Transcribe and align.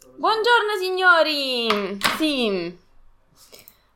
Buongiorno 0.00 0.76
signori! 0.80 1.98
Sì. 2.16 2.78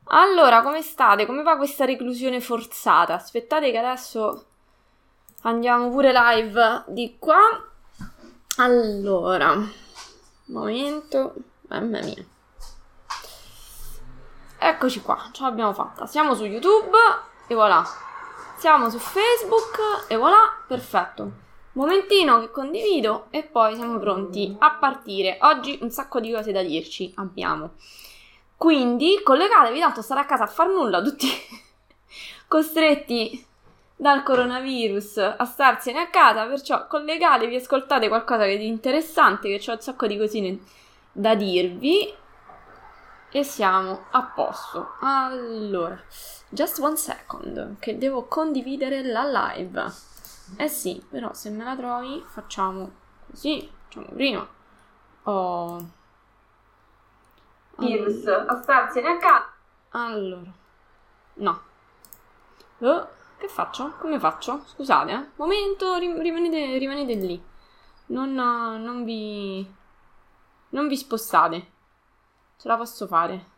Allora, 0.06 0.62
come 0.62 0.82
state? 0.82 1.26
Come 1.26 1.42
va 1.42 1.56
questa 1.56 1.84
reclusione 1.84 2.40
forzata? 2.40 3.14
Aspettate 3.14 3.70
che 3.70 3.78
adesso 3.78 4.46
andiamo 5.42 5.90
pure 5.90 6.12
live 6.12 6.84
di 6.88 7.16
qua. 7.20 7.38
Allora, 8.56 9.56
momento. 10.46 11.34
Mamma 11.68 12.00
mia. 12.00 12.24
Eccoci 14.58 15.02
qua, 15.02 15.30
ce 15.32 15.42
l'abbiamo 15.42 15.72
fatta. 15.72 16.06
Siamo 16.06 16.34
su 16.34 16.44
YouTube 16.44 16.96
e 17.46 17.54
voilà. 17.54 17.84
Siamo 18.56 18.90
su 18.90 18.98
Facebook 18.98 20.06
e 20.08 20.16
voilà, 20.16 20.52
perfetto. 20.66 21.41
Momentino 21.74 22.40
che 22.40 22.50
condivido 22.50 23.28
e 23.30 23.44
poi 23.44 23.74
siamo 23.76 23.98
pronti 23.98 24.54
a 24.58 24.72
partire. 24.72 25.38
Oggi 25.40 25.78
un 25.80 25.90
sacco 25.90 26.20
di 26.20 26.30
cose 26.30 26.52
da 26.52 26.62
dirci 26.62 27.12
abbiamo. 27.16 27.72
Quindi 28.56 29.20
collegatevi, 29.22 29.80
tanto 29.80 30.02
stare 30.02 30.20
a 30.20 30.26
casa 30.26 30.44
a 30.44 30.48
far 30.48 30.68
nulla, 30.68 31.00
tutti 31.00 31.26
costretti 32.46 33.46
dal 33.96 34.22
coronavirus 34.22 35.34
a 35.38 35.44
starsene 35.46 36.00
a 36.00 36.10
casa, 36.10 36.44
perciò 36.44 36.86
collegatevi, 36.86 37.56
ascoltate 37.56 38.08
qualcosa 38.08 38.44
di 38.44 38.66
interessante, 38.66 39.48
che 39.48 39.58
c'ho 39.58 39.72
un 39.72 39.80
sacco 39.80 40.06
di 40.06 40.18
cosine 40.18 40.58
da 41.10 41.34
dirvi 41.34 42.12
e 43.30 43.44
siamo 43.44 44.04
a 44.10 44.22
posto. 44.24 44.96
Allora, 45.00 45.98
just 46.50 46.78
one 46.80 46.96
second, 46.96 47.76
che 47.78 47.96
devo 47.96 48.24
condividere 48.24 49.02
la 49.02 49.24
live. 49.24 50.11
Eh 50.56 50.68
sì, 50.68 51.04
però 51.08 51.32
se 51.32 51.50
me 51.50 51.64
la 51.64 51.76
trovi 51.76 52.24
facciamo 52.28 52.90
così, 53.26 53.70
facciamo 53.84 54.06
prima. 54.14 54.48
Oh. 55.24 55.90
Virus, 57.76 58.26
a 58.26 58.60
starsene 58.62 59.08
a 59.08 59.16
casa. 59.16 59.52
Allora. 59.90 60.52
No. 61.34 61.62
Oh, 62.78 63.08
che 63.38 63.48
faccio? 63.48 63.94
Come 63.98 64.20
faccio? 64.20 64.62
Scusate, 64.66 65.12
eh. 65.12 65.30
Momento, 65.36 65.96
rimanete, 65.96 66.78
rimanete 66.78 67.14
lì. 67.14 67.44
Non, 68.06 68.34
non 68.34 69.04
vi... 69.04 69.74
Non 70.70 70.88
vi 70.88 70.96
spostate. 70.96 71.70
Ce 72.56 72.68
la 72.68 72.76
posso 72.76 73.06
fare. 73.06 73.50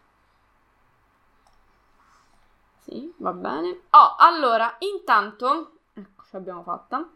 Sì, 2.80 3.12
va 3.18 3.33
bene. 3.33 3.83
Oh, 3.90 4.14
allora, 4.18 4.77
intanto 4.80 5.73
ce 6.34 6.38
l'abbiamo 6.38 6.62
fatta. 6.62 7.08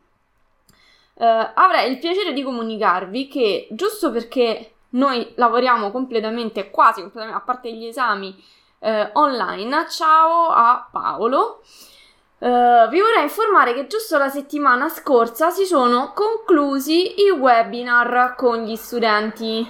Uh, 1.15 1.51
avrei 1.55 1.91
il 1.91 1.99
piacere 1.99 2.33
di 2.33 2.45
comunicarvi 2.45 3.27
che 3.27 3.67
giusto 3.73 4.13
perché 4.13 4.75
noi 4.91 5.33
lavoriamo 5.35 5.91
completamente, 5.91 6.71
quasi 6.71 7.01
completamente, 7.01 7.41
a 7.41 7.45
parte 7.45 7.73
gli 7.73 7.87
esami 7.87 8.35
uh, 8.79 9.09
online, 9.15 9.89
ciao 9.89 10.49
a 10.51 10.89
Paolo. 10.91 11.63
Uh, 12.39 12.89
vi 12.89 13.01
vorrei 13.01 13.25
informare 13.25 13.75
che 13.75 13.89
giusto 13.89 14.17
la 14.17 14.29
settimana 14.29 14.89
scorsa 14.89 15.51
si 15.51 15.65
sono 15.65 16.13
conclusi 16.15 17.25
i 17.25 17.31
webinar 17.31 18.37
con 18.37 18.63
gli 18.63 18.77
studenti, 18.77 19.69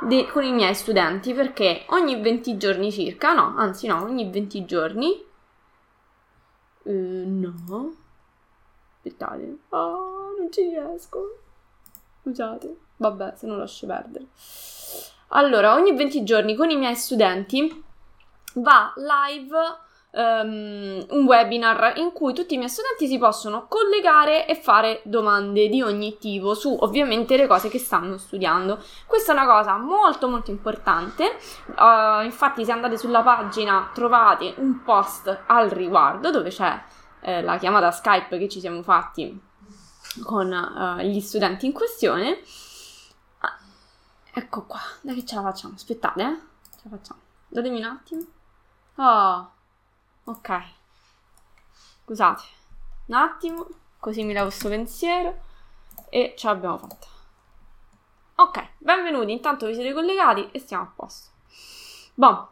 de- 0.00 0.26
con 0.32 0.42
i 0.42 0.52
miei 0.52 0.74
studenti, 0.74 1.34
perché 1.34 1.84
ogni 1.88 2.18
20 2.18 2.56
giorni 2.56 2.90
circa, 2.90 3.34
no, 3.34 3.52
anzi 3.58 3.86
no, 3.86 4.02
ogni 4.02 4.30
20 4.30 4.64
giorni, 4.64 5.22
no, 6.84 7.99
Aspettate. 9.02 9.58
Oh, 9.70 10.34
non 10.38 10.52
ci 10.52 10.68
riesco. 10.68 11.38
Scusate. 12.20 12.76
Vabbè, 12.96 13.32
se 13.34 13.46
non 13.46 13.56
lascio 13.56 13.86
perdere. 13.86 14.26
Allora, 15.28 15.72
ogni 15.74 15.96
20 15.96 16.22
giorni 16.22 16.54
con 16.54 16.68
i 16.68 16.76
miei 16.76 16.96
studenti 16.96 17.82
va 18.54 18.92
live 18.96 19.56
um, 20.10 21.06
un 21.08 21.24
webinar 21.24 21.94
in 21.96 22.12
cui 22.12 22.34
tutti 22.34 22.54
i 22.54 22.56
miei 22.58 22.68
studenti 22.68 23.06
si 23.06 23.16
possono 23.16 23.66
collegare 23.68 24.46
e 24.46 24.54
fare 24.54 25.00
domande 25.04 25.68
di 25.68 25.80
ogni 25.80 26.18
tipo 26.18 26.52
su 26.54 26.76
ovviamente 26.80 27.38
le 27.38 27.46
cose 27.46 27.70
che 27.70 27.78
stanno 27.78 28.18
studiando. 28.18 28.78
Questa 29.06 29.32
è 29.32 29.34
una 29.34 29.46
cosa 29.46 29.78
molto 29.78 30.28
molto 30.28 30.50
importante. 30.50 31.38
Uh, 31.68 32.22
infatti, 32.24 32.66
se 32.66 32.72
andate 32.72 32.98
sulla 32.98 33.22
pagina 33.22 33.90
trovate 33.94 34.52
un 34.58 34.82
post 34.82 35.44
al 35.46 35.70
riguardo 35.70 36.30
dove 36.30 36.50
c'è 36.50 36.78
eh, 37.20 37.42
la 37.42 37.58
chiamata 37.58 37.90
Skype 37.90 38.38
che 38.38 38.48
ci 38.48 38.60
siamo 38.60 38.82
fatti 38.82 39.48
con 40.22 40.50
uh, 40.50 41.00
gli 41.02 41.20
studenti 41.20 41.66
in 41.66 41.72
questione. 41.72 42.40
Ah, 43.38 43.58
ecco 44.32 44.64
qua, 44.64 44.80
dai 45.00 45.14
che 45.14 45.24
ce 45.24 45.36
la 45.36 45.42
facciamo, 45.42 45.74
aspettate, 45.74 46.22
eh? 46.22 46.40
Ce 46.74 46.80
la 46.82 46.96
facciamo. 46.96 47.20
Datemi 47.48 47.78
un 47.78 47.84
attimo. 47.84 48.22
Oh, 48.96 49.50
ok. 50.24 50.62
Scusate, 52.04 52.42
un 53.06 53.14
attimo, 53.14 53.66
così 53.98 54.24
mi 54.24 54.32
lavo 54.32 54.48
questo 54.48 54.68
pensiero 54.68 55.40
e 56.08 56.34
ce 56.36 56.46
l'abbiamo 56.46 56.78
fatta. 56.78 57.06
Ok, 58.36 58.68
benvenuti, 58.78 59.32
intanto 59.32 59.66
vi 59.66 59.74
siete 59.74 59.92
collegati 59.92 60.50
e 60.50 60.58
siamo 60.58 60.84
a 60.84 60.92
posto. 60.94 61.30
Boh. 62.14 62.48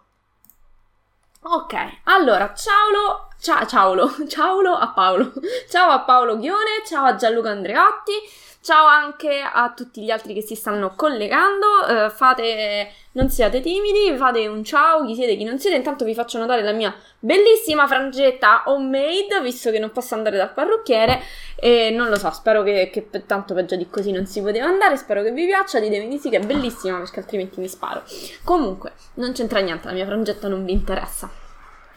Ok, 1.41 2.01
allora, 2.05 2.53
ciao 2.55 3.28
Ciao, 3.41 3.65
ciao, 3.67 3.95
ciao 4.27 4.73
a 4.73 4.89
Paolo, 4.89 5.33
ciao 5.71 5.91
a 5.91 6.01
Paolo 6.01 6.39
Ghione, 6.39 6.83
ciao 6.85 7.05
a 7.05 7.15
Gianluca 7.15 7.51
Andreotti, 7.51 8.13
ciao 8.61 8.85
anche 8.87 9.41
a 9.41 9.73
tutti 9.77 10.03
gli 10.03 10.11
altri 10.11 10.35
che 10.35 10.43
si 10.43 10.57
stanno 10.57 10.95
collegando, 10.97 11.67
uh, 11.87 12.11
fate, 12.11 12.91
non 13.13 13.31
siate 13.31 13.61
timidi, 13.61 14.13
fate 14.17 14.49
un 14.49 14.65
ciao, 14.65 15.07
chi 15.07 15.15
siete, 15.15 15.37
chi 15.37 15.45
non 15.45 15.61
siete, 15.61 15.77
intanto 15.77 16.05
vi 16.05 16.15
faccio 16.15 16.39
notare 16.39 16.63
la 16.63 16.73
mia 16.73 16.93
bellissima 17.21 17.87
frangetta 17.87 18.65
homemade, 18.67 19.41
visto 19.41 19.71
che 19.71 19.79
non 19.79 19.93
posso 19.93 20.17
andare 20.17 20.37
dal 20.37 20.53
parrucchiere, 20.53 21.23
e 21.55 21.91
non 21.91 22.09
lo 22.09 22.17
so, 22.17 22.33
spero 22.33 22.65
che, 22.65 22.91
che 22.93 23.09
tanto 23.25 23.55
peggio 23.55 23.77
di 23.77 23.89
così 23.89 24.11
non 24.11 24.27
si 24.27 24.43
poteva 24.43 24.67
andare, 24.67 24.97
spero 24.97 25.23
che 25.23 25.31
vi 25.31 25.47
piaccia, 25.47 25.79
ditemi 25.79 26.09
di 26.09 26.19
sì 26.19 26.29
che 26.29 26.39
è 26.39 26.45
bellissima, 26.45 26.99
perché 26.99 27.21
altrimenti 27.21 27.61
mi 27.61 27.69
sparo. 27.69 28.03
Comunque, 28.43 28.95
non 29.15 29.31
c'entra 29.31 29.61
niente, 29.61 29.87
la 29.87 29.95
mia 29.95 30.07
frangetta 30.07 30.49
non 30.49 30.65
vi 30.65 30.73
interessa. 30.73 31.31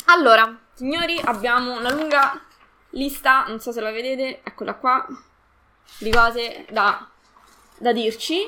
Allora, 0.06 0.61
Signori, 0.74 1.20
abbiamo 1.24 1.78
una 1.78 1.92
lunga 1.92 2.40
lista, 2.92 3.46
non 3.48 3.59
so 3.59 3.72
se 3.72 3.82
la 3.82 3.92
vedete, 3.92 4.42
eccola 4.44 4.74
qua, 4.76 5.06
di 6.00 6.12
cose 6.12 6.66
da, 6.70 7.08
da 7.78 7.92
dirci. 7.92 8.40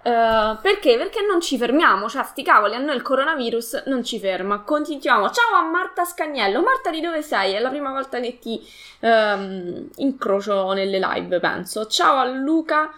Uh, 0.00 0.56
perché? 0.62 0.96
Perché 0.96 1.24
non 1.26 1.40
ci 1.40 1.58
fermiamo, 1.58 2.08
cioè 2.08 2.22
sti 2.24 2.42
cavoli, 2.42 2.74
a 2.74 2.78
noi 2.78 2.96
il 2.96 3.02
coronavirus 3.02 3.84
non 3.86 4.04
ci 4.04 4.18
ferma. 4.18 4.60
Continuiamo. 4.60 5.30
Ciao 5.30 5.54
a 5.54 5.62
Marta 5.62 6.04
Scagnello. 6.04 6.62
Marta, 6.62 6.90
di 6.90 7.00
dove 7.00 7.22
sei? 7.22 7.54
È 7.54 7.58
la 7.58 7.68
prima 7.68 7.90
volta 7.90 8.20
che 8.20 8.38
ti 8.38 8.60
um, 9.00 9.88
incrocio 9.96 10.72
nelle 10.72 10.98
live, 10.98 11.40
penso. 11.40 11.86
Ciao 11.86 12.16
a 12.16 12.24
Luca 12.24 12.90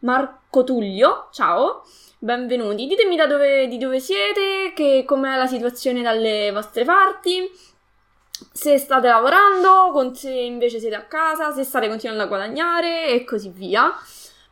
Marco 0.00 0.62
Tullio. 0.62 1.28
Ciao. 1.32 1.84
Benvenuti. 2.18 2.86
Ditemi 2.86 3.16
da 3.16 3.26
dove, 3.26 3.66
di 3.66 3.78
dove 3.78 3.98
siete, 3.98 4.72
che, 4.76 5.04
com'è 5.04 5.36
la 5.36 5.46
situazione 5.46 6.02
dalle 6.02 6.52
vostre 6.52 6.84
parti 6.84 7.50
se 8.52 8.78
state 8.78 9.08
lavorando, 9.08 10.12
se 10.14 10.30
invece 10.30 10.78
siete 10.78 10.94
a 10.94 11.04
casa, 11.04 11.52
se 11.52 11.64
state 11.64 11.88
continuando 11.88 12.24
a 12.24 12.26
guadagnare 12.26 13.08
e 13.08 13.24
così 13.24 13.48
via. 13.48 13.92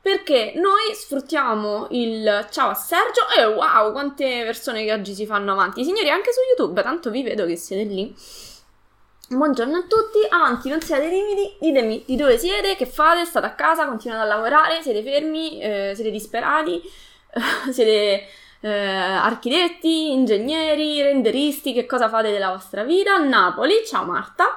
Perché 0.03 0.55
noi 0.56 0.94
sfruttiamo 0.94 1.88
il 1.91 2.47
ciao 2.50 2.71
a 2.71 2.75
Sergio 2.75 3.21
e 3.37 3.44
wow, 3.44 3.93
quante 3.93 4.44
persone 4.44 4.83
che 4.84 4.94
oggi 4.94 5.12
si 5.12 5.27
fanno 5.27 5.53
avanti. 5.53 5.84
Signori, 5.84 6.09
anche 6.09 6.33
su 6.33 6.41
YouTube, 6.49 6.83
tanto 6.83 7.10
vi 7.10 7.22
vedo 7.22 7.44
che 7.44 7.56
siete 7.56 7.84
lì. 7.84 8.15
Buongiorno 9.28 9.77
a 9.77 9.83
tutti, 9.83 10.19
avanti, 10.28 10.71
non 10.71 10.81
siate 10.81 11.09
timidi, 11.09 11.55
ditemi 11.60 12.03
di 12.06 12.16
dove 12.16 12.39
siete, 12.39 12.75
che 12.77 12.87
fate, 12.87 13.27
state 13.27 13.47
a 13.47 13.55
casa, 13.55 13.87
continuate 13.87 14.22
a 14.22 14.27
lavorare, 14.27 14.83
siete 14.83 15.03
fermi, 15.03 15.60
eh, 15.60 15.93
siete 15.94 16.10
disperati, 16.10 16.81
siete 17.71 18.27
eh, 18.60 18.69
architetti, 18.71 20.12
ingegneri, 20.12 21.03
renderisti, 21.03 21.72
che 21.72 21.86
cosa 21.86 22.09
fate 22.09 22.30
della 22.30 22.51
vostra 22.51 22.84
vita? 22.84 23.16
Napoli, 23.18 23.83
ciao 23.86 24.04
Marta. 24.04 24.57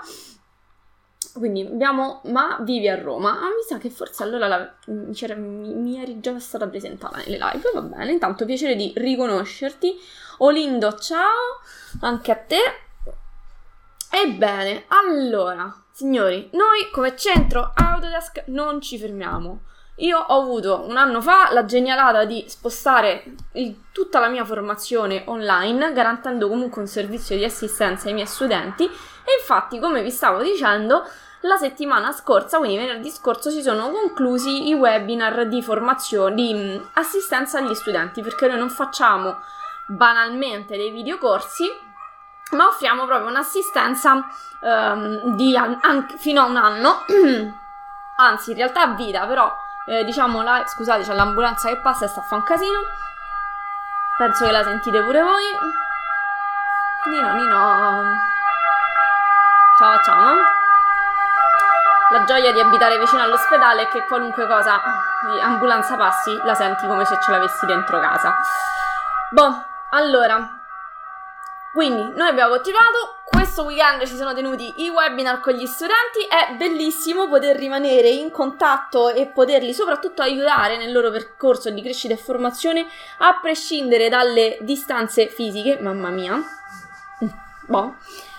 Quindi 1.33 1.61
abbiamo, 1.61 2.21
ma 2.25 2.59
vivi 2.61 2.87
a 2.87 3.01
Roma. 3.01 3.31
Ah, 3.31 3.47
mi 3.47 3.63
sa 3.67 3.79
che 3.79 3.89
forse 3.89 4.21
allora 4.21 4.47
la, 4.47 4.71
mi, 4.85 5.73
mi, 5.73 5.99
eri 5.99 6.19
già 6.19 6.37
stata 6.37 6.67
presentata 6.67 7.17
nelle 7.17 7.39
live, 7.39 7.71
va 7.73 7.81
bene. 7.81 8.11
Intanto 8.11 8.45
piacere 8.45 8.75
di 8.75 8.93
riconoscerti. 8.95 9.99
Olindo, 10.39 10.93
ciao, 10.97 11.61
anche 12.01 12.31
a 12.31 12.35
te. 12.35 12.59
Ebbene, 14.11 14.83
allora, 14.89 15.73
signori, 15.91 16.49
noi 16.51 16.89
come 16.91 17.15
centro 17.15 17.71
Autodesk 17.73 18.43
non 18.47 18.79
ci 18.79 18.99
fermiamo. 18.99 19.61
Io 19.97 20.17
ho 20.17 20.41
avuto 20.41 20.85
un 20.87 20.97
anno 20.97 21.21
fa 21.21 21.51
la 21.51 21.65
genialata 21.65 22.25
di 22.25 22.43
spostare 22.47 23.23
il, 23.53 23.83
tutta 23.91 24.19
la 24.19 24.27
mia 24.27 24.43
formazione 24.43 25.23
online, 25.27 25.93
garantendo 25.93 26.47
comunque 26.47 26.81
un 26.81 26.87
servizio 26.87 27.35
di 27.37 27.43
assistenza 27.43 28.07
ai 28.07 28.13
miei 28.13 28.25
studenti. 28.25 28.85
E 28.85 29.37
infatti, 29.39 29.79
come 29.79 30.01
vi 30.01 30.09
stavo 30.09 30.41
dicendo, 30.41 31.07
la 31.41 31.57
settimana 31.57 32.11
scorsa, 32.11 32.57
quindi 32.57 32.77
venerdì 32.77 33.11
scorso, 33.11 33.51
si 33.51 33.61
sono 33.61 33.91
conclusi 33.91 34.67
i 34.69 34.73
webinar 34.73 35.47
di 35.47 35.61
formazione, 35.61 36.35
di 36.35 36.53
mm, 36.53 36.83
assistenza 36.93 37.59
agli 37.59 37.75
studenti, 37.75 38.21
perché 38.21 38.47
noi 38.47 38.57
non 38.57 38.69
facciamo 38.69 39.37
banalmente 39.87 40.75
dei 40.75 40.89
videocorsi, 40.89 41.65
ma 42.51 42.67
offriamo 42.67 43.05
proprio 43.05 43.29
un'assistenza 43.29 44.25
um, 44.61 45.35
di 45.35 45.55
an- 45.55 45.79
anche 45.81 46.17
fino 46.17 46.41
a 46.41 46.45
un 46.45 46.55
anno, 46.55 47.05
anzi 48.17 48.51
in 48.51 48.57
realtà 48.57 48.81
a 48.81 48.93
vita, 48.93 49.25
però 49.27 49.53
eh, 49.85 50.03
diciamo, 50.03 50.41
la, 50.41 50.63
scusate, 50.65 51.03
c'è 51.03 51.13
l'ambulanza 51.13 51.69
che 51.69 51.77
passa 51.77 52.05
e 52.05 52.07
sta 52.07 52.21
a 52.21 52.23
fare 52.23 52.41
un 52.41 52.47
casino, 52.47 52.79
penso 54.17 54.45
che 54.45 54.51
la 54.51 54.63
sentite 54.63 55.01
pure 55.01 55.21
voi. 55.21 55.43
Nino, 57.05 57.33
Nino. 57.33 58.13
Ciao, 59.77 59.95
facciamo? 59.97 60.35
La 62.11 62.23
gioia 62.25 62.51
di 62.51 62.59
abitare 62.59 62.99
vicino 62.99 63.23
all'ospedale 63.23 63.83
è 63.83 63.87
che 63.87 64.05
qualunque 64.05 64.45
cosa 64.45 64.79
di 65.31 65.39
ambulanza 65.41 65.95
passi 65.95 66.39
la 66.43 66.53
senti 66.53 66.85
come 66.85 67.05
se 67.05 67.19
ce 67.19 67.31
l'avessi 67.31 67.65
dentro 67.65 67.99
casa. 67.99 68.35
Boh, 69.31 69.65
allora, 69.89 70.47
quindi 71.73 72.13
noi 72.15 72.29
abbiamo 72.29 72.51
continuato, 72.51 73.22
questo 73.33 73.63
weekend 73.63 74.05
ci 74.05 74.15
sono 74.15 74.33
tenuti 74.33 74.71
i 74.77 74.89
webinar 74.89 75.39
con 75.39 75.53
gli 75.53 75.65
studenti, 75.65 76.21
è 76.29 76.53
bellissimo 76.55 77.27
poter 77.27 77.57
rimanere 77.57 78.07
in 78.09 78.29
contatto 78.29 79.09
e 79.09 79.25
poterli 79.25 79.73
soprattutto 79.73 80.21
aiutare 80.21 80.77
nel 80.77 80.91
loro 80.91 81.09
percorso 81.09 81.71
di 81.71 81.81
crescita 81.81 82.13
e 82.13 82.17
formazione 82.17 82.85
a 83.17 83.39
prescindere 83.41 84.07
dalle 84.07 84.57
distanze 84.61 85.27
fisiche, 85.27 85.79
mamma 85.79 86.09
mia. 86.09 86.41
Boh. 87.65 87.95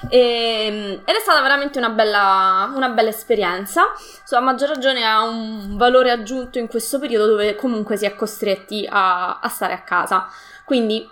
E, 0.08 0.66
ehm, 0.66 1.00
ed 1.04 1.14
è 1.14 1.20
stata 1.20 1.40
veramente 1.40 1.78
una 1.78 1.90
bella, 1.90 2.70
una 2.74 2.90
bella 2.90 3.08
esperienza. 3.08 3.92
So, 4.24 4.36
a 4.36 4.40
maggior 4.40 4.68
ragione 4.68 5.04
ha 5.04 5.22
un 5.22 5.76
valore 5.76 6.10
aggiunto 6.10 6.58
in 6.58 6.68
questo 6.68 6.98
periodo 6.98 7.26
dove 7.26 7.56
comunque 7.56 7.96
si 7.96 8.04
è 8.04 8.14
costretti 8.14 8.86
a, 8.88 9.40
a 9.40 9.48
stare 9.48 9.72
a 9.72 9.82
casa. 9.82 10.28
Quindi 10.64 11.10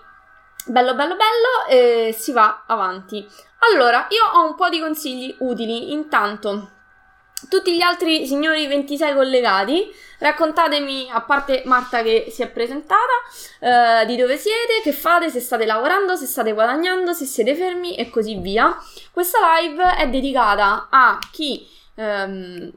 bello 0.64 0.94
bello 0.94 1.17
bello 1.17 1.67
e 1.69 2.14
si 2.17 2.32
va 2.32 2.64
avanti. 2.67 3.26
Allora, 3.70 4.06
io 4.11 4.41
ho 4.41 4.47
un 4.47 4.55
po' 4.55 4.69
di 4.69 4.81
consigli 4.81 5.35
utili. 5.38 5.93
Intanto, 5.93 6.70
tutti 7.49 7.76
gli 7.76 7.81
altri 7.81 8.26
signori 8.26 8.67
26 8.67 9.14
collegati, 9.14 9.91
raccontatemi, 10.19 11.09
a 11.11 11.20
parte 11.23 11.62
Marta 11.64 12.03
che 12.03 12.26
si 12.31 12.43
è 12.43 12.49
presentata, 12.49 13.12
eh, 13.61 14.06
di 14.06 14.17
dove 14.17 14.37
siete, 14.37 14.81
che 14.82 14.93
fate, 14.93 15.31
se 15.31 15.41
state 15.41 15.64
lavorando, 15.64 16.17
se 16.17 16.26
state 16.26 16.53
guadagnando, 16.53 17.12
se 17.12 17.25
siete 17.25 17.55
fermi 17.55 17.94
e 17.94 18.11
così 18.11 18.37
via. 18.37 18.76
Questa 19.12 19.38
live 19.59 19.97
è 19.97 20.08
dedicata 20.08 20.88
a 20.91 21.19
chi 21.31 21.69
ehm, 21.94 22.73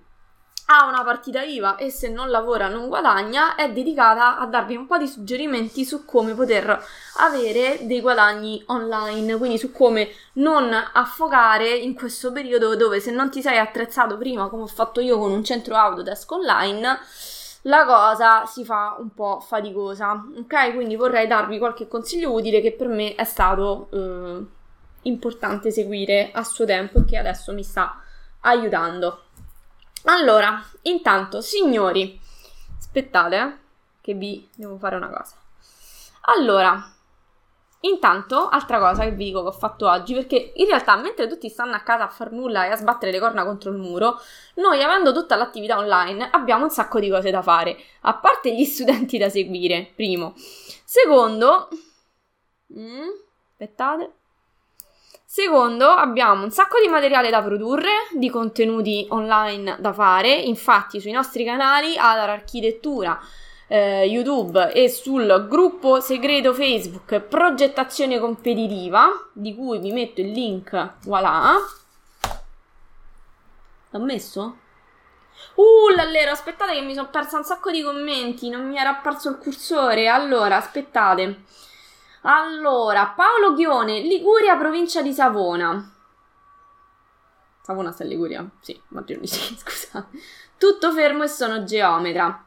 ha 0.67 0.87
una 0.87 1.03
partita 1.03 1.43
IVA 1.43 1.75
e 1.75 1.91
se 1.91 2.09
non 2.09 2.29
lavora 2.29 2.67
non 2.67 2.87
guadagna, 2.87 3.55
è 3.55 3.71
dedicata 3.71 4.37
a 4.37 4.45
darvi 4.47 4.75
un 4.75 4.87
po' 4.87 4.97
di 4.97 5.07
suggerimenti 5.07 5.85
su 5.85 6.05
come 6.05 6.33
poter 6.33 6.83
avere 7.17 7.79
dei 7.81 8.01
guadagni 8.01 8.63
online, 8.67 9.37
quindi 9.37 9.59
su 9.59 9.71
come 9.71 10.09
non 10.33 10.73
affogare 10.93 11.69
in 11.69 11.93
questo 11.93 12.31
periodo 12.31 12.75
dove 12.75 12.99
se 12.99 13.11
non 13.11 13.29
ti 13.29 13.41
sei 13.41 13.59
attrezzato 13.59 14.17
prima, 14.17 14.49
come 14.49 14.63
ho 14.63 14.67
fatto 14.67 15.01
io 15.01 15.19
con 15.19 15.31
un 15.31 15.43
centro 15.43 15.75
Autodesk 15.75 16.31
online, 16.31 16.99
la 17.67 17.85
cosa 17.85 18.45
si 18.45 18.63
fa 18.63 18.95
un 18.99 19.13
po' 19.13 19.39
faticosa, 19.39 20.23
ok? 20.37 20.73
Quindi 20.73 20.95
vorrei 20.95 21.27
darvi 21.27 21.57
qualche 21.59 21.87
consiglio 21.87 22.31
utile 22.31 22.61
che 22.61 22.73
per 22.73 22.87
me 22.87 23.15
è 23.15 23.23
stato 23.23 23.87
eh, 23.91 24.45
importante 25.03 25.71
seguire 25.71 26.31
a 26.31 26.43
suo 26.43 26.65
tempo 26.65 26.99
e 26.99 27.05
che 27.05 27.17
adesso 27.17 27.53
mi 27.53 27.63
sta 27.63 28.01
aiutando. 28.41 29.24
Allora, 30.05 30.63
intanto, 30.83 31.41
signori, 31.41 32.19
aspettate, 32.77 33.35
eh, 33.37 33.53
che 34.01 34.13
vi 34.13 34.47
devo 34.55 34.77
fare 34.77 34.95
una 34.95 35.09
cosa. 35.09 35.35
Allora, 36.27 36.93
intanto, 37.81 38.47
altra 38.49 38.77
cosa 38.77 39.03
che 39.03 39.11
vi 39.11 39.25
dico 39.25 39.41
che 39.41 39.47
ho 39.47 39.51
fatto 39.51 39.89
oggi, 39.89 40.13
perché 40.13 40.53
in 40.55 40.67
realtà 40.67 40.95
mentre 40.95 41.27
tutti 41.27 41.49
stanno 41.49 41.73
a 41.73 41.79
casa 41.79 42.03
a 42.03 42.09
far 42.09 42.31
nulla 42.31 42.65
e 42.65 42.69
a 42.69 42.75
sbattere 42.75 43.11
le 43.11 43.19
corna 43.19 43.43
contro 43.43 43.71
il 43.71 43.77
muro, 43.77 44.19
noi 44.55 44.83
avendo 44.83 45.11
tutta 45.11 45.35
l'attività 45.35 45.77
online 45.77 46.29
abbiamo 46.29 46.65
un 46.65 46.69
sacco 46.69 46.99
di 46.99 47.09
cose 47.09 47.31
da 47.31 47.41
fare, 47.41 47.75
a 48.01 48.13
parte 48.13 48.55
gli 48.55 48.65
studenti 48.65 49.17
da 49.17 49.29
seguire, 49.29 49.91
primo. 49.95 50.33
Secondo, 50.35 51.69
mm, 52.77 53.09
aspettate. 53.51 54.11
Secondo, 55.35 55.89
abbiamo 55.89 56.45
un 56.45 56.49
sacco 56.49 56.79
di 56.79 56.87
materiale 56.87 57.29
da 57.29 57.43
produrre, 57.43 58.07
di 58.13 58.29
contenuti 58.29 59.05
online 59.09 59.75
da 59.79 59.91
fare, 59.91 60.33
infatti 60.33 61.01
sui 61.01 61.11
nostri 61.11 61.43
canali 61.43 61.97
Adar 61.97 62.29
Architettura, 62.29 63.19
eh, 63.67 64.05
YouTube 64.05 64.71
e 64.71 64.87
sul 64.87 65.45
gruppo 65.49 65.99
segreto 65.99 66.53
Facebook 66.53 67.19
Progettazione 67.19 68.17
Competitiva, 68.17 69.09
di 69.33 69.53
cui 69.53 69.79
vi 69.79 69.91
metto 69.91 70.21
il 70.21 70.31
link, 70.31 70.93
voilà. 71.03 71.55
L'ho 73.89 73.99
messo? 73.99 74.57
Uh, 75.55 75.93
l'allero, 75.97 76.31
aspettate 76.31 76.75
che 76.75 76.81
mi 76.81 76.93
sono 76.93 77.09
persa 77.09 77.35
un 77.35 77.43
sacco 77.43 77.71
di 77.71 77.81
commenti, 77.81 78.47
non 78.47 78.69
mi 78.69 78.77
era 78.77 78.91
apparso 78.91 79.31
il 79.31 79.37
cursore, 79.37 80.07
allora, 80.07 80.55
aspettate. 80.55 81.43
Allora, 82.27 83.13
Paolo 83.15 83.53
Ghione, 83.53 83.99
Liguria, 83.99 84.57
provincia 84.57 85.03
di 85.03 85.13
Savona. 85.13 85.93
Savona 87.61 87.91
sta 87.91 88.01
in 88.03 88.09
Liguria? 88.09 88.49
Sì, 88.61 88.79
di 89.19 89.27
sì, 89.27 89.55
scusa. 89.57 90.07
Tutto 90.57 90.91
fermo 90.91 91.23
e 91.23 91.27
sono 91.27 91.63
geometra. 91.63 92.43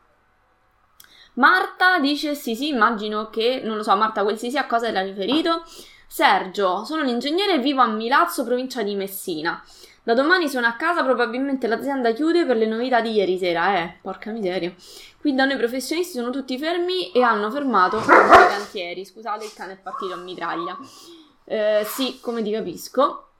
Marta 1.35 2.01
dice 2.01 2.35
sì, 2.35 2.57
sì, 2.57 2.69
immagino 2.69 3.31
che, 3.31 3.61
non 3.65 3.77
lo 3.77 3.85
so, 3.85 3.95
Marta, 3.95 4.25
quel 4.25 4.37
sì 4.37 4.51
sì 4.51 4.59
a 4.59 4.67
cosa 4.67 4.89
era 4.89 5.03
riferito? 5.03 5.63
Sergio, 6.09 6.85
sono 6.85 7.03
un 7.03 7.09
ingegnere 7.09 7.55
e 7.55 7.59
vivo 7.59 7.81
a 7.81 7.87
Milazzo, 7.87 8.43
provincia 8.43 8.83
di 8.83 8.97
Messina. 8.97 9.63
Da 10.09 10.15
domani 10.15 10.49
sono 10.49 10.67
a 10.67 10.73
casa, 10.73 11.05
probabilmente 11.05 11.67
l'azienda 11.67 12.13
chiude 12.13 12.47
per 12.47 12.57
le 12.57 12.65
novità 12.65 13.03
di 13.03 13.13
ieri 13.13 13.37
sera, 13.37 13.77
eh, 13.77 13.99
porca 14.01 14.31
miseria. 14.31 14.75
Qui 15.21 15.35
da 15.35 15.45
noi 15.45 15.59
professionisti 15.59 16.17
sono 16.17 16.31
tutti 16.31 16.57
fermi 16.57 17.13
e 17.13 17.21
hanno 17.21 17.51
fermato 17.51 17.99
i 17.99 18.01
cantieri. 18.49 19.05
Scusate, 19.05 19.45
il 19.45 19.53
cane 19.53 19.75
è 19.75 19.77
partito 19.77 20.15
a 20.15 20.17
mitraglia. 20.17 20.79
Eh, 21.45 21.83
sì, 21.85 22.21
come 22.23 22.43
ti 22.43 22.51
capisco. 22.51 23.33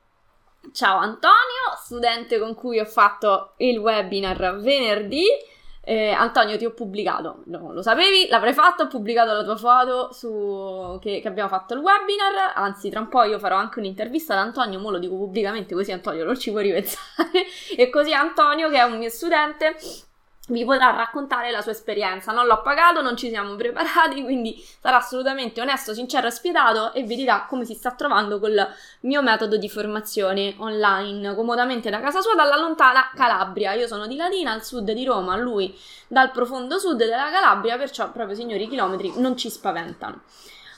Ciao 0.71 0.99
Antonio, 0.99 1.73
studente 1.83 2.39
con 2.39 2.55
cui 2.55 2.79
ho 2.79 2.85
fatto 2.85 3.55
il 3.57 3.79
webinar 3.79 4.59
venerdì. 4.61 5.25
Eh, 5.89 6.11
Antonio, 6.11 6.59
ti 6.59 6.67
ho 6.67 6.75
pubblicato, 6.75 7.45
no, 7.47 7.73
lo 7.73 7.81
sapevi, 7.81 8.29
l'avrei 8.29 8.53
fatto, 8.53 8.83
ho 8.83 8.87
pubblicato 8.89 9.33
la 9.33 9.43
tua 9.43 9.57
foto 9.57 10.13
su, 10.13 10.99
che, 11.01 11.21
che, 11.23 11.29
abbiamo 11.29 11.49
fatto 11.49 11.73
il 11.73 11.81
webinar, 11.81 12.53
anzi 12.55 12.91
tra 12.91 13.01
un 13.01 13.09
po' 13.09 13.23
io 13.23 13.39
farò 13.39 13.57
anche 13.57 13.79
un'intervista 13.79 14.35
ad 14.35 14.41
Antonio, 14.41 14.79
mo 14.81 14.91
lo 14.91 14.99
dico 14.99 15.17
pubblicamente 15.17 15.75
così 15.75 15.91
Antonio 15.91 16.27
non 16.27 16.39
ci 16.39 16.51
può 16.51 16.61
ripensare, 16.61 17.47
e 17.75 17.89
così 17.89 18.13
Antonio 18.13 18.69
che 18.69 18.77
è 18.77 18.83
un 18.83 18.99
mio 18.99 19.09
studente 19.09 19.77
vi 20.49 20.65
potrà 20.65 20.91
raccontare 20.91 21.51
la 21.51 21.63
sua 21.63 21.73
esperienza. 21.73 22.33
Non 22.33 22.47
l'ho 22.47 22.61
pagato, 22.63 23.01
non 23.01 23.17
ci 23.17 23.29
siamo 23.29 23.55
preparati, 23.55 24.23
quindi 24.25 24.63
sarà 24.81 24.97
assolutamente 24.97 25.61
onesto, 25.61 25.95
sincero 25.95 26.27
e 26.27 26.31
spietato 26.31 26.93
e 26.93 27.03
vi 27.03 27.17
dirà 27.17 27.47
come 27.49 27.65
si 27.65 27.75
sta 27.75 27.93
trovando 27.93 28.39
col 28.39 28.67
mio 29.01 29.23
metodo 29.23 29.57
di 29.57 29.69
formazione 29.69 30.55
online, 30.59 31.35
comodamente 31.35 31.91
da 31.91 32.01
casa 32.01 32.21
sua, 32.21 32.35
dalla 32.35 32.57
lontana 32.57 33.11
Calabria. 33.15 33.73
Io 33.73 33.87
sono 33.87 34.07
di 34.07 34.17
Latina, 34.17 34.53
al 34.53 34.65
sud 34.65 34.91
di 34.93 35.05
Roma, 35.05 35.37
lui 35.37 35.77
dal 36.07 36.31
profondo 36.31 36.79
sud 36.79 36.97
della 36.97 37.31
Calabria, 37.31 37.77
perciò 37.77 38.11
proprio 38.11 38.37
signori 38.37 38.65
i 38.65 38.69
chilometri 38.69 39.13
non 39.17 39.37
ci 39.37 39.51
spaventano. 39.51 40.23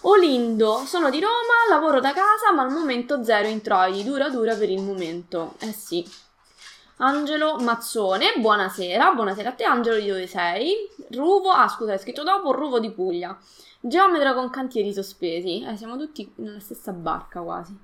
Olindo, 0.02 0.84
sono 0.86 1.10
di 1.10 1.20
Roma, 1.20 1.68
lavoro 1.68 2.00
da 2.00 2.14
casa, 2.14 2.52
ma 2.54 2.62
al 2.62 2.70
momento 2.70 3.22
zero 3.22 3.48
introiti, 3.48 4.02
dura 4.02 4.30
dura 4.30 4.54
per 4.54 4.70
il 4.70 4.80
momento. 4.80 5.54
Eh 5.58 5.72
sì, 5.72 6.02
Angelo 7.02 7.56
Mazzone, 7.56 8.34
buonasera, 8.36 9.14
buonasera 9.14 9.48
a 9.48 9.52
te 9.52 9.64
Angelo 9.64 9.98
di 9.98 10.06
dove 10.06 10.26
sei? 10.26 10.86
Ruvo, 11.12 11.48
ah 11.48 11.66
scusa, 11.66 11.92
hai 11.92 11.98
scritto 11.98 12.22
dopo, 12.22 12.52
Ruvo 12.52 12.78
di 12.78 12.90
Puglia. 12.90 13.34
Geometra 13.80 14.34
con 14.34 14.50
cantieri 14.50 14.92
sospesi, 14.92 15.64
eh, 15.64 15.78
siamo 15.78 15.96
tutti 15.96 16.30
nella 16.36 16.60
stessa 16.60 16.92
barca 16.92 17.40
quasi. 17.40 17.74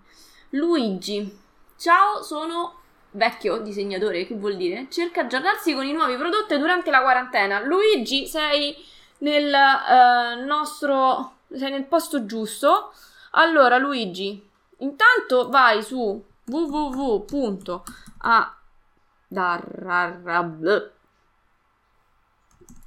Luigi, 0.50 1.34
ciao, 1.78 2.22
sono 2.22 2.74
vecchio 3.12 3.56
disegnatore, 3.56 4.26
che 4.26 4.34
vuol 4.34 4.56
dire? 4.56 4.88
Cerca 4.90 5.22
aggiornarsi 5.22 5.72
con 5.72 5.86
i 5.86 5.94
nuovi 5.94 6.16
prodotti 6.16 6.58
durante 6.58 6.90
la 6.90 7.00
quarantena. 7.00 7.64
Luigi, 7.64 8.26
sei 8.26 8.76
nel 9.20 9.50
uh, 9.50 10.44
nostro, 10.44 11.36
sei 11.54 11.70
nel 11.70 11.84
posto 11.84 12.26
giusto. 12.26 12.92
Allora, 13.30 13.78
Luigi, 13.78 14.46
intanto 14.80 15.48
vai 15.48 15.82
su 15.82 16.22
www.a 16.44 18.55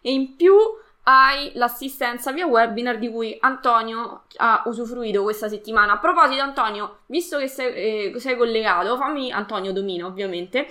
e 0.00 0.12
in 0.12 0.36
più 0.36 0.54
hai 1.08 1.52
l'assistenza 1.54 2.32
via 2.32 2.46
webinar 2.46 2.98
di 2.98 3.08
cui 3.08 3.36
Antonio 3.40 4.24
ha 4.38 4.62
usufruito 4.66 5.22
questa 5.22 5.48
settimana. 5.48 5.92
A 5.92 5.98
proposito, 5.98 6.42
Antonio, 6.42 6.98
visto 7.06 7.38
che 7.38 7.46
sei, 7.46 8.14
eh, 8.14 8.18
sei 8.18 8.36
collegato, 8.36 8.96
fammi, 8.96 9.30
Antonio 9.30 9.72
Domino 9.72 10.08
ovviamente, 10.08 10.66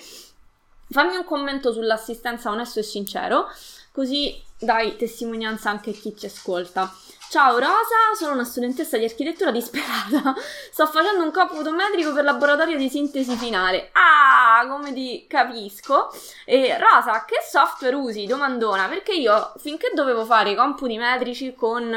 fammi 0.89 1.15
un 1.15 1.24
commento 1.24 1.72
sull'assistenza 1.72 2.51
onesto 2.51 2.79
e 2.79 2.84
sincero, 2.84 3.48
così 3.94 4.44
dai 4.59 4.95
testimonianza 4.95 5.69
anche 5.69 5.91
a 5.91 5.93
chi 5.93 6.15
ci 6.17 6.25
ascolta. 6.25 6.93
Ciao 7.27 7.57
Rosa, 7.57 8.13
sono 8.17 8.33
una 8.33 8.45
studentessa 8.45 8.97
di 8.97 9.03
architettura 9.03 9.51
disperata. 9.51 10.35
Sto 10.71 10.85
facendo 10.85 11.24
un 11.24 11.31
computo 11.31 11.74
metrico 11.74 12.13
per 12.13 12.24
laboratorio 12.24 12.77
di 12.77 12.88
sintesi 12.88 13.35
finale. 13.35 13.89
Ah, 13.93 14.65
come 14.67 14.93
ti 14.93 15.25
capisco. 15.27 16.09
E 16.45 16.77
Rosa, 16.77 17.25
che 17.25 17.38
software 17.45 17.95
usi? 17.95 18.25
Domandona, 18.25 18.88
perché 18.88 19.13
io 19.13 19.53
finché 19.57 19.91
dovevo 19.93 20.24
fare 20.24 20.51
i 20.51 20.55
computi 20.55 20.97
metrici 20.97 21.53
con 21.53 21.93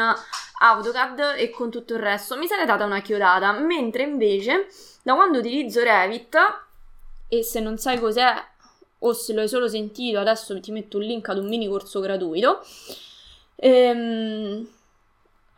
AutoCAD 0.60 1.34
e 1.36 1.50
con 1.50 1.70
tutto 1.70 1.94
il 1.94 2.00
resto 2.00 2.36
mi 2.36 2.48
sarei 2.48 2.66
data 2.66 2.84
una 2.84 3.00
chiodata, 3.00 3.52
mentre 3.52 4.02
invece 4.02 4.66
da 5.02 5.14
quando 5.14 5.38
utilizzo 5.38 5.82
Revit 5.82 6.36
e 7.28 7.44
se 7.44 7.60
non 7.60 7.76
sai 7.78 8.00
cos'è 8.00 8.34
o 9.00 9.12
se 9.12 9.32
lo 9.32 9.40
hai 9.40 9.48
solo 9.48 9.68
sentito, 9.68 10.18
adesso 10.18 10.58
ti 10.60 10.72
metto 10.72 10.98
un 10.98 11.04
link 11.04 11.28
ad 11.28 11.38
un 11.38 11.48
mini 11.48 11.68
corso 11.68 12.00
gratuito. 12.00 12.60
Ehm 13.56 14.68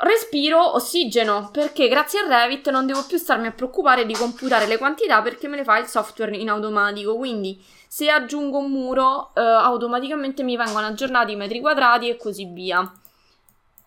respiro 0.00 0.74
ossigeno 0.74 1.50
perché 1.52 1.88
grazie 1.88 2.20
a 2.20 2.26
Revit 2.26 2.70
non 2.70 2.86
devo 2.86 3.04
più 3.04 3.18
starmi 3.18 3.48
a 3.48 3.52
preoccupare 3.52 4.06
di 4.06 4.14
computare 4.14 4.66
le 4.66 4.78
quantità 4.78 5.20
perché 5.20 5.46
me 5.48 5.56
le 5.56 5.64
fa 5.64 5.78
il 5.78 5.86
software 5.86 6.36
in 6.36 6.48
automatico. 6.48 7.16
Quindi 7.16 7.62
se 7.86 8.08
aggiungo 8.08 8.58
un 8.58 8.70
muro 8.70 9.30
eh, 9.34 9.40
automaticamente 9.40 10.42
mi 10.42 10.56
vengono 10.56 10.86
aggiornati 10.86 11.32
i 11.32 11.36
metri 11.36 11.60
quadrati 11.60 12.08
e 12.08 12.16
così 12.16 12.46
via. 12.46 12.90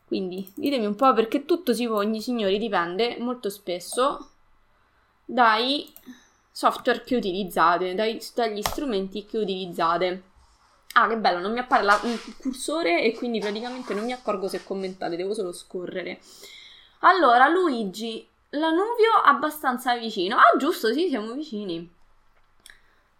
Quindi 0.05 0.47
ditemi 0.55 0.85
un 0.85 0.95
po' 0.95 1.13
perché 1.13 1.45
tutto 1.45 1.73
si 1.73 1.87
pone 1.87 2.19
signori 2.19 2.59
dipende 2.59 3.17
molto 3.19 3.49
spesso. 3.49 4.29
Dai 5.25 5.91
software 6.53 7.03
che 7.03 7.15
utilizzate 7.17 7.95
dai, 7.95 8.21
dagli 8.33 8.61
strumenti 8.61 9.25
che 9.25 9.39
utilizzate 9.39 10.23
Ah, 10.95 11.07
che 11.07 11.17
bello, 11.17 11.39
non 11.39 11.53
mi 11.53 11.59
appare 11.59 11.81
la, 11.83 11.99
il 12.03 12.19
cursore 12.37 13.01
e 13.01 13.15
quindi 13.15 13.39
praticamente 13.39 13.95
non 13.95 14.05
mi 14.05 14.11
accorgo 14.11 14.47
se 14.47 14.63
commentate, 14.63 15.15
devo 15.15 15.33
solo 15.33 15.51
scorrere. 15.51 16.19
Allora, 16.99 17.47
Luigi, 17.47 18.27
l'Anuvio 18.49 19.11
abbastanza 19.23 19.95
vicino. 19.97 20.37
Ah, 20.37 20.55
giusto, 20.55 20.93
sì, 20.93 21.09
siamo 21.09 21.33
vicini. 21.33 21.91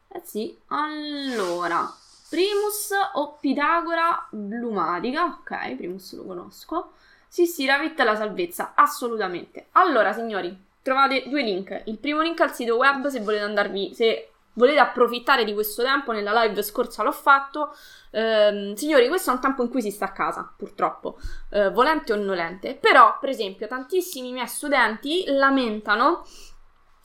Eh 0.09 0.21
sì, 0.23 0.55
allora, 0.67 1.91
Primus 2.29 2.91
o 3.13 3.37
Pitagora 3.39 4.27
Blumatica. 4.29 5.23
Ok, 5.25 5.75
Primus 5.75 6.13
lo 6.15 6.25
conosco. 6.25 6.91
Sì, 7.27 7.47
sì, 7.47 7.65
la 7.65 7.79
vita 7.79 8.03
e 8.03 8.05
la 8.05 8.15
salvezza, 8.15 8.73
assolutamente. 8.75 9.69
Allora, 9.71 10.13
signori, 10.13 10.55
trovate 10.83 11.23
due 11.27 11.41
link. 11.41 11.81
Il 11.85 11.97
primo 11.97 12.21
link 12.21 12.39
al 12.41 12.53
sito 12.53 12.75
web 12.75 13.07
se 13.07 13.21
volete 13.21 13.43
andarvi, 13.43 13.95
se 13.95 14.29
volete 14.53 14.79
approfittare 14.79 15.43
di 15.45 15.53
questo 15.53 15.81
tempo, 15.81 16.11
nella 16.11 16.43
live 16.43 16.61
scorsa 16.61 17.01
l'ho 17.01 17.11
fatto. 17.11 17.75
Eh, 18.11 18.73
signori, 18.75 19.07
questo 19.07 19.31
è 19.31 19.33
un 19.33 19.39
tempo 19.39 19.63
in 19.63 19.69
cui 19.69 19.81
si 19.81 19.89
sta 19.89 20.05
a 20.05 20.11
casa, 20.11 20.53
purtroppo, 20.55 21.17
eh, 21.49 21.71
volente 21.71 22.13
o 22.13 22.17
nolente. 22.17 22.75
Però, 22.75 23.17
per 23.19 23.29
esempio, 23.29 23.67
tantissimi 23.67 24.31
miei 24.31 24.47
studenti 24.47 25.23
lamentano 25.27 26.23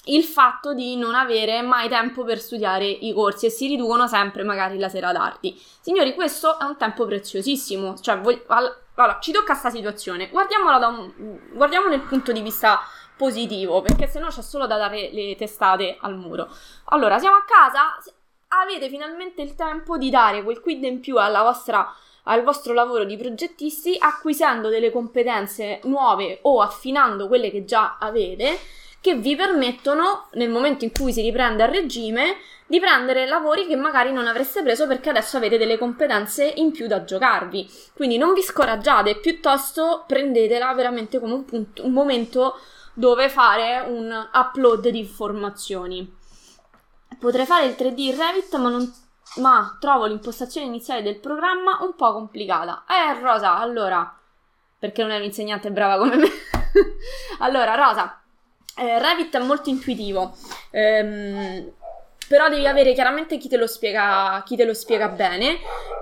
il 0.09 0.25
fatto 0.25 0.75
di 0.75 0.97
non 0.97 1.15
avere 1.15 1.63
mai 1.63 1.89
tempo 1.89 2.25
per 2.25 2.39
studiare 2.39 2.87
i 2.87 3.13
corsi 3.13 3.47
e 3.47 3.51
si 3.51 3.67
riducono 3.67 4.07
sempre 4.07 4.43
magari 4.43 4.79
la 4.79 4.89
sera 4.89 5.13
tardi. 5.13 5.61
Signori, 5.81 6.15
questo 6.15 6.59
è 6.59 6.65
un 6.65 6.77
tempo 6.77 7.07
preziosissimo, 7.07 7.99
cioè, 7.99 8.21
allora, 8.47 9.19
ci 9.21 9.33
tocca 9.33 9.53
questa 9.53 9.71
situazione. 9.71 10.29
Guardiamola 10.29 10.79
da 10.79 10.87
un, 10.89 11.13
guardiamo 11.53 11.89
nel 11.89 12.01
punto 12.01 12.33
di 12.33 12.43
vista 12.43 12.81
positivo, 13.17 13.81
perché 13.81 14.07
se 14.07 14.19
no 14.21 14.29
c'è 14.29 14.43
solo 14.43 14.67
da 14.67 14.77
dare 14.77 15.11
le 15.13 15.35
testate 15.37 15.97
al 16.01 16.17
muro. 16.17 16.49
Allora, 16.87 17.19
siamo 17.19 17.37
a 17.37 17.45
casa, 17.45 17.97
avete 18.49 18.89
finalmente 18.89 19.43
il 19.43 19.55
tempo 19.55 19.99
di 19.99 20.11
dare 20.11 20.43
quel 20.43 20.61
quid 20.61 20.83
in 20.85 21.01
più 21.01 21.15
vostra 21.15 21.95
al 22.29 22.43
vostro 22.43 22.75
lavoro 22.75 23.05
di 23.05 23.17
progettisti 23.17 23.97
acquisendo 23.99 24.69
delle 24.69 24.93
competenze 24.93 25.81
nuove 25.85 26.41
o 26.43 26.61
affinando 26.61 27.27
quelle 27.27 27.51
che 27.51 27.65
già 27.65 27.97
avete 27.99 28.59
che 29.01 29.15
vi 29.15 29.37
permettono 29.37 30.29
nel 30.33 30.51
momento 30.51 30.85
in 30.85 30.93
cui 30.93 31.13
si 31.13 31.23
riprende 31.23 31.63
a 31.63 31.67
regime 31.67 32.37
di 32.67 32.81
prendere 32.81 33.27
lavori 33.27 33.67
che 33.67 33.77
magari 33.77 34.13
non 34.13 34.27
avreste 34.27 34.63
preso 34.63 34.87
perché 34.87 35.09
adesso 35.09 35.39
avete 35.39 35.57
delle 35.57 35.79
competenze 35.79 36.45
in 36.45 36.71
più 36.71 36.87
da 36.87 37.03
giocarvi. 37.03 37.69
Quindi 37.95 38.19
non 38.19 38.35
vi 38.35 38.43
scoraggiate, 38.43 39.17
piuttosto 39.17 40.05
prendetela 40.07 40.73
veramente 40.75 41.19
come 41.19 41.33
un, 41.33 41.45
punto, 41.45 41.85
un 41.85 41.93
momento 41.93 42.59
dove 42.93 43.31
fare 43.31 43.85
un 43.89 44.29
upload 44.33 44.89
di 44.89 44.99
informazioni. 44.99 46.17
Potrei 47.19 47.47
fare 47.47 47.67
il 47.67 47.77
3D 47.79 47.99
in 48.01 48.17
Revit, 48.17 48.57
ma, 48.57 48.69
non, 48.69 48.93
ma 49.37 49.77
trovo 49.81 50.05
l'impostazione 50.05 50.67
iniziale 50.67 51.03
del 51.03 51.19
programma 51.21 51.79
un 51.81 51.95
po' 51.95 52.13
complicata. 52.13 52.85
Eh, 52.87 53.19
Rosa, 53.19 53.57
allora, 53.57 54.15
perché 54.79 55.03
non 55.03 55.13
è 55.13 55.17
un'insegnante 55.17 55.71
brava 55.71 55.97
come 55.97 56.17
me? 56.17 56.29
allora, 57.39 57.75
Rosa, 57.75 58.21
eh, 58.79 58.99
Revit 58.99 59.37
è 59.37 59.41
molto 59.41 59.69
intuitivo. 59.69 60.37
Ehm, 60.71 61.73
però 62.29 62.49
devi 62.51 62.67
avere 62.67 62.93
chiaramente 62.93 63.39
chi 63.39 63.49
te, 63.49 63.57
lo 63.57 63.67
spiega, 63.67 64.43
chi 64.45 64.55
te 64.55 64.65
lo 64.65 64.75
spiega 64.75 65.09
bene, 65.09 65.57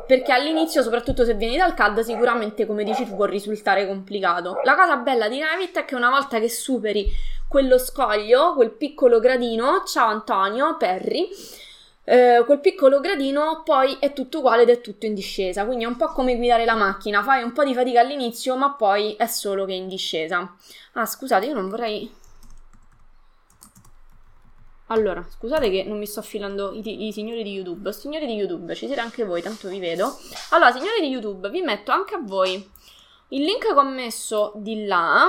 perché 0.07 0.33
all'inizio, 0.33 0.83
soprattutto 0.83 1.25
se 1.25 1.35
vieni 1.35 1.57
dal 1.57 1.75
CAD, 1.75 2.01
sicuramente, 2.01 2.67
come 2.67 2.83
dici 2.83 3.07
tu, 3.07 3.15
può 3.15 3.27
risultare 3.27 3.87
complicato. 3.87 4.61
La 4.65 4.75
cosa 4.75 4.97
bella 4.97 5.29
di 5.29 5.41
Revit 5.41 5.79
è 5.79 5.85
che 5.85 5.95
una 5.95 6.11
volta 6.11 6.41
che 6.41 6.49
superi 6.49 7.09
quello 7.49 7.79
scoglio, 7.79 8.55
quel 8.55 8.73
piccolo 8.73 9.21
gradino, 9.21 9.85
ciao 9.87 10.09
Antonio, 10.09 10.77
Perry, 10.77 11.29
eh, 12.03 12.43
quel 12.45 12.61
piccolo 12.61 12.99
gradino 13.01 13.63
poi 13.65 13.97
è 14.01 14.13
tutto 14.13 14.39
uguale 14.39 14.63
ed 14.63 14.71
è 14.71 14.81
tutto 14.81 15.07
in 15.07 15.15
discesa, 15.15 15.65
quindi 15.65 15.85
è 15.85 15.89
un 15.89 15.97
po' 15.97 16.09
come 16.09 16.37
guidare 16.37 16.65
la 16.65 16.75
macchina, 16.75 17.23
fai 17.23 17.45
un 17.45 17.53
po' 17.53 17.65
di 17.65 17.73
fatica 17.73 18.01
all'inizio, 18.01 18.57
ma 18.57 18.73
poi 18.75 19.15
è 19.15 19.27
solo 19.27 19.65
che 19.65 19.75
in 19.75 19.87
discesa. 19.87 20.55
Ah, 20.95 21.07
scusate, 21.07 21.47
io 21.47 21.55
non 21.55 21.69
vorrei 21.69 22.25
allora, 24.89 25.25
scusate 25.29 25.69
che 25.71 25.83
non 25.83 25.99
mi 25.99 26.07
sto 26.07 26.21
affilando 26.21 26.73
i, 26.73 27.07
i, 27.07 27.13
signori 27.13 27.43
di 27.43 27.53
YouTube. 27.53 27.93
Signori 27.93 28.27
di 28.27 28.35
YouTube, 28.35 28.75
ci 28.75 28.87
siete 28.87 29.01
anche 29.01 29.25
voi, 29.25 29.43
tanto 29.43 29.69
vi 29.69 29.81
vedo. 29.81 30.17
Allora, 30.51 30.71
signori 30.71 31.01
di 31.01 31.09
YouTube, 31.09 31.51
vi 31.51 31.63
metto 31.63 31.91
anche 31.91 32.15
a 32.15 32.21
voi 32.23 32.55
il 33.31 33.43
link 33.43 33.67
che 33.67 33.73
ho 33.73 33.83
messo 33.83 34.53
di 34.57 34.85
là 34.87 35.27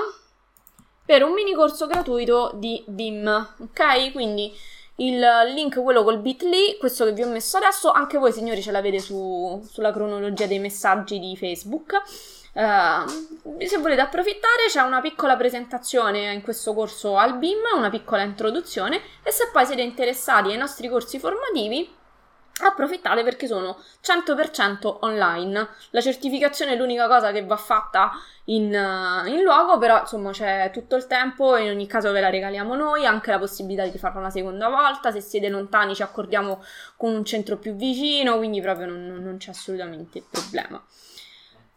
per 1.04 1.24
un 1.24 1.34
mini 1.34 1.54
corso 1.54 1.88
gratuito 1.88 2.52
di 2.56 2.84
BIM, 2.86 3.56
ok? 3.62 4.12
Quindi 4.12 4.54
il 4.98 5.20
link, 5.54 5.82
quello 5.82 6.04
col 6.04 6.20
bit.ly, 6.20 6.78
questo 6.78 7.06
che 7.06 7.14
vi 7.14 7.24
ho 7.24 7.28
messo 7.28 7.58
adesso, 7.58 7.92
anche 7.92 8.18
voi 8.18 8.32
signori 8.32 8.62
ce 8.62 8.72
l'avete 8.72 9.00
su, 9.00 9.64
sulla 9.68 9.92
cronologia 9.92 10.46
dei 10.46 10.60
messaggi 10.60 11.18
di 11.18 11.36
Facebook. 11.36 12.02
Uh, 12.58 13.06
se 13.64 13.78
volete 13.78 14.02
approfittare 14.02 14.66
c'è 14.68 14.82
una 14.82 15.00
piccola 15.00 15.38
presentazione 15.38 16.34
in 16.34 16.42
questo 16.42 16.74
corso 16.74 17.16
al 17.16 17.38
BIM, 17.38 17.60
una 17.76 17.92
piccola 17.92 18.24
introduzione 18.24 19.00
e 19.22 19.30
se 19.32 19.50
poi 19.52 19.64
siete 19.64 19.84
interessati 19.84 20.50
ai 20.50 20.58
nostri 20.58 20.90
corsi 20.90 21.20
formativi 21.20 21.88
approfittate 22.66 23.24
perché 23.24 23.46
sono 23.46 23.78
100% 24.04 24.98
online. 25.02 25.68
La 25.92 26.02
certificazione 26.02 26.74
è 26.74 26.76
l'unica 26.76 27.08
cosa 27.08 27.32
che 27.32 27.46
va 27.46 27.58
fatta 27.58 28.14
in, 28.46 28.74
uh, 28.74 29.28
in, 29.28 29.44
luogo, 29.44 29.78
però 29.78 30.00
insomma 30.00 30.32
c'è 30.32 30.72
tutto 30.74 30.96
il 30.96 31.06
tempo 31.06 31.58
in 31.58 31.70
ogni 31.70 31.86
caso 31.86 32.12
ve 32.12 32.22
la 32.22 32.30
regaliamo 32.30 32.74
noi, 32.74 33.06
anche 33.06 33.30
la 33.30 33.38
possibilità 33.38 33.86
di 33.86 34.00
farla 34.00 34.20
una 34.20 34.32
seconda 34.32 34.68
volta, 34.68 35.12
se 35.12 35.22
siete 35.22 35.50
lontani 35.50 35.94
ci 35.94 36.02
accordiamo 36.02 36.64
con 36.96 37.14
un 37.14 37.24
centro 37.24 37.58
più 37.58 37.76
vicino, 37.76 38.38
quindi 38.38 38.62
proprio 38.62 38.88
non, 38.88 39.06
non 39.06 39.38
c'è 39.38 39.52
assolutamente 39.52 40.24
problema. 40.28 40.84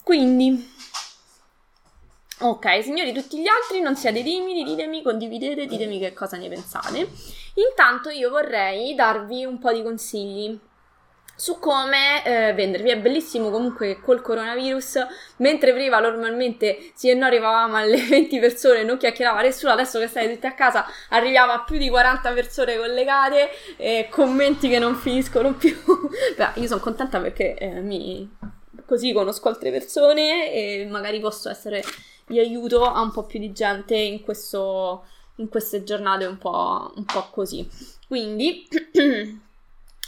Quindi, 0.02 0.72
ok, 2.40 2.82
signori, 2.82 3.12
tutti 3.12 3.40
gli 3.40 3.46
altri 3.46 3.80
non 3.80 3.96
siate 3.96 4.22
timidi, 4.22 4.64
ditemi, 4.64 5.02
condividete, 5.02 5.66
ditemi 5.66 5.98
che 5.98 6.12
cosa 6.12 6.36
ne 6.36 6.48
pensate. 6.48 7.08
Intanto 7.54 8.10
io 8.10 8.30
vorrei 8.30 8.94
darvi 8.94 9.44
un 9.44 9.58
po' 9.58 9.72
di 9.72 9.82
consigli 9.82 10.58
su 11.40 11.58
come 11.58 12.22
eh, 12.22 12.52
vendervi. 12.52 12.90
È 12.90 12.98
bellissimo 12.98 13.50
comunque 13.50 13.94
che 13.94 14.00
col 14.02 14.20
coronavirus, 14.20 15.06
mentre 15.36 15.72
prima 15.72 15.98
normalmente 15.98 16.92
sì 16.94 17.08
e 17.08 17.14
no 17.14 17.24
arrivavamo 17.24 17.76
alle 17.76 17.96
20 18.06 18.38
persone, 18.38 18.82
non 18.84 18.98
chiacchierava 18.98 19.40
nessuno, 19.40 19.72
adesso 19.72 19.98
che 19.98 20.06
state 20.06 20.34
tutti 20.34 20.46
a 20.46 20.52
casa 20.52 20.84
arriviamo 21.08 21.52
a 21.52 21.62
più 21.62 21.78
di 21.78 21.88
40 21.88 22.32
persone 22.32 22.76
collegate, 22.76 23.50
eh, 23.78 24.08
commenti 24.10 24.68
che 24.68 24.78
non 24.78 24.94
finiscono 24.96 25.54
più. 25.54 25.74
Beh, 26.36 26.60
io 26.60 26.66
sono 26.66 26.80
contenta 26.80 27.18
perché 27.20 27.54
eh, 27.54 27.80
mi 27.80 28.28
così 28.90 29.12
conosco 29.12 29.46
altre 29.46 29.70
persone 29.70 30.52
e 30.52 30.84
magari 30.90 31.20
posso 31.20 31.48
essere 31.48 31.80
di 32.26 32.40
aiuto 32.40 32.82
a 32.82 33.00
un 33.00 33.12
po' 33.12 33.22
più 33.22 33.38
di 33.38 33.52
gente 33.52 33.94
in, 33.94 34.20
questo, 34.20 35.04
in 35.36 35.48
queste 35.48 35.84
giornate 35.84 36.24
un 36.24 36.38
po', 36.38 36.92
un 36.96 37.04
po' 37.04 37.28
così. 37.30 37.68
Quindi, 38.08 38.66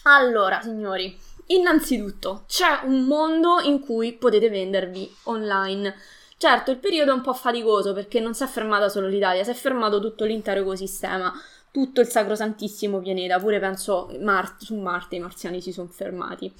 allora, 0.02 0.60
signori, 0.62 1.16
innanzitutto 1.46 2.42
c'è 2.48 2.80
un 2.82 3.04
mondo 3.04 3.60
in 3.60 3.78
cui 3.78 4.14
potete 4.14 4.50
vendervi 4.50 5.08
online. 5.24 5.94
Certo, 6.36 6.72
il 6.72 6.78
periodo 6.78 7.12
è 7.12 7.14
un 7.14 7.20
po' 7.20 7.34
faticoso 7.34 7.92
perché 7.92 8.18
non 8.18 8.34
si 8.34 8.42
è 8.42 8.48
fermata 8.48 8.88
solo 8.88 9.06
l'Italia, 9.06 9.44
si 9.44 9.50
è 9.50 9.54
fermato 9.54 10.00
tutto 10.00 10.24
l'intero 10.24 10.58
ecosistema, 10.58 11.32
tutto 11.70 12.00
il 12.00 12.08
sacrosantissimo 12.08 12.98
pianeta, 12.98 13.38
pure 13.38 13.60
penso 13.60 14.10
Mar- 14.18 14.56
su 14.58 14.74
Marte 14.74 15.14
i 15.14 15.20
marziani 15.20 15.60
si 15.60 15.70
sono 15.70 15.86
fermati. 15.86 16.52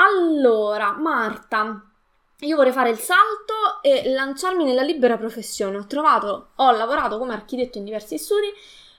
Allora, 0.00 0.92
Marta, 0.92 1.82
io 2.40 2.56
vorrei 2.56 2.72
fare 2.72 2.90
il 2.90 2.98
salto 2.98 3.82
e 3.82 4.12
lanciarmi 4.12 4.62
nella 4.62 4.82
libera 4.82 5.16
professione. 5.16 5.76
Ho 5.76 5.86
trovato, 5.86 6.50
ho 6.54 6.70
lavorato 6.70 7.18
come 7.18 7.32
architetto 7.32 7.78
in 7.78 7.84
diversi 7.84 8.16
studi 8.16 8.46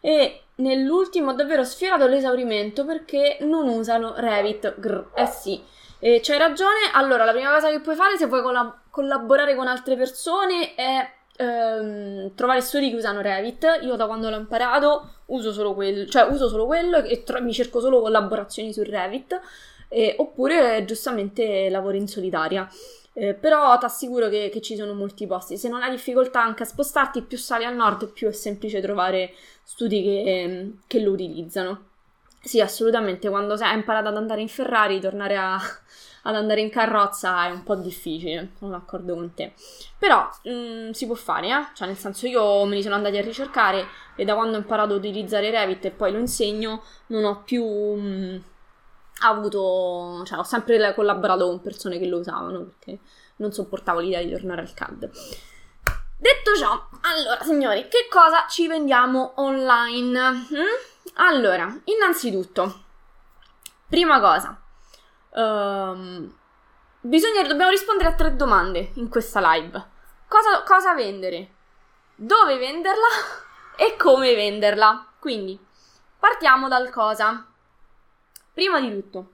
e 0.02 0.42
nell'ultimo 0.56 1.32
ho 1.32 1.34
davvero 1.34 1.64
sfiorato 1.64 2.06
l'esaurimento 2.06 2.84
perché 2.86 3.38
non 3.42 3.70
usano 3.70 4.14
Revit. 4.18 4.76
Grr. 4.78 5.06
Eh 5.14 5.26
sì, 5.26 5.64
e 6.00 6.20
c'hai 6.22 6.38
ragione. 6.38 6.92
Allora, 6.94 7.24
la 7.24 7.32
prima 7.32 7.54
cosa 7.54 7.70
che 7.70 7.80
puoi 7.80 7.96
fare 7.96 8.18
se 8.18 8.26
vuoi 8.26 8.42
colla- 8.42 8.82
collaborare 8.90 9.56
con 9.56 9.68
altre 9.68 9.96
persone 9.96 10.76
è 10.76 11.10
ehm, 11.38 12.36
trovare 12.36 12.60
studi 12.60 12.90
che 12.90 12.98
usano 12.98 13.22
Revit. 13.22 13.80
Io 13.84 13.96
da 13.96 14.06
quando 14.06 14.30
l'ho 14.30 14.36
imparato 14.36 15.22
uso 15.28 15.54
solo 15.54 15.74
quello, 15.74 16.06
cioè 16.08 16.24
uso 16.24 16.50
solo 16.50 16.66
quello 16.66 16.98
e 16.98 17.24
tro- 17.24 17.42
mi 17.42 17.54
cerco 17.54 17.80
solo 17.80 18.02
collaborazioni 18.02 18.74
su 18.74 18.84
Revit. 18.84 19.40
Eh, 19.90 20.16
oppure 20.18 20.86
giustamente 20.86 21.70
lavori 21.70 21.98
in 21.98 22.08
solitaria. 22.08 22.70
Eh, 23.14 23.34
però 23.34 23.78
ti 23.78 23.86
assicuro 23.86 24.30
che, 24.30 24.50
che, 24.50 24.62
ci 24.62 24.76
sono 24.76 24.94
molti 24.94 25.28
posti. 25.28 25.58
Se 25.58 25.68
non 25.68 25.82
hai 25.82 25.92
difficoltà 25.92 26.42
anche 26.42 26.64
a 26.64 26.66
spostarti, 26.66 27.24
più 27.24 27.38
sali 27.38 27.66
al 27.66 27.76
nord, 27.76 28.08
più 28.12 28.28
è 28.28 28.32
semplice 28.32 28.82
trovare 28.82 29.34
studi 29.64 30.02
che, 30.04 30.72
che 30.88 31.02
lo 31.02 31.12
utilizzano. 31.12 31.88
Sì, 32.42 32.62
assolutamente. 32.62 33.28
Quando 33.30 33.56
hai 33.56 33.76
imparato 33.76 34.08
ad 34.08 34.16
andare 34.16 34.42
in 34.42 34.48
Ferrari, 34.48 35.00
tornare 35.02 35.36
a, 35.38 35.56
ad 36.24 36.36
andare 36.36 36.62
in 36.62 36.70
carrozza 36.70 37.48
è 37.48 37.52
un 37.52 37.64
po' 37.64 37.76
difficile. 37.76 38.52
Sono 38.58 38.72
d'accordo 38.72 39.16
con 39.16 39.34
te. 39.34 39.54
Però 39.98 40.30
mh, 40.44 40.52
mm, 40.52 40.90
si 40.92 41.06
può 41.06 41.16
fare, 41.16 41.48
eh? 41.50 41.68
Cioè, 41.74 41.88
nel 41.88 41.98
senso, 41.98 42.28
io 42.28 42.64
me 42.66 42.76
li 42.76 42.84
sono 42.84 42.96
andati 42.96 43.18
a 43.18 43.22
ricercare 43.22 43.86
e 44.16 44.24
da 44.24 44.36
quando 44.36 44.56
ho 44.56 44.60
imparato 44.60 44.94
ad 44.94 45.00
utilizzare 45.00 45.50
Revit 45.50 45.86
e 45.86 45.92
poi 45.92 46.12
lo 46.12 46.20
insegno, 46.20 46.84
non 47.08 47.26
ho 47.26 47.42
più. 47.44 47.66
Mh, 47.66 48.36
mm, 48.36 48.38
avuto, 49.20 50.24
cioè 50.26 50.40
ho 50.40 50.44
sempre 50.44 50.94
collaborato 50.94 51.48
con 51.48 51.62
persone 51.62 52.00
che 52.00 52.08
lo 52.08 52.20
usavano 52.20 52.64
perché 52.64 53.00
non 53.38 53.52
sopportavo 53.52 54.00
l'idea 54.00 54.22
di 54.22 54.32
tornare 54.32 54.62
al 54.62 54.74
CAD. 54.74 55.10
Detto 56.18 56.56
ciò, 56.56 56.88
allora 57.02 57.42
signori, 57.44 57.88
che 57.88 58.08
cosa 58.10 58.46
ci 58.48 58.68
vendiamo 58.68 59.34
online? 59.38 60.32
Mm? 60.32 61.14
Allora, 61.16 61.80
innanzitutto, 61.86 62.84
prima 63.88 64.20
cosa, 64.20 64.60
um, 65.32 66.34
bisogna, 67.00 67.44
dobbiamo 67.44 67.72
rispondere 67.72 68.10
a 68.10 68.16
tre 68.16 68.36
domande 68.36 68.92
in 68.96 69.08
questa 69.08 69.40
live. 69.54 69.88
Cosa, 70.28 70.64
cosa 70.64 70.94
vendere? 70.94 71.54
Dove 72.16 72.58
venderla? 72.58 73.08
E 73.80 73.96
come 73.96 74.36
venderla? 74.36 75.08
Quindi, 75.20 75.58
partiamo 76.20 76.68
dal 76.68 76.90
cosa. 76.90 77.49
Prima 78.60 78.82
di 78.82 78.92
tutto, 78.92 79.30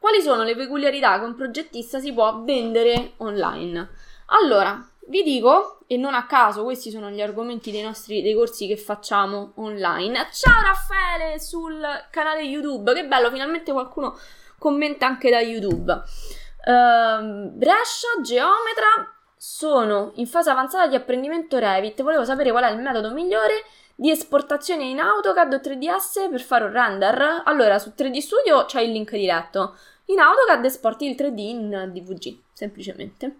quali 0.00 0.20
sono 0.20 0.42
le 0.42 0.56
peculiarità 0.56 1.20
che 1.20 1.24
un 1.24 1.36
progettista 1.36 2.00
si 2.00 2.12
può 2.12 2.42
vendere 2.42 3.12
online? 3.18 3.90
Allora, 4.26 4.84
vi 5.06 5.22
dico, 5.22 5.78
e 5.86 5.96
non 5.96 6.14
a 6.14 6.26
caso 6.26 6.64
questi 6.64 6.90
sono 6.90 7.10
gli 7.10 7.22
argomenti 7.22 7.70
dei 7.70 7.82
nostri 7.82 8.22
dei 8.22 8.34
corsi 8.34 8.66
che 8.66 8.76
facciamo 8.76 9.52
online. 9.54 10.30
Ciao 10.32 10.62
Raffaele 10.62 11.38
sul 11.38 11.80
canale 12.10 12.42
YouTube, 12.42 12.92
che 12.92 13.06
bello, 13.06 13.30
finalmente 13.30 13.70
qualcuno 13.70 14.18
commenta 14.58 15.06
anche 15.06 15.30
da 15.30 15.38
YouTube. 15.38 15.92
Uh, 15.92 17.52
Brescia, 17.52 18.08
Geometra, 18.20 19.14
sono 19.36 20.10
in 20.16 20.26
fase 20.26 20.50
avanzata 20.50 20.88
di 20.88 20.96
apprendimento 20.96 21.56
Revit. 21.56 22.02
Volevo 22.02 22.24
sapere 22.24 22.50
qual 22.50 22.64
è 22.64 22.70
il 22.72 22.80
metodo 22.80 23.12
migliore 23.12 23.62
di 24.00 24.10
esportazione 24.10 24.84
in 24.84 24.98
AutoCAD 24.98 25.52
o 25.52 25.56
3ds 25.58 26.30
per 26.30 26.40
fare 26.40 26.64
un 26.64 26.72
render. 26.72 27.42
Allora, 27.44 27.78
su 27.78 27.92
3D 27.94 28.16
Studio 28.20 28.64
c'è 28.64 28.80
il 28.80 28.92
link 28.92 29.10
diretto. 29.10 29.76
In 30.06 30.20
AutoCAD 30.20 30.64
esporti 30.64 31.04
il 31.04 31.14
3D 31.14 31.38
in 31.38 31.90
DVG, 31.92 32.38
semplicemente. 32.54 33.36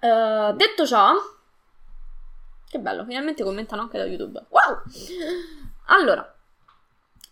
Uh, 0.00 0.54
detto 0.54 0.86
ciò, 0.86 1.14
che 2.68 2.78
bello, 2.78 3.04
finalmente 3.04 3.42
commentano 3.42 3.82
anche 3.82 3.98
da 3.98 4.04
YouTube. 4.04 4.40
Wow! 4.50 4.82
Allora, 5.86 6.36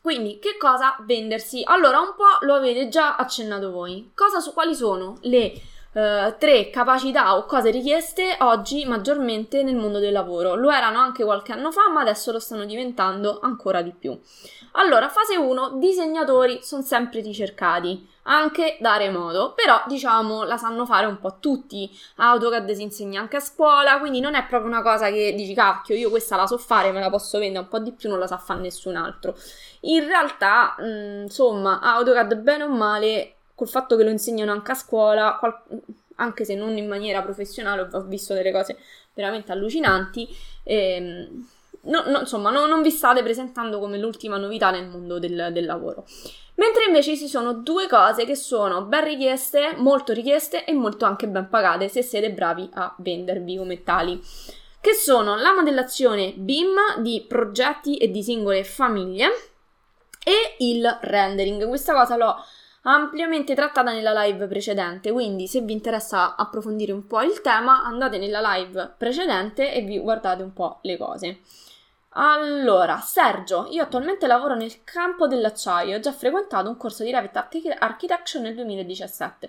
quindi 0.00 0.40
che 0.40 0.56
cosa 0.58 0.96
vendersi? 1.02 1.62
Allora, 1.64 2.00
un 2.00 2.14
po' 2.16 2.44
lo 2.46 2.54
avete 2.54 2.88
già 2.88 3.14
accennato 3.14 3.70
voi. 3.70 4.10
Cosa, 4.16 4.42
quali 4.50 4.74
sono 4.74 5.18
le 5.20 5.52
Uh, 5.92 6.36
tre 6.38 6.70
capacità 6.70 7.36
o 7.36 7.46
cose 7.46 7.70
richieste 7.70 8.36
oggi 8.42 8.84
maggiormente 8.84 9.64
nel 9.64 9.74
mondo 9.74 9.98
del 9.98 10.12
lavoro. 10.12 10.54
Lo 10.54 10.70
erano 10.70 11.00
anche 11.00 11.24
qualche 11.24 11.50
anno 11.50 11.72
fa, 11.72 11.90
ma 11.90 12.02
adesso 12.02 12.30
lo 12.30 12.38
stanno 12.38 12.64
diventando 12.64 13.40
ancora 13.42 13.82
di 13.82 13.92
più. 13.92 14.16
Allora, 14.74 15.08
fase 15.08 15.36
1, 15.36 15.78
disegnatori 15.78 16.60
sono 16.62 16.82
sempre 16.82 17.20
ricercati, 17.20 18.08
anche 18.24 18.76
da 18.78 18.96
remoto, 18.98 19.52
però 19.56 19.82
diciamo 19.88 20.44
la 20.44 20.56
sanno 20.56 20.86
fare 20.86 21.06
un 21.06 21.18
po' 21.18 21.38
tutti. 21.40 21.90
AutoCAD 22.18 22.70
si 22.70 22.82
insegna 22.82 23.20
anche 23.20 23.38
a 23.38 23.40
scuola, 23.40 23.98
quindi 23.98 24.20
non 24.20 24.36
è 24.36 24.46
proprio 24.46 24.70
una 24.70 24.82
cosa 24.82 25.10
che 25.10 25.34
dici 25.34 25.54
cacchio, 25.54 25.96
io 25.96 26.08
questa 26.08 26.36
la 26.36 26.46
so 26.46 26.56
fare, 26.56 26.92
me 26.92 27.00
la 27.00 27.10
posso 27.10 27.40
vendere 27.40 27.64
un 27.64 27.68
po' 27.68 27.80
di 27.80 27.90
più, 27.90 28.08
non 28.08 28.20
la 28.20 28.28
sa 28.28 28.38
fare 28.38 28.60
nessun 28.60 28.94
altro. 28.94 29.34
In 29.80 30.06
realtà, 30.06 30.76
mh, 30.78 30.84
mm, 30.84 31.22
insomma, 31.22 31.80
AutoCAD 31.80 32.36
bene 32.36 32.62
o 32.62 32.68
male 32.68 33.34
col 33.60 33.68
fatto 33.68 33.94
che 33.94 34.04
lo 34.04 34.08
insegnano 34.08 34.52
anche 34.52 34.72
a 34.72 34.74
scuola, 34.74 35.36
qual- 35.38 35.60
anche 36.16 36.46
se 36.46 36.54
non 36.54 36.78
in 36.78 36.88
maniera 36.88 37.20
professionale, 37.20 37.86
ho 37.92 38.00
visto 38.04 38.32
delle 38.32 38.50
cose 38.50 38.78
veramente 39.12 39.52
allucinanti. 39.52 40.26
Ehm, 40.62 41.46
no, 41.82 42.04
no, 42.06 42.20
insomma, 42.20 42.50
no, 42.50 42.64
non 42.64 42.80
vi 42.80 42.90
state 42.90 43.22
presentando 43.22 43.78
come 43.78 43.98
l'ultima 43.98 44.38
novità 44.38 44.70
nel 44.70 44.86
mondo 44.88 45.18
del, 45.18 45.50
del 45.52 45.66
lavoro. 45.66 46.06
Mentre 46.54 46.84
invece 46.86 47.18
ci 47.18 47.28
sono 47.28 47.52
due 47.52 47.86
cose 47.86 48.24
che 48.24 48.34
sono 48.34 48.84
ben 48.84 49.04
richieste, 49.04 49.74
molto 49.76 50.14
richieste 50.14 50.64
e 50.64 50.72
molto 50.72 51.04
anche 51.04 51.28
ben 51.28 51.50
pagate 51.50 51.88
se 51.88 52.00
siete 52.00 52.32
bravi 52.32 52.66
a 52.72 52.94
vendervi 52.96 53.58
come 53.58 53.82
tali. 53.82 54.18
Che 54.80 54.94
sono 54.94 55.36
la 55.36 55.52
modellazione 55.52 56.32
BIM 56.34 57.00
di 57.00 57.26
progetti 57.28 57.98
e 57.98 58.10
di 58.10 58.22
singole 58.22 58.64
famiglie 58.64 59.28
e 60.24 60.54
il 60.60 60.98
rendering. 61.02 61.68
Questa 61.68 61.92
cosa 61.92 62.16
l'ho 62.16 62.36
ampiamente 62.82 63.54
trattata 63.54 63.92
nella 63.92 64.24
live 64.24 64.46
precedente, 64.46 65.12
quindi 65.12 65.46
se 65.46 65.60
vi 65.60 65.72
interessa 65.72 66.36
approfondire 66.36 66.92
un 66.92 67.06
po' 67.06 67.20
il 67.22 67.40
tema 67.40 67.84
andate 67.84 68.18
nella 68.18 68.40
live 68.54 68.94
precedente 68.96 69.72
e 69.72 69.82
vi 69.82 69.98
guardate 69.98 70.42
un 70.42 70.52
po' 70.52 70.78
le 70.82 70.96
cose. 70.96 71.38
Allora, 72.14 72.98
Sergio, 72.98 73.68
io 73.70 73.84
attualmente 73.84 74.26
lavoro 74.26 74.56
nel 74.56 74.82
campo 74.82 75.28
dell'acciaio, 75.28 75.96
ho 75.96 76.00
già 76.00 76.10
frequentato 76.10 76.68
un 76.68 76.76
corso 76.76 77.04
di 77.04 77.12
Revit 77.12 77.36
Architecture 77.78 78.42
nel 78.42 78.56
2017. 78.56 79.48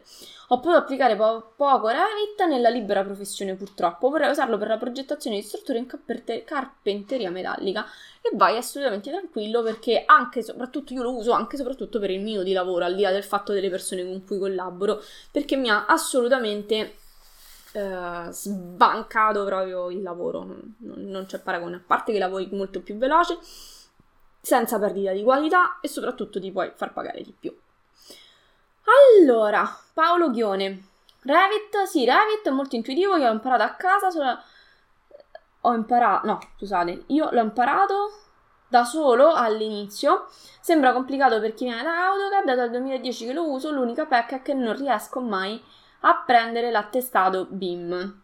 Ho 0.49 0.59
potuto 0.59 0.77
applicare 0.77 1.15
po- 1.15 1.53
poco 1.55 1.87
Revit 1.87 2.43
nella 2.47 2.69
libera 2.69 3.03
professione 3.03 3.55
purtroppo, 3.55 4.09
vorrei 4.11 4.29
usarlo 4.29 4.59
per 4.59 4.67
la 4.67 4.77
progettazione 4.77 5.37
di 5.37 5.41
strutture 5.41 5.79
in 5.79 5.87
carpente- 5.87 6.43
carpenteria 6.43 7.31
metallica 7.31 7.83
e 8.21 8.29
vai 8.35 8.57
assolutamente 8.57 9.09
tranquillo 9.09 9.63
perché 9.63 10.03
anche 10.05 10.39
e 10.39 10.43
soprattutto 10.43 10.93
io 10.93 11.01
lo 11.01 11.15
uso 11.15 11.31
anche 11.31 11.55
e 11.55 11.57
soprattutto 11.57 11.97
per 11.97 12.11
il 12.11 12.21
mio 12.21 12.43
di 12.43 12.53
lavoro, 12.53 12.85
al 12.85 12.93
di 12.93 13.01
là 13.01 13.09
del 13.09 13.23
fatto 13.23 13.53
delle 13.53 13.71
persone 13.71 14.03
con 14.05 14.23
cui 14.23 14.37
collaboro, 14.37 15.01
perché 15.31 15.55
mi 15.55 15.69
ha 15.71 15.87
assolutamente 15.87 16.97
eh, 17.73 18.27
sbancato 18.31 19.45
proprio 19.45 19.89
il 19.89 20.01
lavoro, 20.01 20.43
non, 20.43 20.75
non 20.77 21.25
c'è 21.25 21.39
paragone, 21.39 21.77
a 21.77 21.81
parte 21.85 22.11
che 22.11 22.19
lavori 22.19 22.49
molto 22.51 22.81
più 22.81 22.97
veloce, 22.97 23.37
senza 24.41 24.79
perdita 24.79 25.11
di 25.11 25.23
qualità 25.23 25.79
e 25.81 25.87
soprattutto 25.87 26.39
ti 26.39 26.51
puoi 26.51 26.71
far 26.75 26.93
pagare 26.93 27.21
di 27.21 27.33
più. 27.37 27.55
Allora, 29.19 29.69
Paolo 29.93 30.31
Ghione. 30.31 30.89
Revit, 31.23 31.83
sì, 31.83 32.03
Revit 32.03 32.47
è 32.47 32.49
molto 32.49 32.75
intuitivo, 32.75 33.15
io 33.15 33.27
l'ho 33.27 33.33
imparato 33.33 33.63
a 33.63 33.73
casa, 33.75 34.09
solo... 34.09 34.37
ho 35.61 35.73
imparato, 35.73 36.25
no, 36.25 36.39
scusate, 36.57 37.03
io 37.07 37.29
l'ho 37.31 37.41
imparato 37.41 38.11
da 38.67 38.83
solo 38.83 39.33
all'inizio. 39.33 40.27
Sembra 40.59 40.93
complicato 40.93 41.39
per 41.39 41.53
chi 41.53 41.65
viene 41.65 41.83
da 41.83 42.07
AutoCAD, 42.07 42.55
dal 42.55 42.69
2010 42.71 43.25
che 43.25 43.33
lo 43.33 43.49
uso, 43.49 43.69
l'unica 43.69 44.05
pecca 44.05 44.37
è 44.37 44.41
che 44.41 44.53
non 44.53 44.75
riesco 44.75 45.19
mai 45.19 45.55
a 45.55 45.80
a 46.01 46.23
prendere 46.25 46.71
l'attestato 46.71 47.47
BIM. 47.49 48.21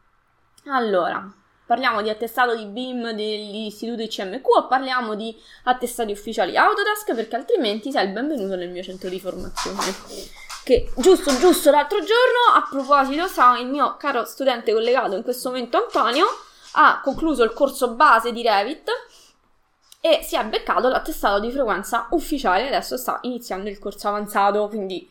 Allora, 0.67 1.31
parliamo 1.65 2.01
di 2.01 2.09
attestato 2.09 2.55
di 2.55 2.65
BIM 2.65 3.11
degli 3.11 3.65
istituti 3.65 4.07
CMQ 4.07 4.47
o 4.47 4.67
parliamo 4.67 5.15
di 5.15 5.35
attestati 5.63 6.11
ufficiali 6.11 6.57
Autodesk 6.57 7.13
perché 7.13 7.35
altrimenti 7.35 7.91
sei 7.91 8.07
il 8.07 8.13
benvenuto 8.13 8.55
nel 8.55 8.69
mio 8.69 8.83
centro 8.83 9.09
di 9.09 9.19
formazione. 9.19 9.77
Che 10.63 10.91
giusto, 10.97 11.37
giusto 11.37 11.71
l'altro 11.71 11.99
giorno, 11.99 12.55
a 12.55 12.67
proposito, 12.69 13.27
sa, 13.27 13.57
il 13.57 13.67
mio 13.67 13.95
caro 13.97 14.25
studente 14.25 14.73
collegato 14.73 15.15
in 15.15 15.23
questo 15.23 15.49
momento 15.49 15.77
Antonio 15.77 16.25
ha 16.73 16.99
concluso 17.01 17.43
il 17.43 17.53
corso 17.53 17.91
base 17.91 18.31
di 18.31 18.41
Revit 18.41 18.89
e 19.99 20.21
si 20.23 20.35
è 20.35 20.45
beccato 20.45 20.89
l'attestato 20.89 21.39
di 21.39 21.51
frequenza 21.51 22.07
ufficiale, 22.11 22.67
adesso 22.67 22.97
sta 22.97 23.19
iniziando 23.21 23.69
il 23.69 23.79
corso 23.79 24.07
avanzato, 24.07 24.67
quindi 24.67 25.09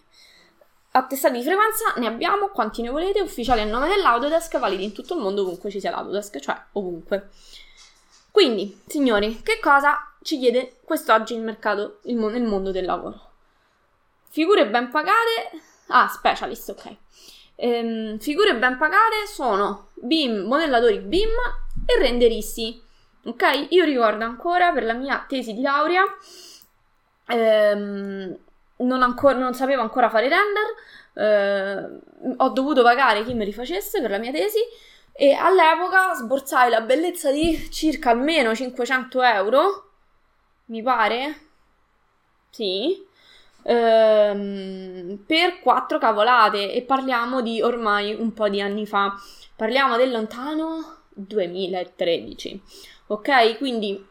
attestati 0.96 1.38
di 1.38 1.42
frequenza 1.42 1.92
ne 1.96 2.06
abbiamo 2.06 2.48
quanti 2.48 2.82
ne 2.82 2.88
volete, 2.88 3.20
ufficiali 3.20 3.60
a 3.60 3.64
nome 3.64 3.88
dell'Autodesk, 3.88 4.58
validi 4.58 4.84
in 4.84 4.92
tutto 4.92 5.14
il 5.14 5.20
mondo 5.20 5.42
ovunque 5.42 5.70
ci 5.70 5.80
sia 5.80 5.90
l'Autodesk, 5.90 6.38
cioè 6.38 6.58
ovunque. 6.72 7.28
Quindi, 8.30 8.80
signori, 8.86 9.42
che 9.42 9.58
cosa 9.60 10.12
ci 10.22 10.38
chiede 10.38 10.76
quest'oggi 10.84 11.34
il 11.34 11.42
mercato, 11.42 12.00
il 12.04 12.16
mo- 12.16 12.28
nel 12.28 12.42
mondo 12.42 12.70
del 12.70 12.84
lavoro? 12.84 13.20
Figure 14.30 14.68
ben 14.68 14.90
pagate, 14.90 15.50
ah, 15.88 16.08
specialist, 16.08 16.70
ok. 16.70 16.96
Ehm, 17.56 18.18
figure 18.18 18.56
ben 18.56 18.76
pagate 18.76 19.26
sono 19.26 19.88
BIM, 19.94 20.44
modellatori 20.46 20.98
BIM 20.98 21.30
e 21.86 21.98
renderisti. 21.98 22.82
Ok? 23.24 23.68
Io 23.70 23.84
ricordo 23.84 24.24
ancora 24.24 24.72
per 24.72 24.84
la 24.84 24.92
mia 24.92 25.24
tesi 25.26 25.54
di 25.54 25.62
laurea, 25.62 26.04
ehm, 27.28 28.36
non, 28.78 29.02
ancora, 29.02 29.38
non 29.38 29.54
sapevo 29.54 29.82
ancora 29.82 30.08
fare 30.10 30.28
render, 30.28 30.74
eh, 31.14 32.34
ho 32.36 32.48
dovuto 32.50 32.82
pagare 32.82 33.24
chi 33.24 33.34
me 33.34 33.44
li 33.44 33.52
facesse 33.52 34.00
per 34.00 34.10
la 34.10 34.18
mia 34.18 34.32
tesi 34.32 34.58
e 35.12 35.32
all'epoca 35.32 36.12
sborsai 36.14 36.68
la 36.68 36.82
bellezza 36.82 37.30
di 37.30 37.70
circa 37.70 38.10
almeno 38.10 38.54
500 38.54 39.22
euro, 39.22 39.90
mi 40.66 40.82
pare, 40.82 41.40
sì, 42.50 43.02
ehm, 43.62 45.22
per 45.26 45.60
quattro 45.60 45.98
cavolate 45.98 46.72
e 46.72 46.82
parliamo 46.82 47.40
di 47.40 47.62
ormai 47.62 48.14
un 48.14 48.32
po' 48.32 48.48
di 48.48 48.60
anni 48.60 48.86
fa, 48.86 49.14
parliamo 49.56 49.96
del 49.96 50.10
lontano 50.10 51.04
2013, 51.08 52.62
ok? 53.06 53.56
Quindi 53.56 54.06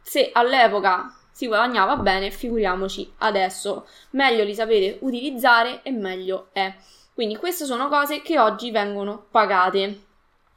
se 0.00 0.30
all'epoca 0.32 1.12
si 1.34 1.48
guadagnava 1.48 1.96
bene, 1.96 2.30
figuriamoci 2.30 3.12
adesso. 3.18 3.88
Meglio 4.10 4.44
li 4.44 4.54
sapete 4.54 4.98
utilizzare 5.00 5.80
e 5.82 5.90
meglio 5.90 6.50
è. 6.52 6.72
Quindi 7.12 7.36
queste 7.36 7.64
sono 7.64 7.88
cose 7.88 8.22
che 8.22 8.38
oggi 8.38 8.70
vengono 8.70 9.26
pagate. 9.32 10.02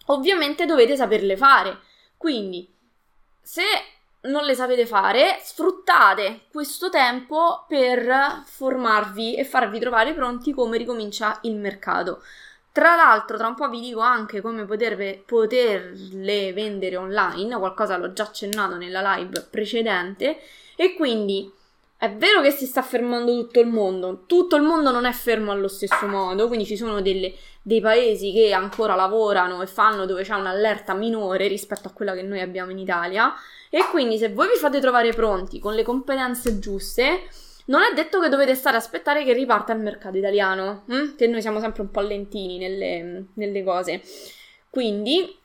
Ovviamente 0.07 0.67
dovete 0.67 0.95
saperle 0.95 1.35
fare. 1.35 1.79
Quindi 2.15 2.71
se 3.41 3.63
non 4.21 4.43
le 4.43 4.53
sapete 4.53 4.85
fare, 4.85 5.39
sfruttate 5.41 6.41
questo 6.51 6.91
tempo 6.91 7.65
per 7.67 8.43
formarvi 8.45 9.35
e 9.35 9.45
farvi 9.45 9.79
trovare 9.79 10.13
pronti 10.13 10.53
come 10.53 10.77
ricomincia 10.77 11.39
il 11.41 11.55
mercato. 11.55 12.21
Tra 12.71 12.95
l'altro, 12.95 13.37
tra 13.37 13.47
un 13.47 13.55
po' 13.55 13.69
vi 13.69 13.79
dico 13.79 14.01
anche 14.01 14.41
come 14.41 14.65
poterve, 14.65 15.23
poterle 15.25 16.53
vendere 16.53 16.97
online, 16.97 17.57
qualcosa 17.57 17.97
l'ho 17.97 18.13
già 18.13 18.21
accennato 18.21 18.75
nella 18.75 19.15
live 19.15 19.47
precedente, 19.49 20.39
e 20.79 20.93
quindi 20.93 21.51
è 21.97 22.13
vero 22.13 22.41
che 22.41 22.51
si 22.51 22.67
sta 22.67 22.83
fermando 22.83 23.35
tutto 23.35 23.59
il 23.59 23.65
mondo, 23.65 24.25
tutto 24.27 24.55
il 24.55 24.61
mondo 24.61 24.91
non 24.91 25.05
è 25.05 25.11
fermo 25.11 25.51
allo 25.51 25.67
stesso 25.67 26.05
modo, 26.05 26.45
quindi 26.45 26.63
ci 26.63 26.77
sono 26.77 27.01
delle, 27.01 27.33
dei 27.63 27.81
paesi 27.81 28.31
che 28.31 28.53
ancora 28.53 28.93
lavorano 28.93 29.63
e 29.63 29.67
fanno 29.67 30.05
dove 30.05 30.21
c'è 30.21 30.35
un'allerta 30.35 30.93
minore 30.93 31.47
rispetto 31.47 31.87
a 31.87 31.91
quella 31.91 32.13
che 32.13 32.21
noi 32.21 32.39
abbiamo 32.41 32.69
in 32.69 32.77
Italia, 32.77 33.33
e 33.71 33.79
quindi 33.89 34.19
se 34.19 34.31
voi 34.31 34.47
vi 34.47 34.57
fate 34.57 34.79
trovare 34.79 35.11
pronti 35.11 35.57
con 35.57 35.73
le 35.73 35.81
competenze 35.81 36.59
giuste, 36.59 37.23
non 37.65 37.81
è 37.81 37.93
detto 37.95 38.19
che 38.19 38.29
dovete 38.29 38.53
stare 38.53 38.75
a 38.75 38.79
aspettare 38.79 39.25
che 39.25 39.33
riparta 39.33 39.73
il 39.73 39.79
mercato 39.79 40.17
italiano, 40.17 40.83
hm? 40.85 41.15
che 41.15 41.25
noi 41.25 41.41
siamo 41.41 41.59
sempre 41.59 41.81
un 41.81 41.89
po' 41.89 42.01
lentini 42.01 42.59
nelle, 42.59 43.25
nelle 43.33 43.63
cose. 43.63 44.03
Quindi, 44.69 45.35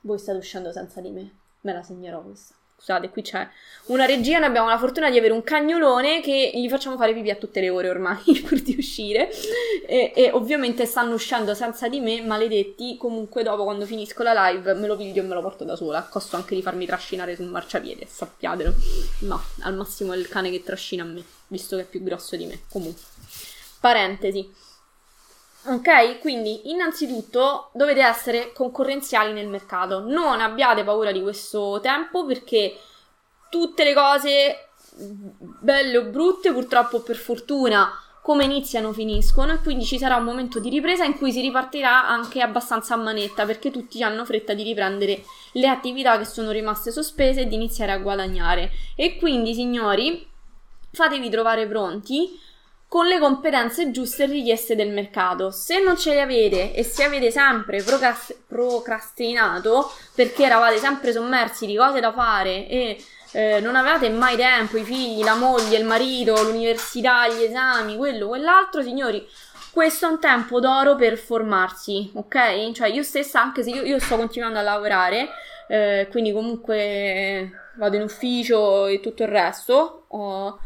voi 0.00 0.18
state 0.18 0.38
uscendo 0.38 0.72
senza 0.72 1.02
di 1.02 1.10
me, 1.10 1.34
me 1.60 1.72
la 1.74 1.82
segnerò 1.82 2.22
questa. 2.22 2.54
Scusate, 2.82 3.10
qui 3.10 3.22
c'è 3.22 3.48
una 3.86 4.06
regia, 4.06 4.38
noi 4.38 4.48
abbiamo 4.48 4.68
la 4.68 4.76
fortuna 4.76 5.08
di 5.08 5.16
avere 5.16 5.32
un 5.32 5.44
cagnolone 5.44 6.20
che 6.20 6.50
gli 6.52 6.68
facciamo 6.68 6.96
fare 6.96 7.14
pipì 7.14 7.30
a 7.30 7.36
tutte 7.36 7.60
le 7.60 7.70
ore 7.70 7.88
ormai 7.88 8.20
pur 8.44 8.60
di 8.60 8.74
uscire. 8.76 9.30
E, 9.86 10.12
e, 10.16 10.30
ovviamente 10.32 10.84
stanno 10.84 11.14
uscendo 11.14 11.54
senza 11.54 11.88
di 11.88 12.00
me, 12.00 12.20
maledetti. 12.22 12.96
Comunque, 12.96 13.44
dopo, 13.44 13.62
quando 13.62 13.86
finisco 13.86 14.24
la 14.24 14.48
live, 14.48 14.74
me 14.74 14.88
lo 14.88 14.96
piglio 14.96 15.22
e 15.22 15.24
me 15.24 15.34
lo 15.34 15.42
porto 15.42 15.62
da 15.62 15.76
sola. 15.76 16.02
Costo 16.02 16.34
anche 16.34 16.56
di 16.56 16.62
farmi 16.62 16.84
trascinare 16.84 17.36
sul 17.36 17.46
marciapiede, 17.46 18.04
sappiatelo. 18.04 18.74
No, 19.20 19.40
al 19.60 19.76
massimo 19.76 20.12
è 20.12 20.16
il 20.16 20.26
cane 20.26 20.50
che 20.50 20.64
trascina 20.64 21.04
a 21.04 21.06
me, 21.06 21.22
visto 21.46 21.76
che 21.76 21.82
è 21.82 21.86
più 21.86 22.02
grosso 22.02 22.34
di 22.34 22.46
me. 22.46 22.62
Comunque, 22.68 23.04
parentesi. 23.78 24.61
Ok, 25.64 26.18
quindi 26.18 26.70
innanzitutto 26.70 27.70
dovete 27.72 28.02
essere 28.02 28.52
concorrenziali 28.52 29.32
nel 29.32 29.46
mercato. 29.46 30.00
Non 30.00 30.40
abbiate 30.40 30.82
paura 30.82 31.12
di 31.12 31.22
questo 31.22 31.78
tempo 31.80 32.26
perché 32.26 32.76
tutte 33.48 33.84
le 33.84 33.94
cose 33.94 34.68
belle 35.60 35.98
o 35.98 36.02
brutte, 36.04 36.52
purtroppo 36.52 37.00
per 37.00 37.14
fortuna, 37.14 37.90
come 38.22 38.44
iniziano 38.44 38.92
finiscono 38.92 39.52
e 39.52 39.58
quindi 39.58 39.84
ci 39.84 39.98
sarà 39.98 40.16
un 40.16 40.24
momento 40.24 40.58
di 40.58 40.68
ripresa 40.68 41.04
in 41.04 41.16
cui 41.16 41.30
si 41.30 41.40
ripartirà 41.40 42.08
anche 42.08 42.40
abbastanza 42.40 42.94
a 42.94 42.96
manetta 42.96 43.46
perché 43.46 43.70
tutti 43.70 44.02
hanno 44.02 44.24
fretta 44.24 44.54
di 44.54 44.64
riprendere 44.64 45.24
le 45.52 45.68
attività 45.68 46.18
che 46.18 46.24
sono 46.24 46.50
rimaste 46.50 46.90
sospese 46.90 47.42
e 47.42 47.46
di 47.46 47.54
iniziare 47.54 47.92
a 47.92 47.98
guadagnare. 47.98 48.72
E 48.96 49.16
quindi, 49.16 49.54
signori, 49.54 50.28
fatevi 50.90 51.30
trovare 51.30 51.68
pronti 51.68 52.38
con 52.92 53.06
le 53.06 53.18
competenze 53.18 53.90
giuste 53.90 54.26
richieste 54.26 54.76
del 54.76 54.90
mercato. 54.90 55.50
Se 55.50 55.82
non 55.82 55.96
ce 55.96 56.12
le 56.12 56.20
avete 56.20 56.74
e 56.74 56.84
se 56.84 57.02
avete 57.04 57.30
sempre 57.30 57.82
procrast- 57.82 58.36
procrastinato 58.46 59.90
perché 60.14 60.44
eravate 60.44 60.76
sempre 60.76 61.10
sommersi 61.10 61.64
di 61.64 61.74
cose 61.74 62.00
da 62.00 62.12
fare 62.12 62.68
e 62.68 63.02
eh, 63.32 63.60
non 63.60 63.76
avevate 63.76 64.10
mai 64.10 64.36
tempo, 64.36 64.76
i 64.76 64.84
figli, 64.84 65.24
la 65.24 65.36
moglie, 65.36 65.78
il 65.78 65.86
marito, 65.86 66.42
l'università, 66.42 67.26
gli 67.28 67.42
esami, 67.42 67.96
quello, 67.96 68.28
quell'altro, 68.28 68.82
signori, 68.82 69.26
questo 69.72 70.06
è 70.06 70.10
un 70.10 70.20
tempo 70.20 70.60
d'oro 70.60 70.94
per 70.94 71.16
formarsi, 71.16 72.10
ok? 72.12 72.72
Cioè 72.72 72.88
io 72.88 73.02
stessa, 73.02 73.40
anche 73.40 73.62
se 73.62 73.70
io, 73.70 73.84
io 73.84 73.98
sto 74.00 74.18
continuando 74.18 74.58
a 74.58 74.62
lavorare, 74.62 75.30
eh, 75.66 76.08
quindi 76.10 76.30
comunque 76.30 77.52
vado 77.76 77.96
in 77.96 78.02
ufficio 78.02 78.84
e 78.84 79.00
tutto 79.00 79.22
il 79.22 79.30
resto, 79.30 80.04
ho 80.08 80.58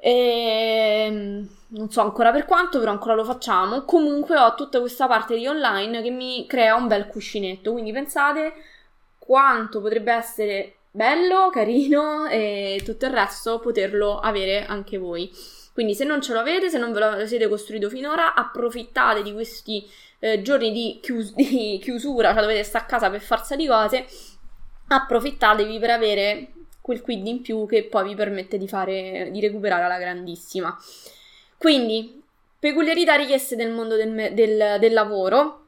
e 0.00 1.04
ehm, 1.06 1.48
non 1.68 1.90
so 1.90 2.00
ancora 2.00 2.30
per 2.30 2.44
quanto, 2.44 2.78
però 2.78 2.90
ancora 2.92 3.14
lo 3.14 3.24
facciamo. 3.24 3.82
Comunque 3.82 4.38
ho 4.38 4.54
tutta 4.54 4.80
questa 4.80 5.06
parte 5.06 5.36
di 5.36 5.46
online 5.46 6.02
che 6.02 6.10
mi 6.10 6.46
crea 6.46 6.74
un 6.74 6.86
bel 6.86 7.06
cuscinetto. 7.06 7.72
Quindi 7.72 7.92
pensate 7.92 8.52
quanto 9.18 9.80
potrebbe 9.80 10.12
essere 10.12 10.76
bello, 10.90 11.50
carino 11.50 12.26
e 12.30 12.80
tutto 12.84 13.06
il 13.06 13.12
resto 13.12 13.58
poterlo 13.58 14.18
avere 14.18 14.64
anche 14.66 14.98
voi. 14.98 15.30
Quindi 15.72 15.94
se 15.94 16.04
non 16.04 16.20
ce 16.20 16.32
lo 16.32 16.40
avete, 16.40 16.70
se 16.70 16.78
non 16.78 16.92
ve 16.92 17.00
lo 17.00 17.26
siete 17.26 17.48
costruito 17.48 17.88
finora, 17.88 18.34
approfittate 18.34 19.22
di 19.22 19.32
questi 19.32 19.88
eh, 20.18 20.42
giorni 20.42 20.72
di, 20.72 20.98
chius- 21.00 21.34
di 21.36 21.78
chiusura, 21.80 22.32
cioè 22.32 22.40
dovete 22.40 22.64
stare 22.64 22.84
a 22.84 22.88
casa 22.88 23.10
per 23.10 23.20
forza 23.20 23.54
di 23.54 23.66
cose, 23.66 24.06
approfittatevi 24.88 25.78
per 25.78 25.90
avere 25.90 26.52
quel 26.88 27.02
quid 27.02 27.26
in 27.26 27.42
più 27.42 27.66
che 27.66 27.84
poi 27.84 28.08
vi 28.08 28.14
permette 28.14 28.56
di, 28.56 28.66
fare, 28.66 29.28
di 29.30 29.40
recuperare 29.40 29.84
alla 29.84 29.98
grandissima. 29.98 30.74
Quindi, 31.58 32.22
peculiarità 32.58 33.14
richieste 33.14 33.56
nel 33.56 33.70
mondo 33.70 33.94
del, 33.94 34.32
del, 34.32 34.78
del 34.80 34.92
lavoro. 34.94 35.66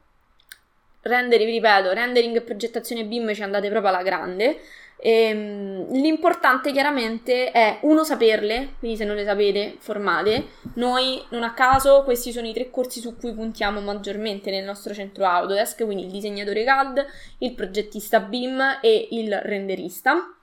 Rendering, 1.03 1.47
vi 1.47 1.57
ripeto, 1.57 1.93
rendering 1.93 2.35
e 2.37 2.41
progettazione 2.41 3.05
BIM 3.05 3.35
ci 3.35 3.43
andate 3.43 3.69
proprio 3.69 3.91
alla 3.91 4.01
grande. 4.01 4.61
E, 4.97 5.11
ehm, 5.11 5.91
l'importante 5.91 6.71
chiaramente 6.71 7.51
è 7.51 7.77
uno 7.81 8.03
saperle, 8.03 8.73
quindi 8.79 8.97
se 8.97 9.05
non 9.05 9.15
le 9.15 9.23
sapete 9.23 9.75
formate. 9.77 10.47
Noi 10.75 11.23
non 11.29 11.43
a 11.43 11.53
caso 11.53 12.01
questi 12.03 12.31
sono 12.31 12.47
i 12.47 12.53
tre 12.53 12.71
corsi 12.71 12.99
su 12.99 13.15
cui 13.15 13.31
puntiamo 13.33 13.79
maggiormente 13.79 14.49
nel 14.49 14.65
nostro 14.65 14.91
centro 14.95 15.25
Autodesk, 15.25 15.85
quindi 15.85 16.05
il 16.05 16.11
disegnatore 16.11 16.63
CAD, 16.63 17.05
il 17.39 17.53
progettista 17.53 18.19
BIM 18.21 18.79
e 18.81 19.07
il 19.11 19.39
renderista 19.43 20.35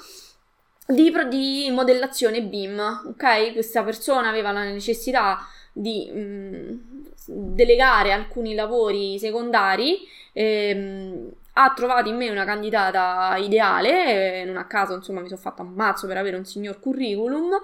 di, 0.87 1.11
di 1.29 1.69
modellazione 1.71 2.41
BIM, 2.41 3.03
ok? 3.07 3.53
Questa 3.53 3.83
persona 3.83 4.29
aveva 4.29 4.51
la 4.51 4.63
necessità 4.63 5.47
di 5.71 6.09
mh, 6.11 6.19
mm, 6.19 6.77
delegare 7.25 8.11
alcuni 8.11 8.53
lavori 8.53 9.17
secondari. 9.19 9.99
Ehm, 10.33 11.31
ha 11.55 11.71
trovato 11.75 12.09
in 12.09 12.15
me 12.15 12.29
una 12.29 12.45
candidata 12.45 13.35
ideale, 13.37 14.43
non 14.43 14.57
a 14.57 14.65
caso 14.65 14.95
insomma 14.95 15.21
mi 15.21 15.27
sono 15.27 15.39
fatta 15.39 15.61
un 15.61 15.73
mazzo 15.73 16.07
per 16.07 16.17
avere 16.17 16.35
un 16.35 16.45
signor 16.45 16.79
curriculum, 16.79 17.59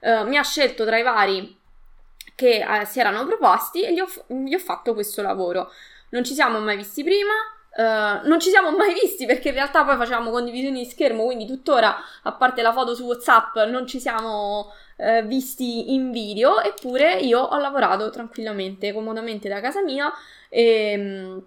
eh, 0.00 0.24
mi 0.24 0.38
ha 0.38 0.42
scelto 0.42 0.86
tra 0.86 0.96
i 0.96 1.02
vari 1.02 1.58
che 2.34 2.64
eh, 2.66 2.84
si 2.86 3.00
erano 3.00 3.26
proposti 3.26 3.82
e 3.82 3.92
gli 3.92 4.00
ho, 4.00 4.08
gli 4.26 4.54
ho 4.54 4.58
fatto 4.58 4.94
questo 4.94 5.20
lavoro. 5.22 5.70
Non 6.10 6.24
ci 6.24 6.32
siamo 6.32 6.58
mai 6.60 6.76
visti 6.76 7.02
prima, 7.04 7.32
Uh, 7.76 8.24
non 8.28 8.38
ci 8.38 8.50
siamo 8.50 8.70
mai 8.70 8.94
visti 8.94 9.26
perché 9.26 9.48
in 9.48 9.54
realtà 9.54 9.84
poi 9.84 9.96
facevamo 9.96 10.30
condivisioni 10.30 10.84
di 10.84 10.88
schermo, 10.88 11.24
quindi 11.24 11.44
tuttora, 11.44 11.96
a 12.22 12.32
parte 12.32 12.62
la 12.62 12.72
foto 12.72 12.94
su 12.94 13.02
WhatsApp, 13.04 13.56
non 13.66 13.84
ci 13.88 13.98
siamo 13.98 14.72
uh, 14.98 15.22
visti 15.26 15.92
in 15.92 16.12
video, 16.12 16.60
eppure 16.62 17.14
io 17.14 17.40
ho 17.40 17.58
lavorato 17.58 18.10
tranquillamente, 18.10 18.92
comodamente 18.92 19.48
da 19.48 19.60
casa 19.60 19.82
mia 19.82 20.12
e, 20.48 21.42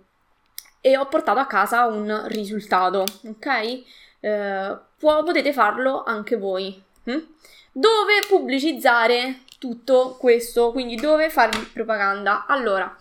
e 0.82 0.98
ho 0.98 1.06
portato 1.08 1.40
a 1.40 1.46
casa 1.46 1.86
un 1.86 2.24
risultato, 2.28 3.06
ok? 3.26 3.84
Uh, 4.20 4.78
può, 4.98 5.24
potete 5.24 5.54
farlo 5.54 6.04
anche 6.04 6.36
voi. 6.36 6.84
Hm? 7.06 7.20
Dove 7.72 8.26
pubblicizzare 8.28 9.44
tutto 9.60 10.18
questo? 10.20 10.72
Quindi 10.72 10.96
dove 10.96 11.30
fargli 11.30 11.64
propaganda? 11.72 12.46
Allora, 12.48 12.94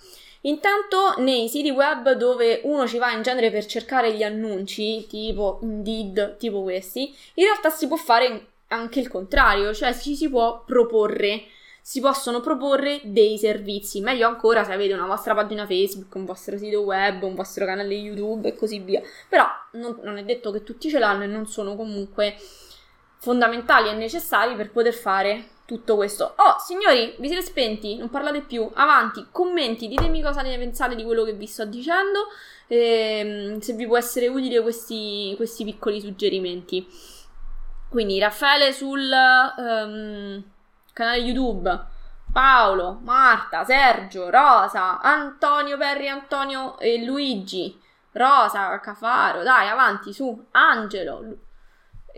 Intanto 0.46 1.14
nei 1.18 1.48
siti 1.48 1.70
web 1.70 2.12
dove 2.12 2.60
uno 2.64 2.86
ci 2.86 2.98
va 2.98 3.10
in 3.10 3.22
genere 3.22 3.50
per 3.50 3.66
cercare 3.66 4.12
gli 4.14 4.22
annunci, 4.22 5.06
tipo 5.08 5.58
Indeed, 5.62 6.36
tipo 6.36 6.62
questi, 6.62 7.14
in 7.34 7.44
realtà 7.44 7.70
si 7.70 7.88
può 7.88 7.96
fare 7.96 8.46
anche 8.68 9.00
il 9.00 9.08
contrario, 9.08 9.74
cioè 9.74 9.92
ci 9.92 10.14
si 10.14 10.28
può 10.28 10.62
proporre, 10.64 11.42
si 11.80 12.00
possono 12.00 12.40
proporre 12.40 13.00
dei 13.02 13.38
servizi, 13.38 14.00
meglio 14.00 14.28
ancora 14.28 14.62
se 14.62 14.72
avete 14.72 14.94
una 14.94 15.06
vostra 15.06 15.34
pagina 15.34 15.66
Facebook, 15.66 16.14
un 16.14 16.24
vostro 16.24 16.56
sito 16.58 16.80
web, 16.80 17.22
un 17.22 17.34
vostro 17.34 17.64
canale 17.64 17.94
YouTube 17.94 18.48
e 18.48 18.54
così 18.54 18.78
via. 18.78 19.02
Però 19.28 19.44
non, 19.72 19.98
non 20.02 20.16
è 20.16 20.22
detto 20.22 20.52
che 20.52 20.62
tutti 20.62 20.88
ce 20.88 21.00
l'hanno 21.00 21.24
e 21.24 21.28
non 21.28 21.46
sono 21.48 21.74
comunque 21.74 22.36
fondamentali 23.18 23.88
e 23.88 23.92
necessari 23.92 24.54
per 24.54 24.70
poter 24.70 24.94
fare 24.94 25.48
tutto 25.66 25.96
questo. 25.96 26.34
Oh, 26.36 26.56
signori, 26.58 27.16
vi 27.18 27.26
siete 27.26 27.42
spenti? 27.42 27.96
Non 27.96 28.08
parlate 28.08 28.40
più. 28.40 28.70
Avanti, 28.74 29.26
commenti, 29.30 29.88
ditemi 29.88 30.22
cosa 30.22 30.40
ne 30.42 30.56
pensate 30.56 30.94
di 30.94 31.04
quello 31.04 31.24
che 31.24 31.32
vi 31.32 31.46
sto 31.46 31.64
dicendo. 31.64 32.28
E, 32.68 33.58
se 33.60 33.72
vi 33.74 33.86
può 33.86 33.98
essere 33.98 34.28
utile 34.28 34.62
questi, 34.62 35.34
questi 35.36 35.64
piccoli 35.64 36.00
suggerimenti. 36.00 36.86
Quindi, 37.88 38.18
Raffaele 38.18 38.72
sul 38.72 39.10
um, 39.56 40.42
canale 40.92 41.18
YouTube. 41.18 41.94
Paolo, 42.32 42.98
Marta, 43.02 43.64
Sergio, 43.64 44.28
Rosa, 44.28 45.00
Antonio 45.00 45.78
Perri, 45.78 46.08
Antonio 46.08 46.78
e 46.78 47.02
Luigi, 47.02 47.80
Rosa, 48.12 48.78
Cafaro, 48.80 49.42
dai, 49.42 49.68
avanti, 49.68 50.12
su, 50.12 50.44
Angelo, 50.50 51.24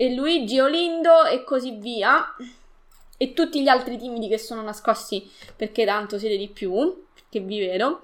e 0.00 0.14
Luigi 0.14 0.61
Olindo 0.61 1.24
e 1.24 1.42
così 1.42 1.72
via 1.72 2.37
e 3.16 3.32
tutti 3.32 3.61
gli 3.61 3.66
altri 3.66 3.98
timidi 3.98 4.28
che 4.28 4.38
sono 4.38 4.62
nascosti 4.62 5.28
perché 5.56 5.84
tanto 5.84 6.20
siete 6.20 6.37
di 6.37 6.48
più, 6.48 7.04
che 7.28 7.40
vi 7.40 7.58
vedo, 7.58 8.02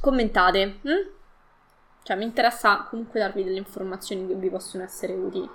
commentate. 0.00 0.78
Hm? 0.82 1.10
Cioè, 2.04 2.16
mi 2.16 2.22
interessa 2.22 2.86
comunque 2.88 3.18
darvi 3.18 3.42
delle 3.42 3.58
informazioni 3.58 4.28
che 4.28 4.34
vi 4.34 4.48
possono 4.48 4.84
essere 4.84 5.14
utili. 5.14 5.50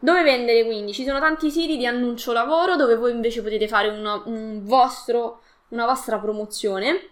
Dove 0.00 0.22
vendere 0.24 0.64
quindi? 0.64 0.92
Ci 0.92 1.04
sono 1.04 1.20
tanti 1.20 1.48
siti 1.48 1.76
di 1.76 1.86
annuncio 1.86 2.32
lavoro 2.32 2.74
dove 2.74 2.96
voi 2.96 3.12
invece 3.12 3.42
potete 3.42 3.68
fare 3.68 3.86
una, 3.86 4.20
un 4.24 4.64
vostro, 4.64 5.42
una 5.68 5.86
vostra 5.86 6.18
promozione. 6.18 7.09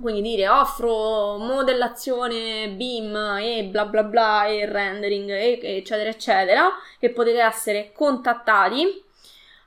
Quindi 0.00 0.22
dire 0.22 0.48
offro 0.48 1.36
modellazione 1.36 2.70
BIM 2.70 3.14
e 3.40 3.64
bla 3.64 3.84
bla 3.84 4.02
bla 4.02 4.46
e 4.46 4.64
rendering 4.64 5.30
e 5.30 5.60
eccetera 5.62 6.08
eccetera 6.08 6.70
e 6.98 7.10
potete 7.10 7.40
essere 7.40 7.92
contattati 7.92 9.08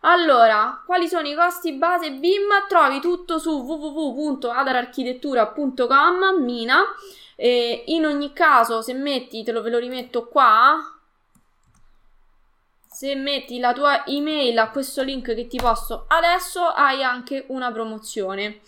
allora, 0.05 0.81
quali 0.85 1.07
sono 1.07 1.29
i 1.29 1.35
costi 1.35 1.71
base 1.73 2.11
BIM? 2.11 2.67
Trovi 2.67 2.99
tutto 2.99 3.39
su 3.39 3.61
www.adararchitettura.com, 3.61 6.43
Mina. 6.43 6.83
E 7.35 7.83
in 7.87 8.05
ogni 8.05 8.31
caso, 8.33 8.81
se 8.81 8.93
metti, 8.93 9.43
te 9.43 9.53
lo 9.53 9.61
ve 9.61 9.69
lo 9.69 9.79
rimetto 9.79 10.27
qua. 10.27 10.77
Se 12.85 13.15
metti 13.15 13.59
la 13.59 13.71
tua 13.71 14.05
email 14.05 14.57
a 14.57 14.71
questo 14.71 15.03
link 15.03 15.33
che 15.33 15.47
ti 15.47 15.55
posto 15.57 16.03
adesso, 16.09 16.65
hai 16.65 17.01
anche 17.01 17.45
una 17.47 17.71
promozione. 17.71 18.59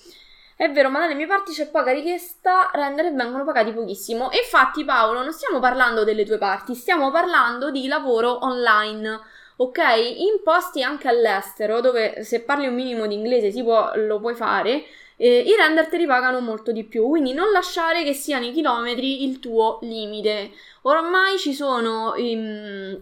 È 0.55 0.71
vero, 0.71 0.89
ma 0.89 0.99
dalle 0.99 1.15
mie 1.15 1.27
parti 1.27 1.51
c'è 1.51 1.69
poca 1.69 1.91
richiesta, 1.91 2.69
render 2.73 3.05
e 3.05 3.11
vengono 3.11 3.43
pagati 3.43 3.73
pochissimo. 3.73 4.29
infatti, 4.31 4.85
Paolo, 4.85 5.21
non 5.21 5.33
stiamo 5.33 5.59
parlando 5.59 6.03
delle 6.03 6.25
tue 6.25 6.37
parti, 6.37 6.75
stiamo 6.75 7.11
parlando 7.11 7.71
di 7.71 7.87
lavoro 7.87 8.43
online 8.45 9.33
ok? 9.57 9.77
In 10.17 10.41
posti 10.43 10.83
anche 10.83 11.07
all'estero, 11.07 11.81
dove 11.81 12.23
se 12.23 12.41
parli 12.41 12.67
un 12.67 12.75
minimo 12.75 13.07
di 13.07 13.15
inglese 13.15 13.51
può, 13.63 13.91
lo 13.95 14.19
puoi 14.19 14.35
fare, 14.35 14.83
eh, 15.17 15.39
i 15.39 15.55
render 15.55 15.87
te 15.87 15.97
li 15.97 16.05
pagano 16.05 16.39
molto 16.41 16.71
di 16.71 16.83
più, 16.83 17.07
quindi 17.07 17.33
non 17.33 17.51
lasciare 17.51 18.03
che 18.03 18.13
siano 18.13 18.45
i 18.45 18.51
chilometri 18.51 19.23
il 19.23 19.39
tuo 19.39 19.79
limite. 19.81 20.51
Ormai 20.83 21.37
ci 21.37 21.53
sono, 21.53 22.13
um, 22.17 23.01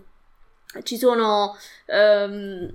ci 0.83 0.97
sono 0.97 1.57
um, 1.87 2.71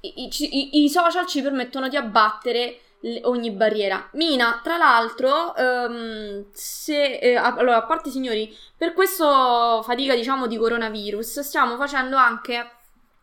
i, 0.00 0.28
i, 0.38 0.84
i 0.84 0.88
social 0.88 1.26
ci 1.26 1.42
permettono 1.42 1.88
di 1.88 1.96
abbattere 1.96 2.80
ogni 3.22 3.50
barriera. 3.50 4.08
Mina, 4.12 4.60
tra 4.62 4.76
l'altro, 4.76 5.54
um, 5.56 6.44
se, 6.52 7.16
eh, 7.16 7.36
allora, 7.36 7.76
a 7.76 7.84
parte 7.84 8.10
signori, 8.10 8.56
per 8.76 8.92
questa 8.92 9.80
fatica, 9.82 10.14
diciamo, 10.14 10.46
di 10.46 10.56
coronavirus, 10.56 11.40
stiamo 11.40 11.76
facendo 11.76 12.16
anche 12.16 12.70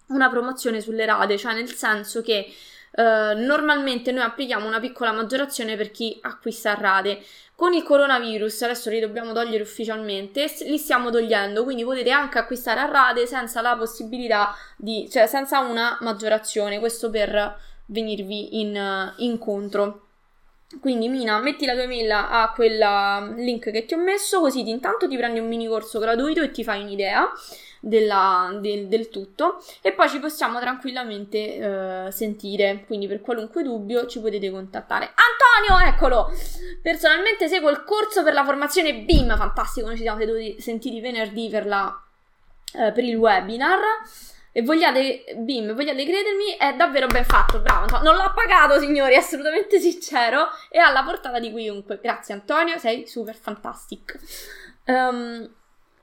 una 0.07 0.29
promozione 0.29 0.81
sulle 0.81 1.05
rate, 1.05 1.37
cioè 1.37 1.53
nel 1.53 1.73
senso 1.73 2.21
che 2.21 2.53
Uh, 2.91 3.37
normalmente 3.37 4.11
noi 4.11 4.23
applichiamo 4.23 4.65
una 4.65 4.79
piccola 4.79 5.11
maggiorazione 5.11 5.77
per 5.77 5.91
chi 5.91 6.17
acquista 6.23 6.73
rate. 6.73 7.23
Con 7.55 7.73
il 7.73 7.83
coronavirus, 7.83 8.63
adesso 8.63 8.89
li 8.89 8.99
dobbiamo 8.99 9.31
togliere 9.31 9.61
ufficialmente, 9.61 10.51
li 10.61 10.77
stiamo 10.79 11.11
togliendo, 11.11 11.63
quindi 11.63 11.83
potete 11.83 12.09
anche 12.09 12.39
acquistare 12.39 12.79
a 12.79 12.89
rate 12.89 13.27
senza 13.27 13.61
la 13.61 13.77
possibilità 13.77 14.55
di, 14.75 15.07
cioè 15.09 15.27
senza 15.27 15.59
una 15.59 15.99
maggiorazione. 16.01 16.79
Questo 16.79 17.11
per 17.11 17.59
venirvi 17.89 18.59
in, 18.59 18.75
uh, 18.75 19.21
incontro. 19.21 20.05
Quindi 20.79 21.09
Mina, 21.09 21.39
metti 21.39 21.65
la 21.65 21.73
tua 21.73 21.83
email 21.83 22.11
a 22.11 22.51
quel 22.53 22.77
link 23.37 23.71
che 23.71 23.85
ti 23.85 23.95
ho 23.95 23.97
messo, 23.97 24.39
così 24.39 24.69
intanto 24.69 25.07
ti 25.07 25.17
prendi 25.17 25.39
un 25.39 25.47
mini 25.47 25.67
corso 25.67 25.97
gratuito 25.97 26.41
e 26.41 26.51
ti 26.51 26.63
fai 26.63 26.83
un'idea 26.83 27.27
della, 27.79 28.55
del, 28.59 28.87
del, 28.87 29.09
tutto 29.09 29.63
e 29.81 29.93
poi 29.93 30.09
ci 30.09 30.19
possiamo 30.19 30.59
tranquillamente 30.59 32.05
uh, 32.07 32.11
sentire. 32.11 32.83
Quindi 32.85 33.07
per 33.07 33.21
qualunque 33.21 33.63
dubbio 33.63 34.05
ci 34.05 34.19
potete 34.19 34.51
contattare. 34.51 35.11
Antonio, 35.15 35.87
eccolo! 35.87 36.31
Personalmente 36.83 37.47
seguo 37.47 37.71
il 37.71 37.83
corso 37.83 38.23
per 38.23 38.33
la 38.33 38.45
formazione 38.45 38.93
BIM, 38.93 39.35
fantastico, 39.37 39.87
noi 39.87 39.95
ci 39.95 40.03
siamo 40.03 40.19
sentiti 40.59 41.01
venerdì 41.01 41.49
per, 41.49 41.65
la, 41.65 41.99
uh, 42.73 42.93
per 42.93 43.03
il 43.03 43.15
webinar 43.15 43.79
e 44.51 44.61
vogliate, 44.63 45.25
bim, 45.37 45.73
vogliate 45.73 46.03
credermi, 46.03 46.55
è 46.57 46.73
davvero 46.73 47.07
ben 47.07 47.23
fatto, 47.23 47.59
bravo. 47.59 48.01
Non 48.01 48.15
l'ho 48.15 48.33
pagato, 48.33 48.79
signori, 48.79 49.15
assolutamente 49.15 49.79
sincero, 49.79 50.47
e 50.69 50.79
alla 50.79 51.03
portata 51.03 51.39
di 51.39 51.53
chiunque. 51.53 51.99
Grazie 52.01 52.33
Antonio, 52.33 52.77
sei 52.77 53.07
super 53.07 53.35
fantastic. 53.35 54.17
Um, 54.85 55.47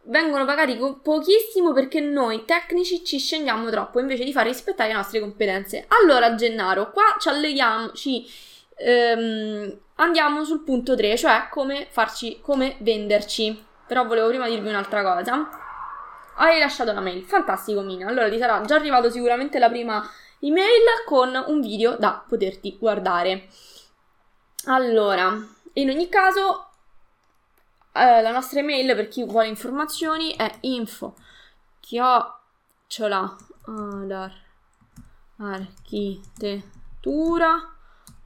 vengono 0.03 0.45
pagati 0.45 0.77
pochissimo 1.03 1.73
perché 1.73 2.01
noi 2.01 2.45
tecnici 2.45 3.05
ci 3.05 3.19
scendiamo 3.19 3.69
troppo 3.71 3.99
invece 3.99 4.23
di 4.23 4.33
far 4.33 4.47
rispettare 4.47 4.91
le 4.91 4.97
nostre 4.97 5.21
competenze. 5.21 5.85
Allora, 6.01 6.35
Gennaro, 6.37 6.93
qua 6.93 7.17
ci 7.19 7.29
alleghiamo, 7.29 7.93
ci 7.93 8.25
um, 8.79 9.77
andiamo 9.97 10.45
sul 10.45 10.63
punto 10.63 10.95
3, 10.95 11.17
cioè 11.17 11.49
come 11.51 11.89
farci, 11.91 12.39
come 12.41 12.77
venderci. 12.79 13.65
Però 13.89 14.05
volevo 14.05 14.29
prima 14.29 14.49
dirvi 14.49 14.69
un'altra 14.69 15.03
cosa. 15.03 15.66
Hai 16.37 16.59
lasciato 16.59 16.93
la 16.93 17.01
mail. 17.01 17.25
Fantastico, 17.25 17.81
Mina. 17.81 18.09
Allora 18.09 18.29
ti 18.29 18.39
sarà 18.39 18.61
già 18.63 18.77
arrivato 18.77 19.11
sicuramente 19.11 19.59
la 19.59 19.69
prima 19.69 20.09
email 20.41 20.83
con 21.05 21.45
un 21.47 21.61
video 21.61 21.97
da 21.97 22.23
poterti 22.27 22.77
guardare. 22.79 23.49
Allora, 24.67 25.37
in 25.75 25.91
ogni 25.91 26.09
caso, 26.09 26.71
eh, 27.93 28.21
la 28.21 28.33
nostra 28.33 28.61
email 28.61 28.95
per 28.95 29.09
chi 29.09 29.25
vuole 29.25 29.49
informazioni 29.49 30.35
è 30.35 30.51
info 30.61 31.15
chiocciola 31.81 33.37
architettura 35.39 37.77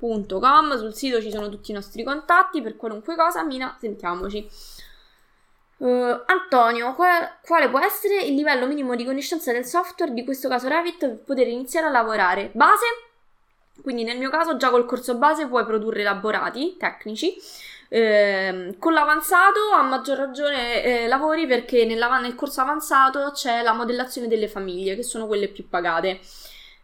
www.mina.com. 0.00 0.78
Sul 0.78 0.94
sito 0.94 1.20
ci 1.20 1.30
sono 1.30 1.48
tutti 1.48 1.70
i 1.70 1.74
nostri 1.74 2.02
contatti 2.02 2.62
per 2.62 2.76
qualunque 2.76 3.14
cosa. 3.14 3.44
Mina, 3.44 3.76
sentiamoci. 3.78 4.48
Uh, 5.80 6.24
Antonio, 6.26 6.94
qual- 6.94 7.38
quale 7.40 7.70
può 7.70 7.80
essere 7.80 8.22
il 8.24 8.34
livello 8.34 8.66
minimo 8.66 8.94
di 8.94 9.04
conoscenza 9.04 9.50
del 9.50 9.64
software, 9.64 10.12
di 10.12 10.24
questo 10.24 10.46
caso 10.46 10.68
Revit, 10.68 10.98
per 10.98 11.22
poter 11.24 11.48
iniziare 11.48 11.86
a 11.86 11.90
lavorare? 11.90 12.50
Base? 12.52 12.84
Quindi 13.80 14.04
nel 14.04 14.18
mio 14.18 14.28
caso 14.28 14.58
già 14.58 14.68
col 14.68 14.84
corso 14.84 15.14
base 15.14 15.46
puoi 15.46 15.64
produrre 15.64 16.00
elaborati 16.02 16.76
tecnici. 16.78 17.34
Eh, 17.88 18.76
con 18.78 18.92
l'avanzato 18.92 19.70
a 19.74 19.80
maggior 19.82 20.18
ragione 20.18 20.82
eh, 20.82 21.06
lavori 21.08 21.46
perché 21.46 21.86
nel 21.86 22.34
corso 22.36 22.60
avanzato 22.60 23.30
c'è 23.32 23.62
la 23.62 23.72
modellazione 23.72 24.28
delle 24.28 24.48
famiglie, 24.48 24.94
che 24.96 25.02
sono 25.02 25.26
quelle 25.26 25.48
più 25.48 25.66
pagate. 25.66 26.20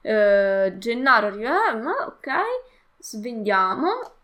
Eh, 0.01 0.73
Gennaro 0.79 1.27
arriva, 1.27 1.71
eh, 1.71 2.05
ok, 2.07 2.31
svendiamo. 2.99 4.16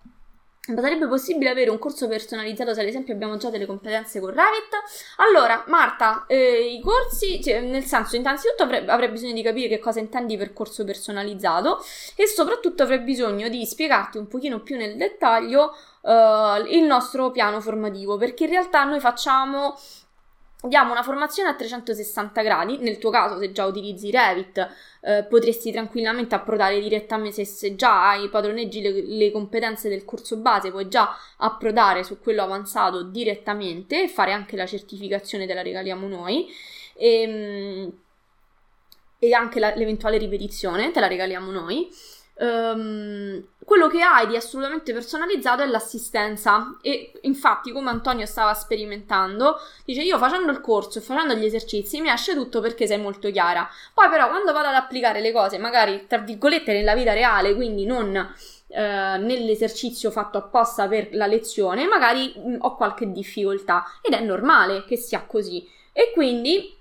Sarebbe 0.64 1.08
possibile 1.08 1.50
avere 1.50 1.70
un 1.70 1.78
corso 1.80 2.06
personalizzato 2.06 2.72
se 2.72 2.82
ad 2.82 2.86
esempio 2.86 3.12
abbiamo 3.12 3.36
già 3.36 3.50
delle 3.50 3.66
competenze 3.66 4.20
con 4.20 4.28
Revit? 4.28 4.70
Allora, 5.16 5.64
Marta, 5.66 6.24
eh, 6.28 6.76
i 6.76 6.80
corsi, 6.80 7.42
cioè, 7.42 7.62
nel 7.62 7.82
senso, 7.82 8.14
innanzitutto 8.14 8.62
avrei, 8.62 8.86
avrei, 8.86 9.08
bisogno 9.08 9.32
di 9.32 9.42
capire 9.42 9.66
che 9.66 9.80
cosa 9.80 9.98
intendi 9.98 10.36
per 10.36 10.52
corso 10.52 10.84
personalizzato 10.84 11.84
e 12.14 12.28
soprattutto 12.28 12.84
avrei 12.84 13.00
bisogno 13.00 13.48
di 13.48 13.66
spiegarti 13.66 14.18
un 14.18 14.28
pochino 14.28 14.60
più 14.60 14.76
nel 14.76 14.96
dettaglio 14.96 15.74
eh, 16.00 16.62
il 16.68 16.84
nostro 16.84 17.32
piano 17.32 17.60
formativo, 17.60 18.16
perché 18.16 18.44
in 18.44 18.50
realtà 18.50 18.84
noi 18.84 19.00
facciamo 19.00 19.76
Diamo 20.64 20.92
una 20.92 21.02
formazione 21.02 21.48
a 21.48 21.54
360 21.54 22.40
gradi, 22.42 22.78
nel 22.78 22.98
tuo 22.98 23.10
caso 23.10 23.36
se 23.36 23.50
già 23.50 23.64
utilizzi 23.64 24.12
Revit 24.12 24.70
eh, 25.00 25.24
potresti 25.24 25.72
tranquillamente 25.72 26.36
approdare 26.36 26.78
direttamente, 26.78 27.44
se, 27.44 27.74
già 27.74 28.10
hai 28.10 28.28
padroneggi 28.28 28.80
le, 28.80 29.02
le, 29.04 29.32
competenze 29.32 29.88
del 29.88 30.04
corso 30.04 30.36
base 30.36 30.70
puoi 30.70 30.86
già 30.86 31.16
approdare 31.38 32.04
su 32.04 32.20
quello 32.20 32.42
avanzato 32.42 33.02
direttamente 33.02 34.04
e 34.04 34.08
fare 34.08 34.30
anche 34.30 34.54
la 34.54 34.66
certificazione 34.66 35.48
te 35.48 35.54
la 35.54 35.62
regaliamo 35.62 36.06
noi 36.06 36.46
e, 36.94 37.22
ehm, 37.22 37.92
e 39.18 39.34
anche 39.34 39.58
la, 39.58 39.74
l'eventuale 39.74 40.16
ripetizione 40.16 40.92
te 40.92 41.00
la 41.00 41.08
regaliamo 41.08 41.50
noi 41.50 41.90
Um, 42.34 43.44
quello 43.64 43.88
che 43.88 44.00
hai 44.00 44.26
di 44.26 44.36
assolutamente 44.36 44.92
personalizzato 44.92 45.62
è 45.62 45.66
l'assistenza. 45.66 46.78
E 46.82 47.12
infatti 47.22 47.72
come 47.72 47.90
Antonio 47.90 48.26
stava 48.26 48.54
sperimentando 48.54 49.56
dice 49.84 50.02
io 50.02 50.18
facendo 50.18 50.50
il 50.50 50.60
corso 50.60 50.98
e 50.98 51.02
facendo 51.02 51.34
gli 51.34 51.44
esercizi 51.44 52.00
mi 52.00 52.10
esce 52.10 52.34
tutto 52.34 52.60
perché 52.60 52.86
sei 52.86 52.98
molto 52.98 53.30
chiara. 53.30 53.68
Poi 53.92 54.08
però 54.08 54.28
quando 54.28 54.52
vado 54.52 54.68
ad 54.68 54.74
applicare 54.74 55.20
le 55.20 55.32
cose 55.32 55.58
magari 55.58 56.06
tra 56.06 56.18
virgolette 56.18 56.72
nella 56.72 56.94
vita 56.94 57.12
reale 57.12 57.54
quindi 57.54 57.84
non 57.84 58.14
eh, 58.14 58.80
nell'esercizio 59.18 60.10
fatto 60.10 60.38
apposta 60.38 60.88
per 60.88 61.08
la 61.12 61.26
lezione 61.26 61.86
magari 61.86 62.32
mh, 62.34 62.56
ho 62.60 62.76
qualche 62.76 63.12
difficoltà. 63.12 63.84
Ed 64.00 64.14
è 64.14 64.20
normale 64.20 64.84
che 64.84 64.96
sia 64.96 65.22
così. 65.26 65.68
E 65.92 66.10
quindi 66.14 66.74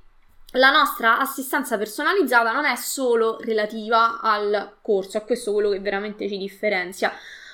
la 0.51 0.69
nostra 0.69 1.19
assistenza 1.19 1.77
personalizzata 1.77 2.51
non 2.51 2.65
è 2.65 2.75
solo 2.75 3.37
relativa 3.39 4.19
al 4.21 4.77
corso, 4.81 5.17
è 5.17 5.23
questo 5.23 5.53
quello 5.53 5.69
che 5.69 5.79
veramente 5.79 6.27
ci 6.27 6.37
differenzia, 6.37 7.13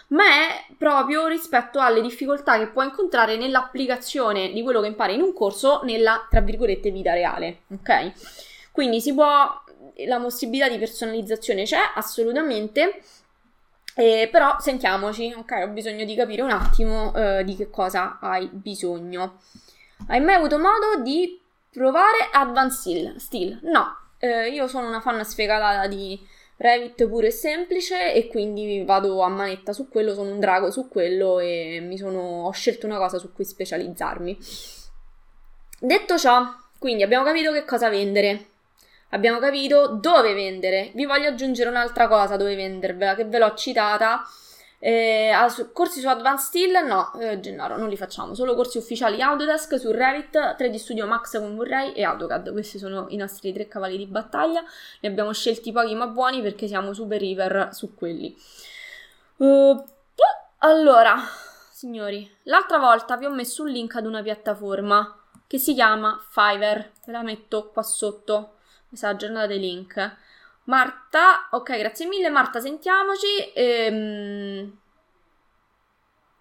ma 0.09 0.23
è 0.23 0.73
proprio 0.77 1.27
rispetto 1.27 1.79
alle 1.79 2.01
difficoltà 2.01 2.57
che 2.57 2.67
puoi 2.67 2.85
incontrare 2.85 3.37
nell'applicazione 3.37 4.51
di 4.51 4.63
quello 4.63 4.81
che 4.81 4.87
impari 4.87 5.15
in 5.15 5.21
un 5.21 5.33
corso 5.33 5.81
nella, 5.83 6.25
tra 6.29 6.41
virgolette, 6.41 6.91
vita 6.91 7.13
reale, 7.13 7.63
ok? 7.73 8.71
Quindi 8.71 9.01
si 9.01 9.13
può, 9.13 9.63
la 10.05 10.19
possibilità 10.19 10.69
di 10.69 10.77
personalizzazione 10.77 11.63
c'è 11.63 11.79
assolutamente, 11.95 13.01
eh, 13.95 14.29
però 14.31 14.57
sentiamoci, 14.59 15.33
ok? 15.35 15.63
Ho 15.65 15.67
bisogno 15.67 16.05
di 16.05 16.15
capire 16.15 16.41
un 16.41 16.51
attimo 16.51 17.13
eh, 17.15 17.43
di 17.43 17.55
che 17.55 17.69
cosa 17.69 18.17
hai 18.21 18.47
bisogno. 18.51 19.39
Hai 20.07 20.21
mai 20.21 20.35
avuto 20.35 20.57
modo 20.57 21.01
di 21.01 21.41
Provare 21.77 22.29
Advanced 22.31 23.17
Steel. 23.17 23.59
No, 23.61 23.95
eh, 24.17 24.49
io 24.49 24.67
sono 24.67 24.87
una 24.87 24.99
fan 24.99 25.23
sfegatata 25.23 25.85
di 25.85 26.19
Revit 26.55 27.07
puro 27.07 27.27
e 27.27 27.29
semplice 27.29 28.15
e 28.15 28.25
quindi 28.29 28.83
vado 28.83 29.21
a 29.21 29.27
manetta 29.27 29.73
su 29.73 29.87
quello, 29.87 30.15
sono 30.15 30.31
un 30.31 30.39
drago 30.39 30.71
su 30.71 30.87
quello 30.87 31.37
e 31.37 31.87
sono, 31.95 32.47
ho 32.47 32.51
scelto 32.51 32.87
una 32.87 32.97
cosa 32.97 33.19
su 33.19 33.31
cui 33.31 33.45
specializzarmi. 33.45 34.39
Detto 35.79 36.17
ciò, 36.17 36.47
quindi 36.79 37.03
abbiamo 37.03 37.23
capito 37.23 37.51
che 37.51 37.63
cosa 37.63 37.89
vendere. 37.89 38.47
Abbiamo 39.09 39.37
capito 39.37 39.99
dove 40.01 40.33
vendere. 40.33 40.89
Vi 40.95 41.05
voglio 41.05 41.27
aggiungere 41.27 41.69
un'altra 41.69 42.07
cosa 42.07 42.37
dove 42.37 42.55
vendervela 42.55 43.13
che 43.13 43.25
ve 43.25 43.37
l'ho 43.37 43.53
citata 43.53 44.23
eh, 44.79 45.31
corsi 45.73 45.99
su 45.99 46.07
Advanced 46.07 46.47
Steel? 46.47 46.85
No, 46.85 47.13
eh, 47.19 47.39
Gennaro, 47.39 47.77
non 47.77 47.89
li 47.89 47.97
facciamo. 47.97 48.35
Solo 48.35 48.53
corsi 48.53 48.77
ufficiali 48.77 49.21
Autodesk 49.21 49.79
su 49.79 49.91
Revit, 49.91 50.37
3D 50.37 50.75
Studio 50.75 51.07
Max 51.07 51.39
con 51.39 51.55
Vorrei 51.55 51.93
e 51.93 52.03
AutoCAD. 52.03 52.51
Questi 52.51 52.77
sono 52.77 53.07
i 53.09 53.15
nostri 53.15 53.51
tre 53.53 53.67
cavalli 53.67 53.97
di 53.97 54.05
battaglia. 54.05 54.63
Ne 55.01 55.09
abbiamo 55.09 55.33
scelti 55.33 55.71
pochi 55.71 55.95
ma 55.95 56.07
buoni 56.07 56.41
perché 56.41 56.67
siamo 56.67 56.93
super 56.93 57.19
river 57.19 57.69
su 57.71 57.95
quelli. 57.95 58.37
Uh, 59.37 59.83
allora, 60.59 61.15
signori, 61.71 62.29
l'altra 62.43 62.77
volta 62.77 63.17
vi 63.17 63.25
ho 63.25 63.31
messo 63.31 63.63
un 63.63 63.69
link 63.69 63.95
ad 63.95 64.05
una 64.05 64.21
piattaforma 64.21 65.15
che 65.47 65.57
si 65.57 65.73
chiama 65.73 66.23
Fiverr. 66.29 66.89
Ve 67.05 67.11
la 67.11 67.23
metto 67.23 67.69
qua 67.69 67.81
sotto. 67.81 68.57
Questa 68.87 69.09
aggiornata 69.09 69.47
dei 69.47 69.59
link. 69.59 70.17
Marta, 70.67 71.47
ok, 71.51 71.77
grazie 71.77 72.07
mille. 72.07 72.29
Marta, 72.29 72.59
sentiamoci. 72.59 73.51
Ehm... 73.53 74.77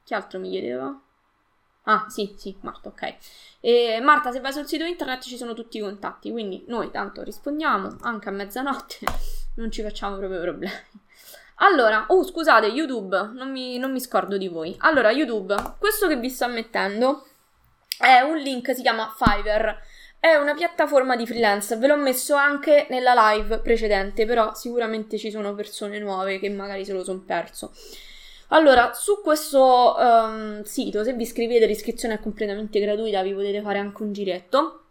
Chi 0.03 0.15
altro 0.15 0.39
mi 0.39 0.51
chiedeva? 0.51 1.01
Ah, 1.85 2.07
sì, 2.09 2.35
sì, 2.37 2.57
Marta, 2.61 2.89
ok. 2.89 3.17
E 3.61 4.01
Marta, 4.01 4.33
se 4.33 4.41
vai 4.41 4.53
sul 4.53 4.67
sito 4.67 4.85
internet 4.85 5.23
ci 5.23 5.37
sono 5.37 5.55
tutti 5.55 5.77
i 5.79 5.81
contatti, 5.81 6.33
quindi 6.33 6.65
noi 6.67 6.91
tanto 6.91 7.23
rispondiamo 7.23 7.99
anche 8.01 8.29
a 8.29 8.33
mezzanotte, 8.33 8.99
non 9.57 9.71
ci 9.71 9.83
facciamo 9.83 10.17
proprio 10.17 10.41
problemi. 10.41 10.73
Allora, 11.61 12.07
oh 12.09 12.25
scusate, 12.25 12.67
YouTube, 12.67 13.31
non 13.33 13.51
mi, 13.51 13.79
non 13.79 13.93
mi 13.93 14.01
scordo 14.01 14.37
di 14.37 14.49
voi. 14.49 14.75
Allora, 14.81 15.13
YouTube, 15.13 15.55
questo 15.79 16.09
che 16.09 16.17
vi 16.17 16.29
sto 16.29 16.49
mettendo 16.49 17.27
è 17.99 18.21
un 18.21 18.37
link, 18.37 18.75
si 18.75 18.83
chiama 18.83 19.15
Fiverr 19.17 19.75
è 20.19 20.35
una 20.35 20.55
piattaforma 20.55 21.17
di 21.17 21.27
freelance, 21.27 21.77
ve 21.77 21.87
l'ho 21.87 21.97
messo 21.97 22.35
anche 22.35 22.87
nella 22.91 23.15
live 23.33 23.59
precedente, 23.59 24.27
però 24.27 24.55
sicuramente 24.55 25.19
ci 25.19 25.31
sono 25.31 25.55
persone 25.55 25.99
nuove 25.99 26.39
che 26.39 26.49
magari 26.49 26.85
se 26.85 26.93
lo 26.93 27.05
sono 27.05 27.23
perso. 27.25 27.73
Allora, 28.49 28.93
su 28.95 29.21
questo 29.23 29.97
um, 29.99 30.63
sito, 30.63 31.03
se 31.03 31.15
vi 31.15 31.23
iscrivete, 31.23 31.67
l'iscrizione 31.67 32.15
è 32.15 32.21
completamente 32.21 32.79
gratuita, 32.79 33.23
vi 33.23 33.35
potete 33.35 33.61
fare 33.61 33.79
anche 33.79 34.03
un 34.03 34.13
giretto. 34.13 34.83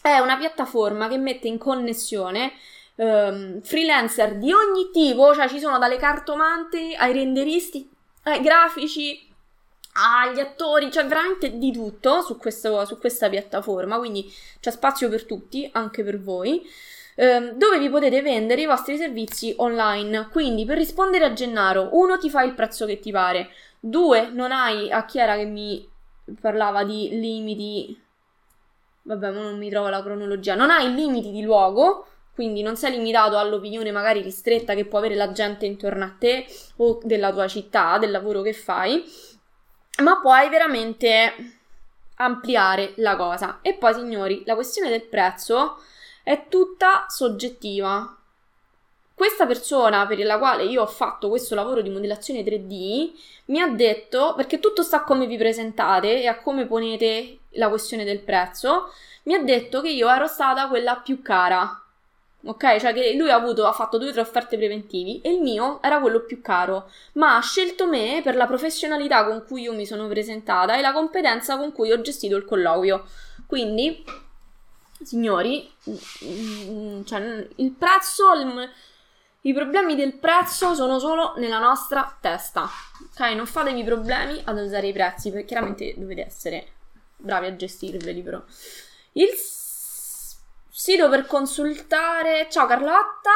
È 0.00 0.18
una 0.18 0.36
piattaforma 0.36 1.08
che 1.08 1.16
mette 1.16 1.48
in 1.48 1.58
connessione 1.58 2.52
um, 2.96 3.60
freelancer 3.62 4.36
di 4.36 4.52
ogni 4.52 4.90
tipo, 4.92 5.34
cioè 5.34 5.48
ci 5.48 5.58
sono 5.58 5.78
dalle 5.78 5.96
cartomanti 5.96 6.94
ai 6.96 7.12
renderisti, 7.12 7.90
ai 8.24 8.40
grafici, 8.40 9.27
agli 9.98 10.40
attori, 10.40 10.90
cioè 10.90 11.06
veramente 11.06 11.58
di 11.58 11.72
tutto 11.72 12.22
su, 12.22 12.36
questo, 12.36 12.84
su 12.84 12.98
questa 12.98 13.28
piattaforma, 13.28 13.98
quindi 13.98 14.32
c'è 14.60 14.70
spazio 14.70 15.08
per 15.08 15.24
tutti, 15.24 15.68
anche 15.72 16.04
per 16.04 16.20
voi, 16.20 16.62
ehm, 17.16 17.52
dove 17.52 17.78
vi 17.78 17.90
potete 17.90 18.22
vendere 18.22 18.62
i 18.62 18.66
vostri 18.66 18.96
servizi 18.96 19.54
online. 19.56 20.28
Quindi 20.30 20.64
per 20.64 20.78
rispondere 20.78 21.24
a 21.24 21.32
Gennaro, 21.32 21.90
uno 21.92 22.18
ti 22.18 22.30
fa 22.30 22.42
il 22.42 22.54
prezzo 22.54 22.86
che 22.86 23.00
ti 23.00 23.10
pare, 23.10 23.50
due 23.80 24.30
non 24.30 24.52
hai 24.52 24.90
a 24.90 25.04
chi 25.04 25.18
era 25.18 25.36
che 25.36 25.44
mi 25.44 25.88
parlava 26.40 26.84
di 26.84 27.08
limiti, 27.12 28.00
vabbè, 29.02 29.30
ma 29.30 29.40
non 29.42 29.58
mi 29.58 29.70
trovo 29.70 29.88
la 29.88 30.02
cronologia, 30.02 30.54
non 30.54 30.70
hai 30.70 30.94
limiti 30.94 31.30
di 31.30 31.42
luogo, 31.42 32.06
quindi 32.34 32.62
non 32.62 32.76
sei 32.76 32.92
limitato 32.92 33.36
all'opinione 33.36 33.90
magari 33.90 34.22
ristretta 34.22 34.74
che 34.74 34.84
può 34.84 34.98
avere 34.98 35.16
la 35.16 35.32
gente 35.32 35.66
intorno 35.66 36.04
a 36.04 36.14
te 36.16 36.46
o 36.76 37.00
della 37.02 37.32
tua 37.32 37.48
città, 37.48 37.98
del 37.98 38.12
lavoro 38.12 38.42
che 38.42 38.52
fai 38.52 39.02
ma 40.02 40.20
puoi 40.20 40.48
veramente 40.48 41.34
ampliare 42.16 42.92
la 42.96 43.16
cosa. 43.16 43.58
E 43.62 43.74
poi, 43.74 43.94
signori, 43.94 44.42
la 44.44 44.54
questione 44.54 44.90
del 44.90 45.04
prezzo 45.04 45.82
è 46.22 46.46
tutta 46.48 47.06
soggettiva. 47.08 48.16
Questa 49.14 49.46
persona 49.46 50.06
per 50.06 50.18
la 50.20 50.38
quale 50.38 50.64
io 50.64 50.82
ho 50.82 50.86
fatto 50.86 51.28
questo 51.28 51.56
lavoro 51.56 51.82
di 51.82 51.90
modellazione 51.90 52.44
3D 52.44 53.10
mi 53.46 53.60
ha 53.60 53.66
detto, 53.68 54.34
perché 54.36 54.60
tutto 54.60 54.82
sta 54.82 54.98
a 54.98 55.04
come 55.04 55.26
vi 55.26 55.36
presentate 55.36 56.20
e 56.20 56.26
a 56.28 56.38
come 56.38 56.66
ponete 56.66 57.38
la 57.52 57.68
questione 57.68 58.04
del 58.04 58.20
prezzo, 58.20 58.92
mi 59.24 59.34
ha 59.34 59.42
detto 59.42 59.80
che 59.80 59.88
io 59.88 60.08
ero 60.08 60.26
stata 60.28 60.68
quella 60.68 60.96
più 60.96 61.20
cara 61.20 61.82
ok? 62.44 62.78
Cioè 62.78 62.92
che 62.92 63.14
lui 63.14 63.30
ha, 63.30 63.34
avuto, 63.34 63.66
ha 63.66 63.72
fatto 63.72 63.98
due 63.98 64.08
o 64.08 64.12
tre 64.12 64.20
offerte 64.20 64.56
preventivi 64.56 65.20
e 65.20 65.32
il 65.32 65.40
mio 65.40 65.82
era 65.82 66.00
quello 66.00 66.20
più 66.20 66.40
caro, 66.40 66.90
ma 67.14 67.36
ha 67.36 67.40
scelto 67.40 67.86
me 67.88 68.20
per 68.22 68.36
la 68.36 68.46
professionalità 68.46 69.24
con 69.24 69.44
cui 69.46 69.62
io 69.62 69.74
mi 69.74 69.86
sono 69.86 70.06
presentata 70.08 70.76
e 70.76 70.80
la 70.80 70.92
competenza 70.92 71.56
con 71.56 71.72
cui 71.72 71.92
ho 71.92 72.00
gestito 72.00 72.36
il 72.36 72.44
colloquio. 72.44 73.06
Quindi, 73.46 74.04
signori, 75.02 75.70
mm, 76.24 77.02
cioè, 77.04 77.48
il 77.56 77.70
prezzo... 77.72 78.24
I 79.42 79.54
problemi 79.54 79.94
del 79.94 80.14
prezzo 80.14 80.74
sono 80.74 80.98
solo 80.98 81.34
nella 81.36 81.60
nostra 81.60 82.18
testa. 82.20 82.68
Ok, 83.04 83.20
non 83.34 83.46
fatevi 83.46 83.84
problemi 83.84 84.42
ad 84.44 84.58
alzare 84.58 84.88
i 84.88 84.92
prezzi, 84.92 85.30
perché 85.30 85.46
chiaramente 85.46 85.94
dovete 85.96 86.26
essere 86.26 86.66
bravi 87.16 87.46
a 87.46 87.56
gestirveli, 87.56 88.20
però. 88.20 88.42
Il 89.12 89.28
sito 90.78 91.08
per 91.08 91.26
consultare. 91.26 92.46
Ciao 92.48 92.66
Carlotta. 92.66 93.30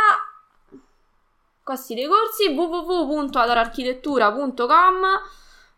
Costi 1.65 1.95
dei 1.95 2.07
corsi 2.07 2.47
www.adararchitettura.com 2.47 5.03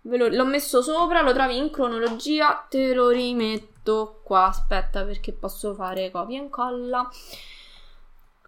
Ve 0.03 0.17
lo, 0.19 0.29
l'ho 0.29 0.45
messo 0.45 0.83
sopra, 0.83 1.23
lo 1.23 1.33
trovi 1.33 1.57
in 1.57 1.71
cronologia, 1.71 2.67
te 2.69 2.93
lo 2.93 3.09
rimetto 3.09 4.21
qua. 4.23 4.49
Aspetta 4.49 5.05
perché 5.05 5.33
posso 5.33 5.73
fare 5.73 6.11
copia 6.11 6.39
e 6.39 6.43
incolla. 6.43 7.09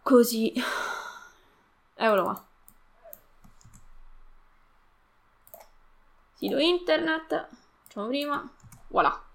Così. 0.03 0.53
Eccolo 1.95 2.23
qua. 2.23 2.45
Sito 6.35 6.59
internet. 6.59 7.49
Facciamo 7.83 8.09
prima. 8.09 8.47
Voilà. 8.89 9.26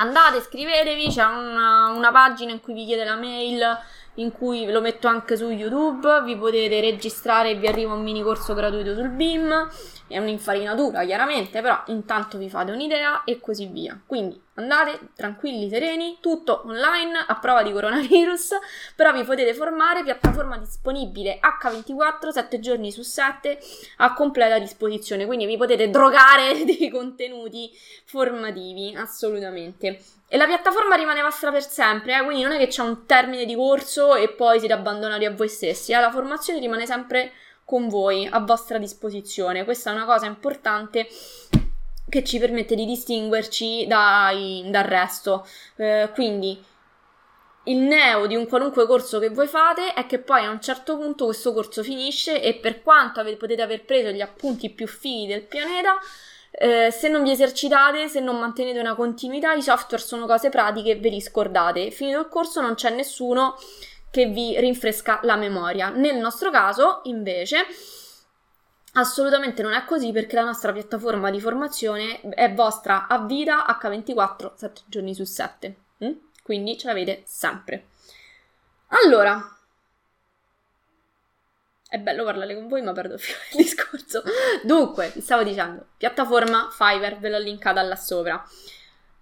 Andate, 0.00 0.40
scrivetevi, 0.40 1.08
c'è 1.08 1.24
una, 1.24 1.90
una 1.90 2.12
pagina 2.12 2.52
in 2.52 2.60
cui 2.60 2.72
vi 2.72 2.84
chiede 2.84 3.04
la 3.04 3.16
mail 3.16 3.78
in 4.14 4.32
cui 4.32 4.70
lo 4.70 4.80
metto 4.80 5.08
anche 5.08 5.36
su 5.36 5.48
YouTube, 5.50 6.22
vi 6.22 6.36
potete 6.36 6.80
registrare 6.80 7.50
e 7.50 7.54
vi 7.56 7.66
arriva 7.66 7.94
un 7.94 8.02
mini 8.02 8.22
corso 8.22 8.54
gratuito 8.54 8.94
sul 8.94 9.08
BIM 9.08 9.68
è 10.08 10.18
un'infarinatura 10.18 11.04
chiaramente, 11.04 11.60
però 11.60 11.82
intanto 11.86 12.38
vi 12.38 12.48
fate 12.48 12.72
un'idea 12.72 13.24
e 13.24 13.38
così 13.40 13.66
via. 13.66 14.00
Quindi 14.04 14.40
andate 14.54 15.10
tranquilli, 15.14 15.68
sereni, 15.68 16.18
tutto 16.20 16.62
online 16.66 17.24
a 17.26 17.38
prova 17.38 17.62
di 17.62 17.70
coronavirus, 17.70 18.58
però 18.96 19.12
vi 19.12 19.22
potete 19.22 19.54
formare, 19.54 20.02
piattaforma 20.02 20.58
disponibile 20.58 21.38
H24, 21.40 22.28
7 22.30 22.58
giorni 22.58 22.90
su 22.90 23.02
7 23.02 23.58
a 23.98 24.12
completa 24.14 24.58
disposizione, 24.58 25.26
quindi 25.26 25.46
vi 25.46 25.56
potete 25.56 25.90
drogare 25.90 26.64
dei 26.66 26.90
contenuti 26.90 27.70
formativi, 28.04 28.94
assolutamente. 28.96 30.00
E 30.30 30.36
la 30.36 30.44
piattaforma 30.44 30.94
rimane 30.94 31.22
vostra 31.22 31.50
per 31.50 31.62
sempre, 31.62 32.18
eh? 32.18 32.22
quindi 32.22 32.42
non 32.42 32.52
è 32.52 32.58
che 32.58 32.66
c'è 32.66 32.82
un 32.82 33.06
termine 33.06 33.46
di 33.46 33.54
corso 33.54 34.14
e 34.14 34.28
poi 34.28 34.58
siete 34.58 34.74
abbandonati 34.74 35.24
a 35.24 35.30
voi 35.30 35.48
stessi, 35.48 35.92
eh? 35.92 36.00
la 36.00 36.10
formazione 36.10 36.58
rimane 36.58 36.84
sempre 36.84 37.32
con 37.68 37.86
voi 37.86 38.26
a 38.26 38.40
vostra 38.40 38.78
disposizione. 38.78 39.64
Questa 39.64 39.90
è 39.90 39.92
una 39.92 40.06
cosa 40.06 40.24
importante 40.24 41.06
che 42.08 42.24
ci 42.24 42.38
permette 42.38 42.74
di 42.74 42.86
distinguerci 42.86 43.86
dai, 43.86 44.64
dal 44.70 44.84
resto. 44.84 45.46
Eh, 45.76 46.08
quindi 46.14 46.58
il 47.64 47.76
neo 47.76 48.26
di 48.26 48.36
un 48.36 48.48
qualunque 48.48 48.86
corso 48.86 49.18
che 49.18 49.28
voi 49.28 49.46
fate 49.48 49.92
è 49.92 50.06
che 50.06 50.18
poi 50.18 50.46
a 50.46 50.50
un 50.50 50.62
certo 50.62 50.96
punto 50.96 51.26
questo 51.26 51.52
corso 51.52 51.82
finisce 51.82 52.40
e 52.40 52.54
per 52.54 52.80
quanto 52.80 53.20
avete, 53.20 53.36
potete 53.36 53.60
aver 53.60 53.84
preso 53.84 54.08
gli 54.12 54.22
appunti 54.22 54.70
più 54.70 54.86
fighi 54.86 55.26
del 55.26 55.42
pianeta, 55.42 55.98
eh, 56.50 56.90
se 56.90 57.08
non 57.08 57.22
vi 57.22 57.32
esercitate, 57.32 58.08
se 58.08 58.20
non 58.20 58.38
mantenete 58.38 58.80
una 58.80 58.94
continuità, 58.94 59.52
i 59.52 59.60
software 59.60 60.02
sono 60.02 60.24
cose 60.24 60.48
pratiche, 60.48 60.96
ve 60.96 61.10
li 61.10 61.20
scordate. 61.20 61.90
Finito 61.90 62.18
il 62.18 62.28
corso 62.28 62.62
non 62.62 62.76
c'è 62.76 62.88
nessuno 62.88 63.56
che 64.10 64.26
vi 64.26 64.58
rinfresca 64.58 65.20
la 65.22 65.36
memoria. 65.36 65.90
Nel 65.90 66.16
nostro 66.16 66.50
caso, 66.50 67.00
invece, 67.04 67.66
assolutamente 68.94 69.62
non 69.62 69.72
è 69.72 69.84
così 69.84 70.12
perché 70.12 70.36
la 70.36 70.44
nostra 70.44 70.72
piattaforma 70.72 71.30
di 71.30 71.40
formazione 71.40 72.20
è 72.20 72.52
vostra 72.52 73.06
a 73.06 73.24
vita 73.24 73.66
H24, 73.80 74.54
7 74.54 74.80
giorni 74.86 75.14
su 75.14 75.24
7. 75.24 75.76
Mm? 76.04 76.12
Quindi 76.42 76.78
ce 76.78 76.86
l'avete 76.86 77.22
sempre. 77.26 77.88
Allora, 78.88 79.58
è 81.90 81.98
bello 81.98 82.24
parlare 82.24 82.54
con 82.54 82.68
voi, 82.68 82.82
ma 82.82 82.92
perdo 82.92 83.14
il 83.14 83.20
discorso. 83.56 84.22
Dunque, 84.62 85.12
stavo 85.20 85.42
dicendo, 85.42 85.88
piattaforma 85.96 86.68
Fiverr, 86.70 87.18
ve 87.18 87.28
l'ho 87.30 87.38
linkata 87.38 87.82
là 87.82 87.96
sopra. 87.96 88.42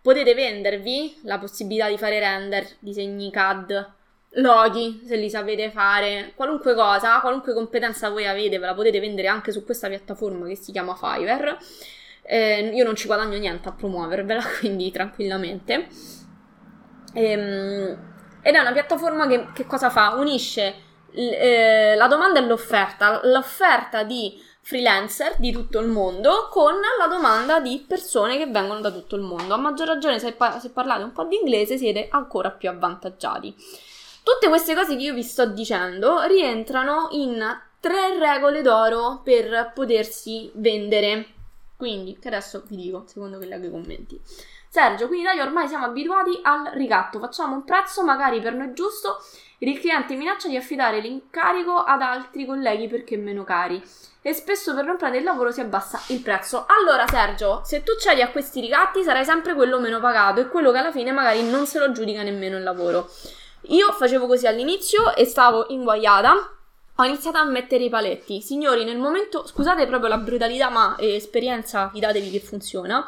Potete 0.01 0.35
vendervi 0.35 1.21
la 1.23 1.39
possibilità 1.39 1.89
di 1.89 1.99
fare 1.99 2.21
render, 2.21 2.77
disegni 2.79 3.31
CAD, 3.31 3.95
loghi, 4.37 5.03
se 5.05 5.17
li 5.17 5.31
sapete 5.31 5.71
fare, 5.71 6.33
qualunque 6.35 6.75
cosa, 6.75 7.21
qualunque 7.21 7.55
competenza 7.55 8.09
voi 8.11 8.27
avete, 8.27 8.59
ve 8.59 8.67
la 8.67 8.75
potete 8.75 9.01
vendere 9.01 9.29
anche 9.29 9.53
su 9.53 9.65
questa 9.65 9.89
piattaforma 9.89 10.47
che 10.47 10.57
si 10.57 10.73
chiama 10.73 10.95
Fiverr. 10.95 11.57
Eh, 12.23 12.73
io 12.75 12.85
non 12.85 12.97
ci 12.97 13.07
guadagno 13.07 13.39
niente 13.39 13.69
a 13.69 13.73
promuovervela, 13.73 14.43
quindi 14.59 14.91
tranquillamente. 14.91 15.87
Ehm, 17.15 18.15
ed 18.43 18.55
è 18.55 18.59
una 18.59 18.73
piattaforma 18.73 19.27
che, 19.27 19.49
che 19.53 19.67
cosa 19.67 19.91
fa? 19.91 20.15
Unisce 20.15 20.75
l- 21.13 21.33
eh, 21.33 21.95
la 21.97 22.07
domanda 22.09 22.41
e 22.41 22.47
l'offerta, 22.47 23.21
l'offerta 23.25 24.03
di 24.03 24.41
freelancer 24.61 25.37
di 25.39 25.53
tutto 25.53 25.79
il 25.79 25.87
mondo 25.87 26.49
con 26.51 26.75
la 26.99 27.07
domanda 27.07 27.61
di 27.61 27.85
persone 27.87 28.37
che 28.37 28.47
vengono 28.47 28.81
da 28.81 28.91
tutto 28.91 29.17
il 29.17 29.23
mondo. 29.23 29.55
A 29.55 29.57
maggior 29.57 29.87
ragione, 29.87 30.19
se, 30.19 30.37
se 30.61 30.71
parlate 30.71 31.05
un 31.05 31.13
po' 31.13 31.25
di 31.25 31.37
inglese, 31.37 31.79
siete 31.79 32.09
ancora 32.11 32.51
più 32.51 32.69
avvantaggiati. 32.69 33.55
Tutte 34.27 34.49
queste 34.49 34.75
cose 34.75 34.97
che 34.97 35.05
io 35.05 35.15
vi 35.15 35.23
sto 35.23 35.47
dicendo 35.47 36.23
rientrano 36.23 37.07
in 37.13 37.41
tre 37.79 38.19
regole 38.19 38.61
d'oro 38.61 39.21
per 39.23 39.71
potersi 39.73 40.51
vendere. 40.55 41.27
Quindi, 41.77 42.19
che 42.19 42.27
adesso 42.27 42.65
vi 42.67 42.75
dico, 42.75 43.05
secondo 43.07 43.39
che 43.39 43.47
leggo 43.47 43.67
i 43.67 43.71
commenti. 43.71 44.21
Sergio, 44.69 45.07
quindi 45.07 45.27
noi 45.27 45.39
ormai 45.39 45.69
siamo 45.69 45.85
abituati 45.85 46.41
al 46.43 46.73
ricatto, 46.73 47.21
facciamo 47.21 47.55
un 47.55 47.63
prezzo 47.63 48.03
magari 48.03 48.41
per 48.41 48.55
noi 48.55 48.73
giusto 48.73 49.23
ed 49.59 49.69
il 49.69 49.79
cliente 49.79 50.17
minaccia 50.17 50.49
di 50.49 50.57
affidare 50.57 50.99
l'incarico 50.99 51.77
ad 51.77 52.03
altri 52.03 52.47
colleghi 52.47 52.89
perché 52.89 53.17
meno 53.17 53.45
cari 53.45 53.81
e 54.23 54.33
spesso 54.33 54.75
per 54.75 54.85
non 54.85 54.97
prendere 54.97 55.21
il 55.21 55.29
lavoro 55.29 55.53
si 55.53 55.61
abbassa 55.61 56.01
il 56.09 56.21
prezzo. 56.21 56.67
Allora 56.67 57.07
Sergio, 57.07 57.63
se 57.65 57.85
tu 57.85 57.93
cedi 57.97 58.23
a 58.23 58.31
questi 58.31 58.61
ricatti 58.61 59.05
sarai 59.05 59.25
sempre 59.25 59.55
quello 59.55 59.79
meno 59.79 60.01
pagato 60.01 60.41
e 60.41 60.49
quello 60.49 60.73
che 60.73 60.79
alla 60.79 60.91
fine 60.91 61.13
magari 61.13 61.49
non 61.49 61.65
se 61.69 61.79
lo 61.79 61.93
giudica 61.93 62.25
nemmeno 62.25 62.57
il 62.57 62.65
lavoro. 62.65 63.09
Io 63.69 63.93
facevo 63.93 64.27
così 64.27 64.47
all'inizio 64.47 65.15
e 65.15 65.25
stavo 65.25 65.67
inguaiata. 65.69 66.51
Ho 66.97 67.05
iniziato 67.05 67.39
a 67.39 67.45
mettere 67.45 67.85
i 67.85 67.89
paletti. 67.89 68.41
Signori, 68.41 68.85
nel 68.85 68.99
momento, 68.99 69.47
scusate 69.47 69.87
proprio 69.87 70.09
la 70.09 70.19
brutalità, 70.19 70.71
ma 70.71 70.97
eh, 70.97 71.15
esperienza, 71.15 71.91
fidatevi 71.93 72.31
che 72.31 72.41
funziona. 72.41 73.05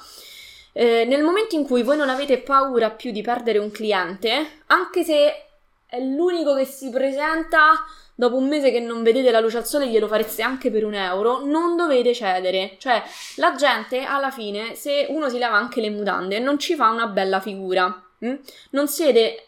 Eh, 0.73 1.05
nel 1.07 1.23
momento 1.23 1.55
in 1.55 1.65
cui 1.65 1.83
voi 1.83 1.97
non 1.97 2.09
avete 2.09 2.39
paura 2.39 2.91
più 2.91 3.11
di 3.11 3.23
perdere 3.23 3.59
un 3.59 3.71
cliente, 3.71 4.63
anche 4.67 5.05
se 5.05 5.47
è 5.87 6.01
l'unico 6.01 6.55
che 6.55 6.65
si 6.65 6.91
presenta 6.91 7.85
dopo 8.15 8.37
un 8.37 8.49
mese 8.49 8.71
che 8.71 8.81
non 8.81 9.03
vedete 9.03 9.31
la 9.31 9.41
luce 9.41 9.59
al 9.59 9.67
sole, 9.67 9.89
glielo 9.89 10.09
fareste 10.09 10.43
anche 10.43 10.71
per 10.71 10.85
un 10.85 10.95
euro, 10.95 11.45
non 11.45 11.77
dovete 11.77 12.13
cedere. 12.13 12.75
Cioè, 12.79 13.03
la 13.37 13.55
gente 13.55 14.03
alla 14.03 14.31
fine, 14.31 14.75
se 14.75 15.07
uno 15.09 15.29
si 15.29 15.39
lava 15.39 15.57
anche 15.57 15.81
le 15.81 15.91
mutande, 15.91 16.41
non 16.41 16.59
ci 16.59 16.75
fa 16.75 16.91
una 16.91 17.07
bella 17.07 17.41
figura. 17.41 18.03
Hm? 18.19 18.35
Non 18.71 18.89
siete 18.89 19.48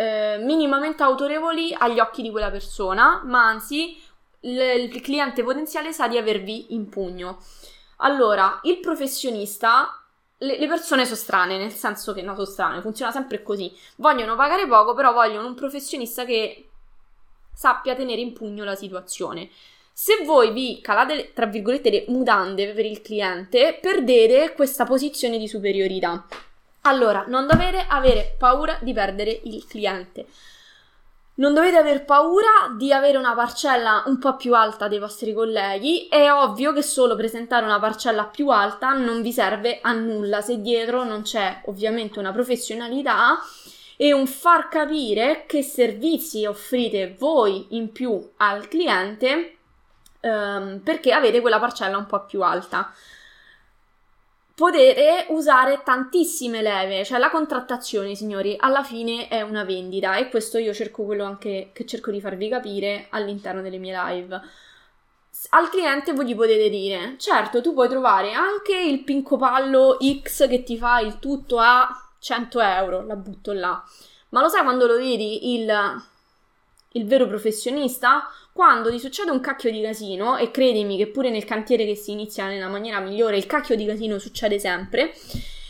eh, 0.00 0.38
minimamente 0.38 1.02
autorevoli 1.02 1.74
agli 1.76 2.00
occhi 2.00 2.22
di 2.22 2.30
quella 2.30 2.50
persona, 2.50 3.20
ma 3.26 3.44
anzi 3.44 4.00
l- 4.40 4.58
il 4.58 5.00
cliente 5.02 5.42
potenziale 5.42 5.92
sa 5.92 6.08
di 6.08 6.16
avervi 6.16 6.72
in 6.72 6.88
pugno. 6.88 7.38
Allora, 7.98 8.60
il 8.62 8.80
professionista 8.80 9.94
le, 10.38 10.66
persone 10.66 11.04
sono 11.04 11.16
strane, 11.16 11.58
nel 11.58 11.70
senso 11.70 12.14
che 12.14 12.22
no, 12.22 12.32
sono 12.32 12.46
strane, 12.46 12.80
funziona 12.80 13.12
sempre 13.12 13.42
così. 13.42 13.70
Vogliono 13.96 14.36
pagare 14.36 14.66
poco, 14.66 14.94
però 14.94 15.12
vogliono 15.12 15.46
un 15.46 15.54
professionista 15.54 16.24
che 16.24 16.70
sappia 17.52 17.94
tenere 17.94 18.22
in 18.22 18.32
pugno 18.32 18.64
la 18.64 18.74
situazione. 18.74 19.50
Se 19.92 20.24
voi 20.24 20.50
vi 20.52 20.80
calate, 20.80 21.34
tra 21.34 21.44
virgolette, 21.44 21.90
le 21.90 22.04
mutande 22.08 22.72
per 22.72 22.86
il 22.86 23.02
cliente, 23.02 23.78
perdete 23.78 24.54
questa 24.54 24.86
posizione 24.86 25.36
di 25.36 25.46
superiorità. 25.46 26.24
Allora, 26.82 27.24
non 27.26 27.46
dovete 27.46 27.84
avere 27.86 28.34
paura 28.38 28.78
di 28.80 28.92
perdere 28.92 29.40
il 29.44 29.66
cliente. 29.66 30.26
Non 31.34 31.54
dovete 31.54 31.76
aver 31.76 32.04
paura 32.04 32.74
di 32.76 32.92
avere 32.92 33.16
una 33.16 33.34
parcella 33.34 34.02
un 34.06 34.18
po' 34.18 34.36
più 34.36 34.54
alta 34.54 34.88
dei 34.88 34.98
vostri 34.98 35.32
colleghi. 35.32 36.06
È 36.08 36.30
ovvio 36.30 36.72
che 36.72 36.82
solo 36.82 37.16
presentare 37.16 37.64
una 37.64 37.78
parcella 37.78 38.24
più 38.24 38.48
alta 38.48 38.92
non 38.92 39.22
vi 39.22 39.32
serve 39.32 39.78
a 39.80 39.92
nulla 39.92 40.42
se 40.42 40.60
dietro 40.60 41.02
non 41.04 41.22
c'è 41.22 41.62
ovviamente 41.64 42.18
una 42.18 42.32
professionalità 42.32 43.38
e 43.96 44.12
un 44.12 44.26
far 44.26 44.68
capire 44.68 45.44
che 45.46 45.62
servizi 45.62 46.46
offrite 46.46 47.16
voi 47.18 47.66
in 47.70 47.92
più 47.92 48.32
al 48.38 48.66
cliente 48.68 49.56
ehm, 50.20 50.80
perché 50.82 51.12
avete 51.12 51.40
quella 51.40 51.58
parcella 51.58 51.98
un 51.98 52.06
po' 52.06 52.24
più 52.24 52.42
alta 52.42 52.92
potere 54.60 55.24
usare 55.30 55.80
tantissime 55.82 56.60
leve, 56.60 57.02
cioè 57.02 57.18
la 57.18 57.30
contrattazione, 57.30 58.14
signori, 58.14 58.56
alla 58.58 58.82
fine 58.82 59.26
è 59.28 59.40
una 59.40 59.64
vendita 59.64 60.16
e 60.16 60.28
questo 60.28 60.58
io 60.58 60.74
cerco 60.74 61.04
quello 61.04 61.24
anche 61.24 61.70
che 61.72 61.86
cerco 61.86 62.10
di 62.10 62.20
farvi 62.20 62.46
capire 62.50 63.06
all'interno 63.08 63.62
delle 63.62 63.78
mie 63.78 63.98
live. 63.98 64.38
Al 65.48 65.70
cliente 65.70 66.12
voi 66.12 66.26
gli 66.26 66.36
potete 66.36 66.68
dire, 66.68 67.14
certo, 67.16 67.62
tu 67.62 67.72
puoi 67.72 67.88
trovare 67.88 68.34
anche 68.34 68.78
il 68.78 69.02
pinco 69.02 69.38
pallo 69.38 69.96
X 69.98 70.46
che 70.46 70.62
ti 70.62 70.76
fa 70.76 71.00
il 71.00 71.18
tutto 71.18 71.58
a 71.58 71.88
100 72.18 72.60
euro, 72.60 73.06
la 73.06 73.16
butto 73.16 73.52
là. 73.52 73.82
Ma 74.28 74.42
lo 74.42 74.50
sai 74.50 74.62
quando 74.62 74.86
lo 74.86 74.98
vedi 74.98 75.54
il 75.54 76.02
il 76.94 77.06
vero 77.06 77.26
professionista? 77.26 78.28
Quando 78.60 78.90
ti 78.90 78.98
succede 78.98 79.30
un 79.30 79.40
cacchio 79.40 79.70
di 79.70 79.80
casino, 79.80 80.36
e 80.36 80.50
credimi 80.50 80.98
che 80.98 81.06
pure 81.06 81.30
nel 81.30 81.46
cantiere 81.46 81.86
che 81.86 81.94
si 81.94 82.10
inizia 82.10 82.46
nella 82.46 82.68
maniera 82.68 83.00
migliore, 83.00 83.38
il 83.38 83.46
cacchio 83.46 83.74
di 83.74 83.86
casino 83.86 84.18
succede 84.18 84.58
sempre, 84.58 85.14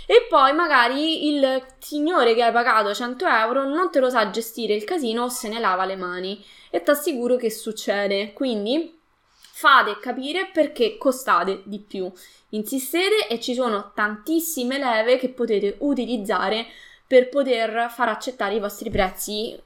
e 0.06 0.26
poi 0.28 0.52
magari 0.54 1.28
il 1.28 1.64
signore 1.78 2.34
che 2.34 2.42
hai 2.42 2.50
pagato 2.50 2.92
100 2.92 3.24
euro 3.28 3.64
non 3.64 3.92
te 3.92 4.00
lo 4.00 4.10
sa 4.10 4.30
gestire 4.30 4.74
il 4.74 4.82
casino 4.82 5.22
o 5.22 5.28
se 5.28 5.48
ne 5.48 5.60
lava 5.60 5.84
le 5.84 5.94
mani. 5.94 6.44
E 6.68 6.82
ti 6.82 6.90
assicuro 6.90 7.36
che 7.36 7.48
succede. 7.48 8.32
Quindi 8.32 8.98
fate 9.30 9.96
capire 10.00 10.50
perché 10.52 10.96
costate 10.98 11.62
di 11.66 11.78
più. 11.78 12.10
Insistete 12.48 13.28
e 13.28 13.38
ci 13.38 13.54
sono 13.54 13.92
tantissime 13.94 14.78
leve 14.78 15.16
che 15.16 15.28
potete 15.28 15.76
utilizzare 15.78 16.66
per 17.06 17.28
poter 17.28 17.88
far 17.88 18.08
accettare 18.08 18.56
i 18.56 18.60
vostri 18.60 18.90
prezzi 18.90 19.56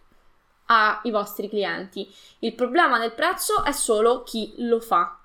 ai 0.75 1.11
vostri 1.11 1.49
clienti. 1.49 2.13
Il 2.41 2.55
problema 2.55 2.99
del 2.99 3.13
prezzo 3.13 3.65
è 3.65 3.73
solo 3.73 4.23
chi 4.23 4.55
lo 4.59 4.81
fa 4.81 5.19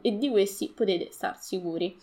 e 0.00 0.16
di 0.16 0.30
questi 0.30 0.68
potete 0.68 1.10
star 1.10 1.38
sicuri. 1.38 1.98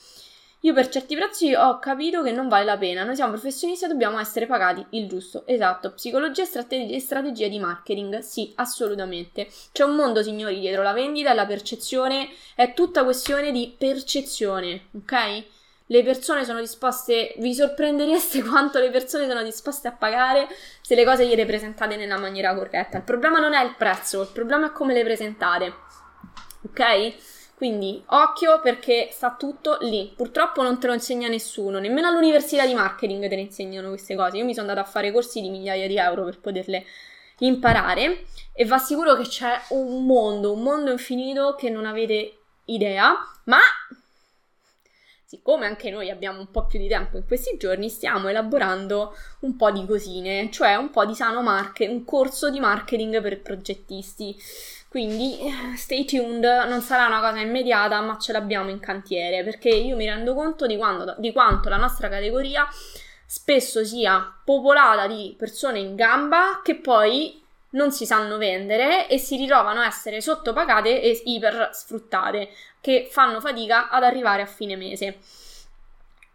Io 0.63 0.73
per 0.73 0.89
certi 0.89 1.15
prezzi 1.15 1.53
ho 1.53 1.79
capito 1.79 2.21
che 2.21 2.33
non 2.33 2.49
vale 2.49 2.65
la 2.65 2.77
pena. 2.77 3.05
Noi 3.05 3.15
siamo 3.15 3.31
professionisti 3.31 3.85
e 3.85 3.87
dobbiamo 3.87 4.19
essere 4.19 4.45
pagati 4.45 4.85
il 4.89 5.07
giusto. 5.07 5.47
Esatto. 5.47 5.93
Psicologia 5.93 6.43
e 6.43 6.45
strategia, 6.45 6.99
strategia 6.99 7.47
di 7.47 7.59
marketing. 7.59 8.19
Sì, 8.19 8.51
assolutamente. 8.55 9.47
C'è 9.71 9.85
un 9.85 9.95
mondo, 9.95 10.21
signori, 10.21 10.59
dietro 10.59 10.83
la 10.83 10.91
vendita 10.91 11.31
e 11.31 11.35
la 11.35 11.45
percezione. 11.45 12.27
È 12.55 12.73
tutta 12.73 13.05
questione 13.05 13.53
di 13.53 13.73
percezione, 13.77 14.87
ok? 14.97 15.45
Le 15.91 16.03
persone 16.03 16.45
sono 16.45 16.59
disposte, 16.59 17.33
vi 17.37 17.51
sorprendereste 17.55 18.43
quanto 18.45 18.77
le 18.77 18.91
persone 18.91 19.27
sono 19.27 19.41
disposte 19.41 19.87
a 19.87 19.91
pagare 19.91 20.47
se 20.81 20.93
le 20.93 21.03
cose 21.03 21.25
gliele 21.25 21.47
presentate 21.47 21.95
nella 21.95 22.19
maniera 22.19 22.53
corretta. 22.53 22.97
Il 22.97 23.03
problema 23.03 23.39
non 23.39 23.53
è 23.55 23.63
il 23.63 23.73
prezzo, 23.75 24.21
il 24.21 24.29
problema 24.31 24.67
è 24.67 24.71
come 24.71 24.93
le 24.93 25.03
presentate. 25.03 25.73
Ok? 26.61 27.55
Quindi 27.55 28.03
occhio 28.05 28.59
perché 28.61 29.09
sta 29.11 29.35
tutto 29.35 29.79
lì. 29.81 30.13
Purtroppo 30.15 30.61
non 30.61 30.79
te 30.79 30.85
lo 30.85 30.93
insegna 30.93 31.27
nessuno, 31.27 31.79
nemmeno 31.79 32.07
all'università 32.07 32.67
di 32.67 32.75
marketing 32.75 33.27
te 33.27 33.35
ne 33.35 33.41
insegnano 33.41 33.89
queste 33.89 34.15
cose. 34.15 34.37
Io 34.37 34.45
mi 34.45 34.53
sono 34.53 34.69
andata 34.69 34.87
a 34.87 34.89
fare 34.89 35.11
corsi 35.11 35.41
di 35.41 35.49
migliaia 35.49 35.87
di 35.87 35.97
euro 35.97 36.23
per 36.23 36.39
poterle 36.39 36.85
imparare 37.39 38.25
e 38.53 38.63
va 38.65 38.77
sicuro 38.77 39.15
che 39.15 39.23
c'è 39.23 39.59
un 39.69 40.05
mondo, 40.05 40.53
un 40.53 40.61
mondo 40.61 40.91
infinito 40.91 41.55
che 41.55 41.71
non 41.71 41.87
avete 41.87 42.41
idea, 42.65 43.15
ma 43.45 43.57
siccome 45.29 45.67
anche 45.67 45.91
noi 45.91 46.09
abbiamo 46.09 46.39
un 46.39 46.49
po' 46.49 46.65
più 46.65 46.79
di 46.79 46.87
tempo 46.87 47.15
in 47.15 47.23
questi 47.27 47.55
giorni, 47.55 47.87
stiamo 47.87 48.29
elaborando 48.29 49.15
un 49.41 49.55
po' 49.55 49.69
di 49.69 49.85
cosine, 49.85 50.49
cioè 50.49 50.73
un 50.73 50.89
po' 50.89 51.05
di 51.05 51.13
sano 51.13 51.43
marketing, 51.43 51.99
un 51.99 52.03
corso 52.03 52.49
di 52.49 52.59
marketing 52.59 53.21
per 53.21 53.39
progettisti. 53.39 54.35
Quindi 54.87 55.37
stay 55.77 56.03
tuned, 56.05 56.43
non 56.67 56.81
sarà 56.81 57.05
una 57.05 57.19
cosa 57.19 57.39
immediata, 57.41 58.01
ma 58.01 58.17
ce 58.17 58.31
l'abbiamo 58.31 58.71
in 58.71 58.79
cantiere 58.79 59.43
perché 59.43 59.69
io 59.69 59.95
mi 59.95 60.05
rendo 60.05 60.33
conto 60.33 60.65
di, 60.65 60.77
quando, 60.77 61.13
di 61.19 61.31
quanto 61.31 61.69
la 61.69 61.77
nostra 61.77 62.09
categoria 62.09 62.67
spesso 63.23 63.85
sia 63.85 64.35
popolata 64.43 65.05
di 65.05 65.35
persone 65.37 65.77
in 65.77 65.93
gamba 65.93 66.61
che 66.63 66.73
poi 66.77 67.39
non 67.71 67.91
si 67.91 68.05
sanno 68.05 68.37
vendere 68.37 69.07
e 69.07 69.17
si 69.17 69.35
ritrovano 69.37 69.81
a 69.81 69.85
essere 69.85 70.21
sottopagate 70.21 71.01
e 71.01 71.21
iper 71.25 71.69
sfruttate, 71.71 72.49
che 72.81 73.07
fanno 73.11 73.39
fatica 73.39 73.89
ad 73.89 74.03
arrivare 74.03 74.41
a 74.41 74.45
fine 74.45 74.75
mese. 74.75 75.19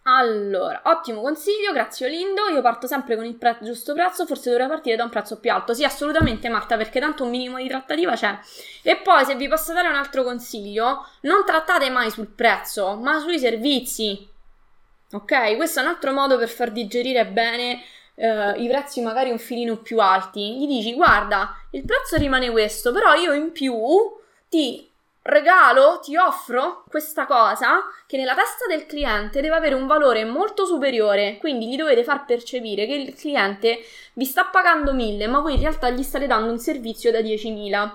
Allora, 0.06 0.82
ottimo 0.84 1.22
consiglio, 1.22 1.72
grazie 1.72 2.06
Olindo. 2.06 2.48
Io 2.48 2.60
parto 2.60 2.86
sempre 2.86 3.16
con 3.16 3.24
il 3.24 3.36
pre- 3.36 3.56
giusto 3.62 3.94
prezzo, 3.94 4.26
forse 4.26 4.50
dovrei 4.50 4.68
partire 4.68 4.96
da 4.96 5.04
un 5.04 5.08
prezzo 5.08 5.40
più 5.40 5.50
alto. 5.50 5.72
Sì, 5.72 5.82
assolutamente 5.82 6.50
Marta, 6.50 6.76
perché 6.76 7.00
tanto 7.00 7.24
un 7.24 7.30
minimo 7.30 7.56
di 7.56 7.68
trattativa 7.68 8.12
c'è. 8.12 8.38
E 8.82 8.96
poi, 8.96 9.24
se 9.24 9.34
vi 9.34 9.48
posso 9.48 9.72
dare 9.72 9.88
un 9.88 9.94
altro 9.94 10.22
consiglio, 10.22 11.06
non 11.22 11.44
trattate 11.46 11.88
mai 11.88 12.10
sul 12.10 12.26
prezzo, 12.26 12.96
ma 12.96 13.18
sui 13.20 13.38
servizi. 13.38 14.28
Ok? 15.12 15.56
Questo 15.56 15.80
è 15.80 15.82
un 15.82 15.88
altro 15.88 16.12
modo 16.12 16.36
per 16.36 16.48
far 16.48 16.70
digerire 16.70 17.24
bene 17.24 17.82
eh, 18.16 18.50
i 18.58 18.68
prezzi 18.68 19.00
magari 19.00 19.30
un 19.30 19.38
filino 19.38 19.78
più 19.78 20.00
alti. 20.00 20.58
Gli 20.58 20.66
dici, 20.66 20.92
guarda, 20.92 21.56
il 21.70 21.82
prezzo 21.82 22.16
rimane 22.16 22.50
questo, 22.50 22.92
però 22.92 23.14
io 23.14 23.32
in 23.32 23.52
più 23.52 23.74
ti 24.50 24.92
regalo, 25.24 26.00
ti 26.02 26.16
offro 26.16 26.84
questa 26.88 27.26
cosa 27.26 27.82
che 28.06 28.16
nella 28.16 28.34
testa 28.34 28.66
del 28.68 28.86
cliente 28.86 29.40
deve 29.40 29.56
avere 29.56 29.74
un 29.74 29.86
valore 29.86 30.24
molto 30.24 30.66
superiore, 30.66 31.38
quindi 31.38 31.68
gli 31.68 31.76
dovete 31.76 32.04
far 32.04 32.24
percepire 32.24 32.86
che 32.86 32.94
il 32.94 33.14
cliente 33.14 33.80
vi 34.14 34.24
sta 34.24 34.44
pagando 34.44 34.92
1000, 34.92 35.26
ma 35.26 35.40
voi 35.40 35.54
in 35.54 35.60
realtà 35.60 35.90
gli 35.90 36.02
state 36.02 36.26
dando 36.26 36.52
un 36.52 36.58
servizio 36.58 37.10
da 37.10 37.20
10.000. 37.20 37.90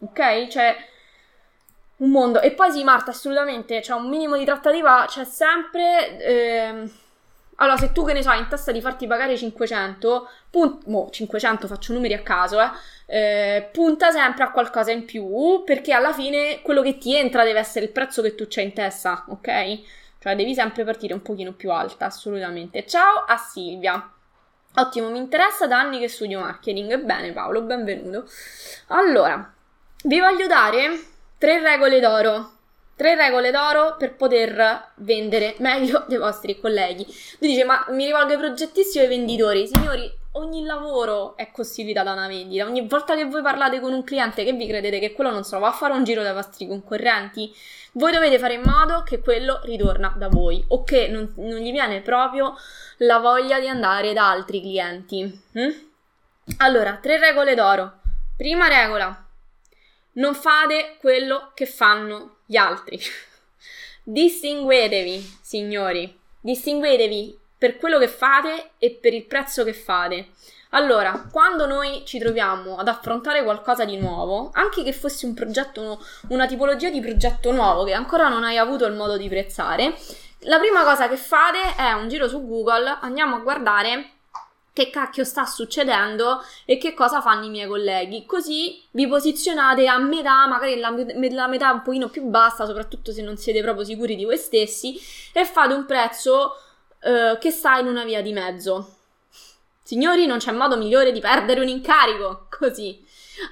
Ok? 0.00 0.48
Cioè 0.48 0.76
un 1.98 2.10
mondo. 2.10 2.40
E 2.40 2.50
poi 2.52 2.72
sì, 2.72 2.82
Marta, 2.82 3.12
assolutamente, 3.12 3.76
c'è 3.76 3.82
cioè 3.82 4.00
un 4.00 4.08
minimo 4.08 4.36
di 4.36 4.44
trattativa, 4.44 5.04
c'è 5.06 5.24
sempre 5.24 6.18
eh, 6.18 6.90
allora, 7.56 7.76
se 7.76 7.92
tu 7.92 8.04
che 8.04 8.12
ne 8.12 8.22
so, 8.22 8.30
hai 8.30 8.40
in 8.40 8.48
testa 8.48 8.72
di 8.72 8.80
farti 8.80 9.06
pagare 9.06 9.36
500, 9.36 10.28
punt- 10.50 10.86
mo, 10.86 11.08
500 11.10 11.66
faccio 11.66 11.92
numeri 11.92 12.14
a 12.14 12.22
caso, 12.22 12.60
eh, 12.60 12.70
eh, 13.06 13.68
punta 13.70 14.10
sempre 14.10 14.44
a 14.44 14.50
qualcosa 14.50 14.90
in 14.90 15.04
più, 15.04 15.62
perché 15.64 15.92
alla 15.92 16.12
fine 16.12 16.60
quello 16.62 16.82
che 16.82 16.98
ti 16.98 17.14
entra 17.14 17.44
deve 17.44 17.58
essere 17.58 17.84
il 17.84 17.92
prezzo 17.92 18.22
che 18.22 18.34
tu 18.34 18.46
c'hai 18.48 18.64
in 18.64 18.72
testa, 18.72 19.24
ok? 19.28 19.80
Cioè 20.18 20.36
devi 20.36 20.54
sempre 20.54 20.84
partire 20.84 21.12
un 21.14 21.22
pochino 21.22 21.52
più 21.52 21.70
alta, 21.70 22.06
assolutamente. 22.06 22.86
Ciao 22.86 23.24
a 23.26 23.36
Silvia. 23.36 24.10
Ottimo, 24.74 25.10
mi 25.10 25.18
interessa 25.18 25.66
da 25.66 25.78
anni 25.78 25.98
che 25.98 26.08
studio 26.08 26.40
marketing. 26.40 27.02
Bene 27.02 27.32
Paolo, 27.32 27.62
benvenuto. 27.62 28.24
Allora, 28.88 29.52
vi 30.04 30.18
voglio 30.18 30.46
dare 30.46 30.98
tre 31.36 31.60
regole 31.60 32.00
d'oro 32.00 32.52
Tre 33.02 33.16
regole 33.16 33.50
d'oro 33.50 33.96
per 33.98 34.14
poter 34.14 34.92
vendere 34.98 35.56
meglio 35.58 36.04
dei 36.06 36.18
vostri 36.18 36.60
colleghi. 36.60 37.04
Tu 37.04 37.46
dici, 37.46 37.64
ma 37.64 37.84
mi 37.88 38.04
rivolgo 38.04 38.30
ai 38.30 38.38
progettisti 38.38 38.98
o 38.98 39.00
ai 39.00 39.08
venditori? 39.08 39.66
Signori, 39.66 40.08
ogni 40.34 40.62
lavoro 40.62 41.36
è 41.36 41.50
costituita 41.50 42.04
da 42.04 42.12
una 42.12 42.28
vendita. 42.28 42.64
Ogni 42.64 42.86
volta 42.86 43.16
che 43.16 43.24
voi 43.24 43.42
parlate 43.42 43.80
con 43.80 43.92
un 43.92 44.04
cliente, 44.04 44.44
che 44.44 44.52
vi 44.52 44.68
credete 44.68 45.00
che 45.00 45.14
quello 45.14 45.32
non 45.32 45.42
se 45.42 45.58
va 45.58 45.66
a 45.66 45.72
fare 45.72 45.94
un 45.94 46.04
giro 46.04 46.22
dai 46.22 46.32
vostri 46.32 46.68
concorrenti? 46.68 47.52
Voi 47.94 48.12
dovete 48.12 48.38
fare 48.38 48.54
in 48.54 48.62
modo 48.64 49.02
che 49.02 49.18
quello 49.18 49.58
ritorna 49.64 50.14
da 50.16 50.28
voi 50.28 50.64
o 50.68 50.84
che 50.84 51.08
non, 51.08 51.32
non 51.38 51.58
gli 51.58 51.72
viene 51.72 52.02
proprio 52.02 52.54
la 52.98 53.18
voglia 53.18 53.58
di 53.58 53.66
andare 53.66 54.12
da 54.12 54.30
altri 54.30 54.60
clienti. 54.60 55.42
Hm? 55.54 55.70
Allora, 56.58 57.00
tre 57.02 57.18
regole 57.18 57.56
d'oro. 57.56 57.94
Prima 58.36 58.68
regola, 58.68 59.26
non 60.12 60.34
fate 60.36 60.98
quello 61.00 61.50
che 61.52 61.66
fanno 61.66 62.36
gli 62.52 62.56
altri. 62.58 63.00
Distinguetevi, 64.02 65.38
signori, 65.40 66.20
distinguetetevi 66.38 67.38
per 67.56 67.78
quello 67.78 67.98
che 67.98 68.08
fate 68.08 68.72
e 68.76 68.90
per 68.90 69.14
il 69.14 69.24
prezzo 69.24 69.64
che 69.64 69.72
fate. 69.72 70.28
Allora, 70.70 71.28
quando 71.30 71.64
noi 71.64 72.02
ci 72.04 72.18
troviamo 72.18 72.76
ad 72.76 72.88
affrontare 72.88 73.42
qualcosa 73.42 73.86
di 73.86 73.96
nuovo, 73.96 74.50
anche 74.52 74.82
che 74.82 74.92
fosse 74.92 75.24
un 75.24 75.32
progetto, 75.32 76.04
una 76.28 76.46
tipologia 76.46 76.90
di 76.90 77.00
progetto 77.00 77.52
nuovo 77.52 77.84
che 77.84 77.94
ancora 77.94 78.28
non 78.28 78.44
hai 78.44 78.58
avuto 78.58 78.84
il 78.84 78.94
modo 78.94 79.16
di 79.16 79.28
prezzare, 79.28 79.94
la 80.40 80.58
prima 80.58 80.82
cosa 80.82 81.08
che 81.08 81.16
fate 81.16 81.74
è 81.76 81.92
un 81.92 82.08
giro 82.08 82.28
su 82.28 82.46
Google, 82.46 82.98
andiamo 83.00 83.36
a 83.36 83.40
guardare 83.40 84.11
che 84.72 84.88
cacchio 84.90 85.24
sta 85.24 85.44
succedendo 85.44 86.42
e 86.64 86.78
che 86.78 86.94
cosa 86.94 87.20
fanno 87.20 87.44
i 87.44 87.50
miei 87.50 87.68
colleghi. 87.68 88.24
Così 88.24 88.82
vi 88.92 89.06
posizionate 89.06 89.86
a 89.86 89.98
metà, 89.98 90.46
magari 90.46 90.78
la, 90.78 90.94
la, 91.30 91.46
metà 91.46 91.70
un 91.72 91.82
pochino 91.82 92.08
più 92.08 92.22
bassa, 92.22 92.64
soprattutto 92.64 93.12
se 93.12 93.22
non 93.22 93.36
siete 93.36 93.60
proprio 93.60 93.84
sicuri 93.84 94.16
di 94.16 94.24
voi 94.24 94.38
stessi, 94.38 94.98
e 95.32 95.44
fate 95.44 95.74
un 95.74 95.84
prezzo 95.84 96.54
eh, 97.00 97.36
che 97.38 97.50
sta 97.50 97.78
in 97.78 97.86
una 97.86 98.04
via 98.04 98.22
di 98.22 98.32
mezzo. 98.32 98.96
Signori, 99.82 100.26
non 100.26 100.38
c'è 100.38 100.52
modo 100.52 100.76
migliore 100.76 101.12
di 101.12 101.20
perdere 101.20 101.60
un 101.60 101.68
incarico 101.68 102.46
così. 102.58 103.04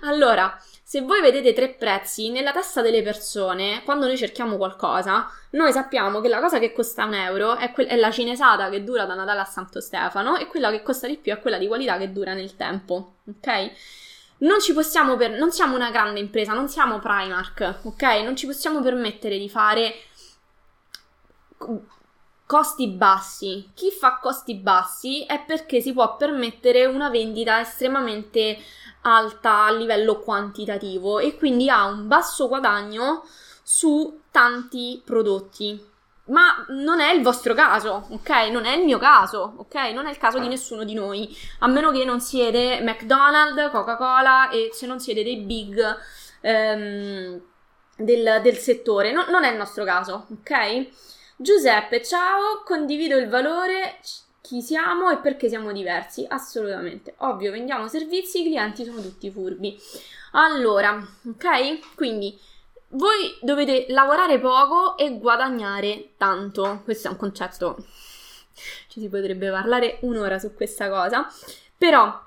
Allora, 0.02 0.58
se 0.90 1.02
voi 1.02 1.20
vedete 1.20 1.52
tre 1.52 1.68
prezzi 1.68 2.30
nella 2.30 2.50
testa 2.50 2.82
delle 2.82 3.00
persone, 3.04 3.82
quando 3.84 4.06
noi 4.06 4.16
cerchiamo 4.16 4.56
qualcosa, 4.56 5.30
noi 5.50 5.70
sappiamo 5.70 6.20
che 6.20 6.26
la 6.26 6.40
cosa 6.40 6.58
che 6.58 6.72
costa 6.72 7.04
un 7.04 7.14
euro 7.14 7.54
è, 7.54 7.70
que- 7.70 7.86
è, 7.86 7.94
la 7.94 8.10
cinesata 8.10 8.68
che 8.70 8.82
dura 8.82 9.04
da 9.04 9.14
Natale 9.14 9.38
a 9.38 9.44
Santo 9.44 9.80
Stefano 9.80 10.36
e 10.36 10.48
quella 10.48 10.68
che 10.72 10.82
costa 10.82 11.06
di 11.06 11.16
più 11.16 11.32
è 11.32 11.38
quella 11.38 11.58
di 11.58 11.68
qualità 11.68 11.96
che 11.96 12.10
dura 12.10 12.34
nel 12.34 12.56
tempo, 12.56 13.18
ok? 13.24 13.70
Non 14.38 14.58
ci 14.60 14.72
possiamo 14.72 15.16
per- 15.16 15.38
non 15.38 15.52
siamo 15.52 15.76
una 15.76 15.92
grande 15.92 16.18
impresa, 16.18 16.54
non 16.54 16.68
siamo 16.68 16.98
Primark, 16.98 17.82
ok? 17.84 18.02
Non 18.24 18.34
ci 18.34 18.46
possiamo 18.46 18.82
permettere 18.82 19.38
di 19.38 19.48
fare 19.48 19.94
costi 22.46 22.88
bassi. 22.88 23.70
Chi 23.74 23.92
fa 23.92 24.18
costi 24.20 24.56
bassi 24.56 25.24
è 25.24 25.40
perché 25.46 25.80
si 25.80 25.92
può 25.92 26.16
permettere 26.16 26.84
una 26.86 27.10
vendita 27.10 27.60
estremamente 27.60 28.58
alta 29.02 29.64
a 29.64 29.72
livello 29.72 30.18
quantitativo 30.20 31.18
e 31.18 31.36
quindi 31.36 31.68
ha 31.68 31.86
un 31.86 32.06
basso 32.06 32.48
guadagno 32.48 33.24
su 33.62 34.22
tanti 34.30 35.00
prodotti. 35.04 35.88
ma 36.30 36.64
non 36.68 37.00
è 37.00 37.12
il 37.12 37.22
vostro 37.22 37.54
caso, 37.54 38.06
ok? 38.10 38.30
Non 38.50 38.64
è 38.64 38.76
il 38.76 38.84
mio 38.84 38.98
caso, 38.98 39.54
ok? 39.56 39.74
Non 39.92 40.06
è 40.06 40.10
il 40.10 40.18
caso 40.18 40.38
di 40.38 40.46
nessuno 40.46 40.84
di 40.84 40.94
noi, 40.94 41.36
a 41.60 41.66
meno 41.66 41.90
che 41.90 42.04
non 42.04 42.20
siete 42.20 42.80
McDonald's, 42.82 43.70
Coca-Cola 43.72 44.48
e 44.50 44.70
se 44.72 44.86
non 44.86 45.00
siete 45.00 45.24
dei 45.24 45.38
big 45.38 45.98
ehm, 46.40 47.40
del, 47.96 48.40
del, 48.42 48.56
settore. 48.56 49.12
No, 49.12 49.26
non 49.28 49.44
è 49.44 49.50
il 49.50 49.56
nostro 49.56 49.84
caso, 49.84 50.26
ok? 50.30 50.88
Giuseppe, 51.36 52.02
ciao, 52.02 52.62
condivido 52.64 53.16
il 53.16 53.28
valore, 53.28 53.98
chi 54.50 54.62
siamo 54.62 55.10
e 55.10 55.18
perché 55.18 55.48
siamo 55.48 55.70
diversi. 55.70 56.26
Assolutamente. 56.28 57.14
Ovvio, 57.18 57.52
vendiamo 57.52 57.86
servizi, 57.86 58.40
i 58.40 58.46
clienti 58.46 58.84
sono 58.84 59.00
tutti 59.00 59.30
furbi. 59.30 59.80
Allora, 60.32 61.00
ok? 61.28 61.94
Quindi 61.94 62.36
voi 62.88 63.38
dovete 63.42 63.86
lavorare 63.90 64.40
poco 64.40 64.96
e 64.96 65.16
guadagnare 65.18 66.14
tanto. 66.16 66.80
Questo 66.82 67.06
è 67.06 67.10
un 67.12 67.16
concetto. 67.16 67.76
Ci 68.88 68.98
si 68.98 69.08
potrebbe 69.08 69.50
parlare 69.50 69.98
un'ora 70.00 70.40
su 70.40 70.52
questa 70.52 70.88
cosa. 70.88 71.32
Però 71.78 72.20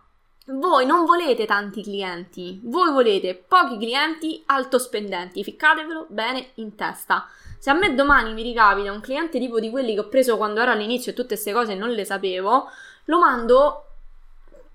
voi 0.46 0.86
non 0.86 1.04
volete 1.04 1.46
tanti 1.46 1.84
clienti, 1.84 2.62
voi 2.64 2.92
volete 2.92 3.36
pochi 3.36 3.78
clienti 3.78 4.42
alto 4.46 4.80
spendenti. 4.80 5.44
Ficcatevelo 5.44 6.06
bene 6.08 6.52
in 6.56 6.74
testa. 6.76 7.28
Se 7.64 7.70
a 7.70 7.74
me 7.74 7.96
domani 7.96 8.34
mi 8.34 8.44
ricapita 8.44 8.92
un 8.92 9.00
cliente 9.00 9.40
tipo 9.40 9.58
di 9.62 9.70
quelli 9.70 9.94
che 9.94 10.02
ho 10.02 10.10
preso 10.10 10.36
quando 10.36 10.60
ero 10.60 10.72
all'inizio 10.72 11.14
e 11.14 11.16
tutte 11.16 11.36
queste 11.36 11.54
cose 11.54 11.76
non 11.76 11.92
le 11.92 12.04
sapevo, 12.04 12.70
lo 13.06 13.20
mando 13.20 13.86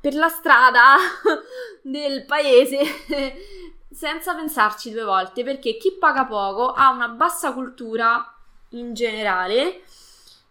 per 0.01 0.15
la 0.15 0.31
strada 0.31 0.97
del 1.83 2.25
paese 2.25 2.81
senza 3.93 4.35
pensarci 4.35 4.91
due 4.91 5.05
volte, 5.05 5.45
perché 5.45 5.77
chi 5.77 5.99
paga 5.99 6.25
poco 6.25 6.73
ha 6.73 6.89
una 6.89 7.09
bassa 7.09 7.53
cultura 7.53 8.35
in 8.71 8.95
generale 8.95 9.83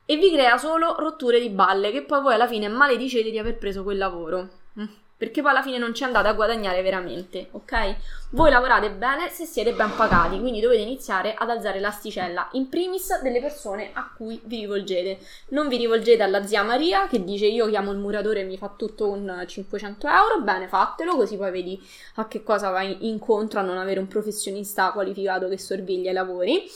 e 0.05 0.17
vi 0.17 0.31
crea 0.31 0.59
solo 0.59 0.95
rotture 0.99 1.39
di 1.39 1.49
balle 1.49 1.89
che 1.89 2.03
poi 2.03 2.21
voi 2.21 2.35
alla 2.35 2.47
fine 2.47 2.67
maledicete 2.67 3.31
di 3.31 3.39
aver 3.39 3.57
preso 3.57 3.81
quel 3.81 3.97
lavoro. 3.97 4.49
Perché 5.17 5.41
poi 5.41 5.49
alla 5.49 5.63
fine 5.63 5.79
non 5.79 5.95
ci 5.95 6.03
andate 6.03 6.27
a 6.27 6.33
guadagnare 6.33 6.83
veramente, 6.83 7.47
ok? 7.51 7.95
Voi 8.31 8.51
lavorate 8.51 8.91
bene 8.91 9.29
se 9.29 9.45
siete 9.45 9.73
ben 9.73 9.95
pagati, 9.95 10.39
quindi 10.39 10.59
dovete 10.59 10.83
iniziare 10.83 11.33
ad 11.33 11.49
alzare 11.49 11.79
l'asticella, 11.79 12.49
in 12.51 12.69
primis 12.69 13.19
delle 13.23 13.41
persone 13.41 13.89
a 13.93 14.11
cui 14.15 14.39
vi 14.43 14.59
rivolgete. 14.59 15.17
Non 15.49 15.69
vi 15.69 15.77
rivolgete 15.77 16.21
alla 16.21 16.45
zia 16.45 16.61
Maria 16.61 17.07
che 17.07 17.23
dice 17.23 17.47
io 17.47 17.67
chiamo 17.67 17.91
il 17.91 17.97
muratore 17.97 18.41
e 18.41 18.43
mi 18.43 18.57
fa 18.57 18.71
tutto 18.77 19.07
con 19.07 19.43
500 19.47 20.07
euro, 20.07 20.41
bene 20.41 20.67
fatelo, 20.67 21.15
così 21.15 21.35
poi 21.35 21.49
vedi 21.49 21.81
a 22.15 22.27
che 22.27 22.43
cosa 22.43 22.69
vai 22.69 23.07
incontro 23.07 23.59
a 23.59 23.63
non 23.63 23.79
avere 23.79 23.99
un 23.99 24.07
professionista 24.07 24.91
qualificato 24.91 25.47
che 25.47 25.57
sorveglia 25.57 26.11
i 26.11 26.13
lavori. 26.13 26.69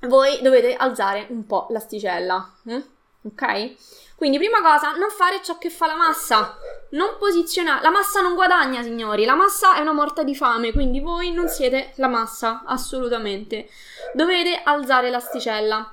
Voi 0.00 0.40
dovete 0.42 0.74
alzare 0.74 1.26
un 1.30 1.46
po' 1.46 1.68
l'asticella, 1.70 2.52
hm? 2.64 2.82
ok? 3.22 3.74
Quindi, 4.16 4.38
prima 4.38 4.62
cosa, 4.62 4.92
non 4.92 5.10
fare 5.10 5.42
ciò 5.42 5.58
che 5.58 5.68
fa 5.68 5.86
la 5.86 5.94
massa. 5.94 6.56
Non 6.90 7.16
posizionare. 7.18 7.82
La 7.82 7.90
massa 7.90 8.22
non 8.22 8.34
guadagna, 8.34 8.82
signori. 8.82 9.24
La 9.24 9.34
massa 9.34 9.74
è 9.74 9.80
una 9.80 9.92
morta 9.92 10.22
di 10.22 10.34
fame. 10.34 10.72
Quindi, 10.72 11.00
voi 11.00 11.32
non 11.32 11.48
siete 11.48 11.92
la 11.96 12.08
massa, 12.08 12.62
assolutamente. 12.64 13.68
Dovete 14.14 14.62
alzare 14.64 15.10
l'asticella. 15.10 15.92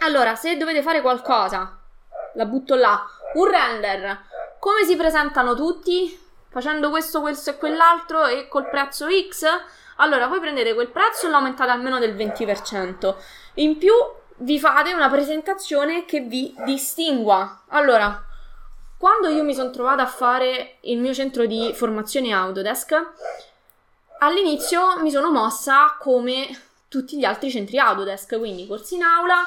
Allora, 0.00 0.34
se 0.34 0.56
dovete 0.56 0.82
fare 0.82 1.00
qualcosa, 1.00 1.78
la 2.34 2.44
butto 2.46 2.74
là. 2.74 3.06
Un 3.34 3.48
render. 3.48 4.24
Come 4.58 4.84
si 4.84 4.96
presentano 4.96 5.54
tutti? 5.54 6.18
Facendo 6.48 6.90
questo, 6.90 7.20
questo 7.20 7.50
e 7.50 7.56
quell'altro 7.56 8.26
e 8.26 8.48
col 8.48 8.68
prezzo 8.68 9.06
X? 9.08 9.46
Allora, 9.96 10.26
voi 10.26 10.40
prendete 10.40 10.74
quel 10.74 10.88
prezzo 10.88 11.26
e 11.26 11.30
lo 11.30 11.36
aumentate 11.36 11.70
almeno 11.70 11.98
del 11.98 12.14
20%. 12.14 13.14
In 13.54 13.78
più, 13.78 13.92
vi 14.38 14.58
fate 14.58 14.92
una 14.92 15.08
presentazione 15.08 16.04
che 16.04 16.20
vi 16.20 16.54
distingua. 16.64 17.62
Allora, 17.68 18.24
quando 18.96 19.28
io 19.28 19.42
mi 19.42 19.54
sono 19.54 19.70
trovata 19.70 20.02
a 20.02 20.06
fare 20.06 20.76
il 20.82 20.98
mio 20.98 21.12
centro 21.12 21.46
di 21.46 21.72
formazione 21.74 22.32
Autodesk, 22.32 22.94
all'inizio 24.18 25.00
mi 25.00 25.10
sono 25.10 25.30
mossa 25.30 25.96
come 25.98 26.48
tutti 26.88 27.18
gli 27.18 27.24
altri 27.24 27.50
centri 27.50 27.78
Autodesk, 27.78 28.38
quindi 28.38 28.66
corsi 28.66 28.94
in 28.94 29.02
aula, 29.02 29.42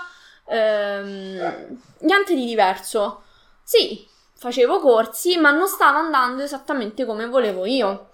ehm, 0.48 1.80
niente 2.00 2.36
di 2.36 2.46
diverso. 2.46 3.24
Sì, 3.64 4.08
facevo 4.38 4.80
corsi, 4.80 5.38
ma 5.38 5.52
non 5.52 5.68
stava 5.68 6.00
andando 6.00 6.44
esattamente 6.44 7.06
come 7.06 7.28
volevo 7.28 7.66
io. 7.66 8.10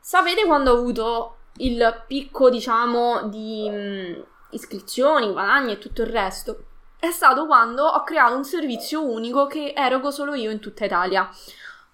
Sapete 0.00 0.44
quando 0.44 0.72
ho 0.72 0.78
avuto 0.78 1.36
il 1.58 2.04
picco, 2.06 2.48
diciamo, 2.48 3.28
di 3.28 4.24
iscrizioni, 4.50 5.30
guadagni 5.32 5.72
e 5.72 5.78
tutto 5.78 6.02
il 6.02 6.08
resto, 6.08 6.64
è 6.98 7.10
stato 7.10 7.46
quando 7.46 7.84
ho 7.84 8.02
creato 8.02 8.36
un 8.36 8.44
servizio 8.44 9.04
unico 9.04 9.46
che 9.46 9.72
erogo 9.74 10.10
solo 10.10 10.34
io 10.34 10.50
in 10.50 10.60
tutta 10.60 10.84
Italia. 10.84 11.28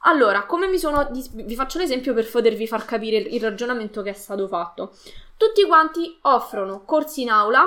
Allora, 0.00 0.46
come 0.46 0.66
mi 0.66 0.78
sono. 0.78 1.08
Vi 1.10 1.54
faccio 1.54 1.78
l'esempio 1.78 2.14
per 2.14 2.28
potervi 2.30 2.66
far 2.66 2.84
capire 2.84 3.16
il 3.16 3.40
ragionamento 3.40 4.02
che 4.02 4.10
è 4.10 4.14
stato 4.14 4.46
fatto. 4.46 4.94
Tutti 5.36 5.64
quanti 5.64 6.18
offrono 6.22 6.84
corsi 6.84 7.22
in 7.22 7.30
aula 7.30 7.64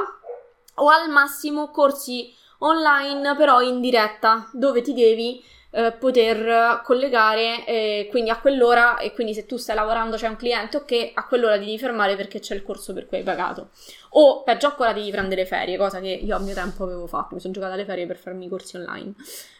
o 0.75 0.89
al 0.89 1.09
massimo 1.09 1.69
corsi 1.69 2.33
online, 2.59 3.35
però 3.35 3.61
in 3.61 3.79
diretta, 3.79 4.49
dove 4.53 4.81
ti 4.81 4.93
devi 4.93 5.43
eh, 5.71 5.91
poter 5.91 6.81
collegare 6.83 7.65
eh, 7.65 8.07
quindi 8.09 8.31
a 8.31 8.39
quell'ora 8.39 8.97
e 8.97 9.13
quindi 9.13 9.35
se 9.35 9.45
tu 9.45 9.57
stai 9.57 9.75
lavorando 9.75 10.15
c'è 10.15 10.27
un 10.27 10.35
cliente 10.35 10.77
ok 10.77 11.11
a 11.13 11.27
quell'ora 11.27 11.57
devi 11.57 11.77
fermare 11.77 12.15
perché 12.15 12.39
c'è 12.39 12.55
il 12.55 12.63
corso 12.63 12.93
per 12.93 13.05
cui 13.05 13.17
hai 13.17 13.23
pagato. 13.23 13.69
O 14.11 14.41
peggio 14.43 14.67
ancora 14.67 14.93
devi 14.93 15.11
prendere 15.11 15.45
ferie 15.45 15.77
cosa 15.77 15.99
che 15.99 16.07
io 16.07 16.35
a 16.35 16.39
mio 16.39 16.55
tempo 16.55 16.83
avevo 16.83 17.05
fatto. 17.05 17.35
Mi 17.35 17.39
sono 17.39 17.53
giocata 17.53 17.73
alle 17.73 17.85
ferie 17.85 18.07
per 18.07 18.17
farmi 18.17 18.45
i 18.45 18.49
corsi 18.49 18.77
online. 18.77 19.13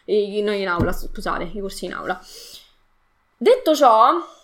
E 0.04 0.40
noi 0.42 0.60
in 0.60 0.68
aula 0.68 0.92
scusate 0.92 1.44
i 1.44 1.60
corsi 1.60 1.84
in 1.84 1.92
aula. 1.92 2.20
Detto 3.36 3.74
ciò 3.74 4.38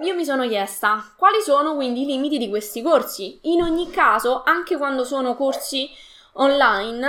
io 0.00 0.14
mi 0.14 0.24
sono 0.24 0.48
chiesta 0.48 1.12
quali 1.16 1.42
sono 1.42 1.74
quindi 1.74 2.02
i 2.02 2.06
limiti 2.06 2.38
di 2.38 2.48
questi 2.48 2.82
corsi? 2.82 3.38
In 3.42 3.62
ogni 3.62 3.90
caso 3.90 4.42
anche 4.42 4.76
quando 4.76 5.04
sono 5.04 5.36
corsi 5.36 5.88
online 6.34 7.06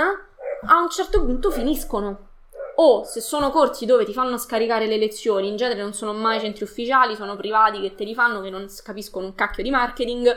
a 0.66 0.80
un 0.80 0.90
certo 0.90 1.24
punto 1.24 1.50
finiscono 1.50 2.32
o 2.76 3.04
se 3.04 3.20
sono 3.20 3.50
corsi 3.50 3.86
dove 3.86 4.04
ti 4.04 4.12
fanno 4.12 4.38
scaricare 4.38 4.86
le 4.86 4.96
lezioni, 4.96 5.48
in 5.48 5.56
genere 5.56 5.80
non 5.80 5.92
sono 5.92 6.12
mai 6.12 6.40
centri 6.40 6.64
ufficiali, 6.64 7.14
sono 7.14 7.36
privati 7.36 7.80
che 7.80 7.94
te 7.94 8.04
li 8.04 8.14
fanno, 8.14 8.40
che 8.40 8.50
non 8.50 8.66
capiscono 8.82 9.26
un 9.26 9.34
cacchio 9.34 9.62
di 9.62 9.70
marketing 9.70 10.36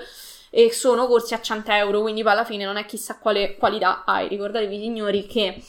e 0.49 0.71
sono 0.71 1.07
corsi 1.07 1.33
a 1.33 1.41
100 1.41 1.71
euro, 1.71 2.01
quindi 2.01 2.23
poi 2.23 2.31
alla 2.31 2.45
fine 2.45 2.65
non 2.65 2.77
è 2.77 2.85
chissà 2.85 3.17
quale 3.17 3.57
qualità 3.57 4.03
hai. 4.05 4.27
Ricordatevi 4.27 4.79
signori 4.79 5.25
che 5.25 5.61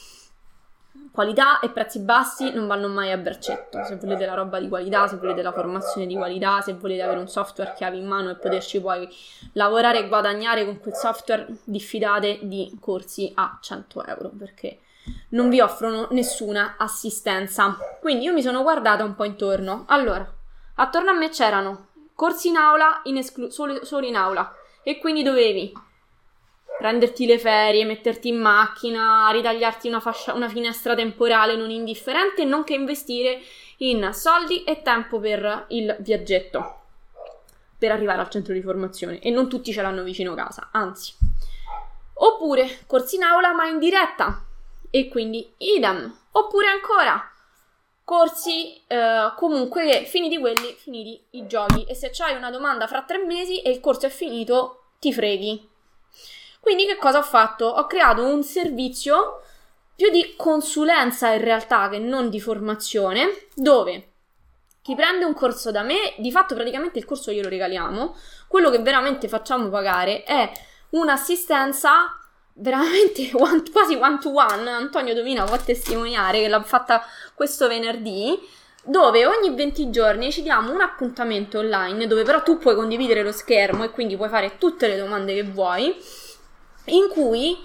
qualità 1.11 1.59
e 1.61 1.71
prezzi 1.71 1.99
bassi 2.01 2.53
non 2.53 2.67
vanno 2.67 2.89
mai 2.89 3.11
a 3.11 3.17
braccetto. 3.17 3.83
Se 3.85 3.97
volete 3.97 4.25
la 4.25 4.35
roba 4.35 4.61
di 4.61 4.69
qualità, 4.69 5.07
se 5.09 5.17
volete 5.17 5.43
la 5.43 5.53
formazione 5.53 6.07
di 6.07 6.15
qualità, 6.15 6.61
se 6.61 6.75
volete 6.75 7.03
avere 7.03 7.19
un 7.19 7.29
software 7.29 7.73
chiave 7.75 7.97
in 7.97 8.07
mano 8.07 8.31
e 8.31 8.37
poterci 8.37 8.81
poi 8.81 9.09
lavorare 9.55 9.99
e 9.99 10.09
guadagnare 10.09 10.65
con 10.65 10.79
quel 10.79 10.95
software, 10.95 11.47
diffidate 11.65 12.39
di 12.43 12.77
corsi 12.81 13.33
a 13.35 13.59
100 13.61 14.05
euro 14.05 14.31
perché 14.37 14.79
non 15.31 15.49
vi 15.49 15.61
offrono 15.61 16.09
nessuna 16.11 16.77
assistenza. 16.79 17.77
Quindi 18.01 18.25
io 18.25 18.33
mi 18.33 18.43
sono 18.43 18.63
guardata 18.63 19.05
un 19.05 19.15
po' 19.15 19.25
intorno. 19.25 19.85
Allora, 19.89 20.27
attorno 20.77 21.11
a 21.11 21.15
me 21.15 21.29
c'erano 21.29 21.89
corsi 22.15 22.49
in 22.49 22.57
aula, 22.57 23.01
in 23.05 23.17
esclu- 23.17 23.51
solo, 23.51 23.85
solo 23.85 24.07
in 24.07 24.17
aula, 24.17 24.55
e 24.83 24.99
quindi 24.99 25.23
dovevi 25.23 25.73
prenderti 26.79 27.27
le 27.27 27.39
ferie, 27.39 27.85
metterti 27.85 28.29
in 28.29 28.39
macchina, 28.39 29.29
ritagliarti 29.31 29.89
una, 29.89 30.01
fascia, 30.01 30.33
una 30.33 30.49
finestra 30.49 30.95
temporale 30.95 31.57
non 31.57 31.71
indifferente, 31.71 32.45
nonché 32.45 32.75
investire 32.75 33.41
in 33.79 34.11
soldi 34.13 34.65
e 34.65 34.83
tempo 34.83 35.21
per 35.21 35.67
il 35.69 35.97
viaggetto 36.01 36.75
per 37.79 37.93
arrivare 37.93 38.21
al 38.21 38.29
centro 38.29 38.53
di 38.53 38.61
formazione 38.61 39.21
e 39.21 39.31
non 39.31 39.49
tutti 39.49 39.73
ce 39.73 39.83
l'hanno 39.83 40.03
vicino 40.03 40.35
casa, 40.35 40.71
anzi. 40.73 41.15
Oppure 42.15 42.81
corsi 42.87 43.17
in 43.17 43.23
aula 43.23 43.55
ma 43.55 43.67
in 43.67 43.79
diretta, 43.79 44.45
e 44.91 45.09
quindi 45.09 45.53
idem. 45.59 46.17
Oppure 46.33 46.69
ancora 46.69 47.33
corsi 48.05 48.81
eh, 48.87 49.33
comunque 49.37 50.05
finiti 50.07 50.39
quelli, 50.39 50.75
finiti 50.79 51.23
i 51.33 51.47
giochi 51.47 51.85
e 51.85 51.95
se 51.95 52.11
c'hai 52.11 52.37
una 52.37 52.51
domanda 52.51 52.87
fra 52.87 53.03
tre 53.03 53.19
mesi 53.19 53.61
e 53.61 53.71
il 53.71 53.81
corso 53.81 54.07
è 54.07 54.11
finito, 54.11 54.93
ti 54.99 55.13
freghi. 55.13 55.69
Quindi 56.61 56.87
che 56.87 56.97
cosa 56.97 57.19
ho 57.19 57.23
fatto? 57.23 57.67
Ho 57.67 57.87
creato 57.87 58.25
un 58.25 58.43
servizio 58.43 59.43
più 59.95 60.11
di 60.11 60.35
consulenza 60.37 61.33
in 61.33 61.43
realtà 61.43 61.89
che 61.89 61.99
non 61.99 62.31
di 62.31 62.41
formazione, 62.41 63.49
dove 63.55 64.13
chi 64.81 64.95
prende 64.95 65.27
un 65.27 65.35
corso 65.35 65.71
da 65.71 65.83
me, 65.83 66.15
di 66.17 66.31
fatto 66.31 66.55
praticamente 66.55 66.99
il 66.99 67.05
corso 67.05 67.31
glielo 67.31 67.51
regaliamo, 67.51 68.17
quello 68.47 68.71
che 68.71 68.79
veramente 68.79 69.29
facciamo 69.29 69.69
pagare 69.69 70.23
è 70.23 70.51
un'assistenza 70.91 72.19
veramente 72.59 73.31
one, 73.35 73.63
quasi 73.71 73.95
one 73.95 74.19
to 74.19 74.31
one. 74.31 74.69
Antonio 74.69 75.15
Domina 75.15 75.45
può 75.45 75.57
testimoniare 75.59 76.41
che 76.41 76.49
l'ha 76.49 76.63
fatta 76.63 77.05
questo 77.35 77.69
venerdì. 77.69 78.57
Dove 78.85 79.27
ogni 79.27 79.55
20 79.55 79.91
giorni 79.91 80.33
ci 80.33 80.41
diamo 80.41 80.73
un 80.73 80.81
appuntamento 80.81 81.59
online, 81.59 82.07
dove 82.07 82.23
però 82.23 82.43
tu 82.43 82.57
puoi 82.57 82.75
condividere 82.75 83.23
lo 83.23 83.33
schermo 83.33 83.85
e 83.85 83.91
quindi 83.91 84.17
puoi 84.17 84.31
fare 84.31 84.57
tutte 84.57 84.89
le 84.89 84.97
domande 84.97 85.35
che 85.35 85.43
vuoi, 85.43 85.95
in 86.87 87.09
cui 87.09 87.59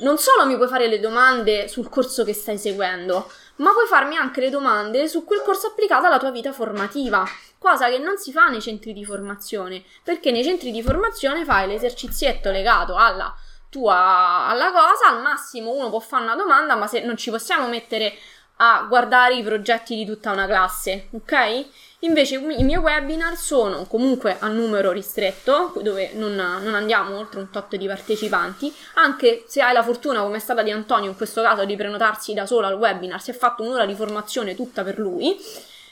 non 0.00 0.18
solo 0.18 0.44
mi 0.44 0.56
puoi 0.56 0.66
fare 0.66 0.88
le 0.88 0.98
domande 0.98 1.68
sul 1.68 1.88
corso 1.88 2.24
che 2.24 2.32
stai 2.32 2.58
seguendo, 2.58 3.30
ma 3.56 3.70
puoi 3.70 3.86
farmi 3.86 4.16
anche 4.16 4.40
le 4.40 4.50
domande 4.50 5.06
su 5.06 5.24
quel 5.24 5.42
corso 5.42 5.68
applicato 5.68 6.06
alla 6.06 6.18
tua 6.18 6.32
vita 6.32 6.52
formativa, 6.52 7.24
cosa 7.58 7.88
che 7.88 7.98
non 7.98 8.16
si 8.16 8.32
fa 8.32 8.48
nei 8.48 8.60
centri 8.60 8.92
di 8.92 9.04
formazione, 9.04 9.84
perché 10.02 10.32
nei 10.32 10.42
centri 10.42 10.72
di 10.72 10.82
formazione 10.82 11.44
fai 11.44 11.68
l'esercizietto 11.68 12.50
legato 12.50 12.96
alla 12.96 13.32
tua 13.68 14.46
alla 14.46 14.70
cosa, 14.72 15.08
al 15.08 15.22
massimo 15.22 15.72
uno 15.72 15.88
può 15.90 16.00
fare 16.00 16.24
una 16.24 16.36
domanda, 16.36 16.74
ma 16.76 16.86
se 16.86 17.00
non 17.00 17.16
ci 17.16 17.30
possiamo 17.30 17.68
mettere 17.68 18.14
a 18.58 18.86
guardare 18.88 19.34
i 19.34 19.42
progetti 19.42 19.96
di 19.96 20.06
tutta 20.06 20.32
una 20.32 20.46
classe, 20.46 21.08
ok? 21.12 21.66
Invece 22.00 22.36
i 22.36 22.62
miei 22.62 22.78
webinar 22.78 23.36
sono 23.36 23.84
comunque 23.84 24.36
a 24.38 24.48
numero 24.48 24.92
ristretto, 24.92 25.72
dove 25.82 26.12
non, 26.14 26.34
non, 26.34 26.74
andiamo 26.74 27.18
oltre 27.18 27.40
un 27.40 27.50
tot 27.50 27.76
di 27.76 27.86
partecipanti, 27.86 28.72
anche 28.94 29.44
se 29.46 29.60
hai 29.60 29.72
la 29.72 29.82
fortuna, 29.82 30.22
come 30.22 30.36
è 30.36 30.40
stata 30.40 30.62
di 30.62 30.70
Antonio 30.70 31.10
in 31.10 31.16
questo 31.16 31.42
caso, 31.42 31.64
di 31.64 31.76
prenotarsi 31.76 32.32
da 32.32 32.46
solo 32.46 32.66
al 32.66 32.74
webinar, 32.74 33.20
si 33.20 33.30
è 33.30 33.34
fatto 33.34 33.62
un'ora 33.62 33.84
di 33.84 33.94
formazione 33.94 34.54
tutta 34.54 34.84
per 34.84 34.98
lui, 34.98 35.36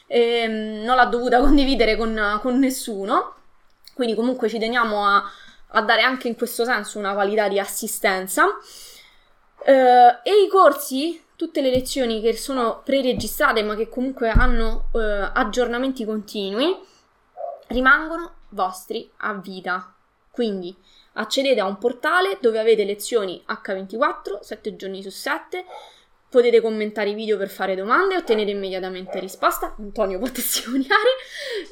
e 0.06 0.46
non 0.46 0.96
l'ha 0.96 1.06
dovuta 1.06 1.40
condividere 1.40 1.96
con, 1.96 2.38
con 2.40 2.58
nessuno, 2.58 3.34
quindi 3.94 4.14
comunque 4.14 4.48
ci 4.48 4.58
teniamo 4.58 5.06
a, 5.06 5.30
a 5.74 5.82
dare 5.82 6.02
anche 6.02 6.28
in 6.28 6.36
questo 6.36 6.64
senso 6.64 6.98
una 6.98 7.12
qualità 7.14 7.48
di 7.48 7.58
assistenza. 7.58 8.44
Uh, 9.66 10.20
e 10.22 10.42
i 10.44 10.48
corsi 10.50 11.22
tutte 11.36 11.60
le 11.60 11.70
lezioni 11.70 12.20
che 12.20 12.36
sono 12.36 12.82
pre-registrate 12.84 13.62
ma 13.62 13.74
che 13.74 13.88
comunque 13.88 14.28
hanno 14.30 14.90
eh, 14.94 15.30
aggiornamenti 15.32 16.04
continui 16.04 16.76
rimangono 17.68 18.34
vostri 18.50 19.10
a 19.18 19.34
vita. 19.34 19.94
Quindi 20.30 20.74
accedete 21.14 21.60
a 21.60 21.64
un 21.64 21.78
portale 21.78 22.38
dove 22.40 22.58
avete 22.58 22.84
lezioni 22.84 23.42
H24, 23.46 24.40
7 24.40 24.76
giorni 24.76 25.02
su 25.02 25.10
7, 25.10 25.64
potete 26.34 26.60
commentare 26.60 27.10
i 27.10 27.14
video 27.14 27.38
per 27.38 27.48
fare 27.48 27.76
domande 27.76 28.14
e 28.14 28.16
ottenere 28.16 28.50
immediatamente 28.50 29.20
risposta. 29.20 29.72
Antonio 29.78 30.18
può 30.18 30.28
testimoniare. 30.28 31.14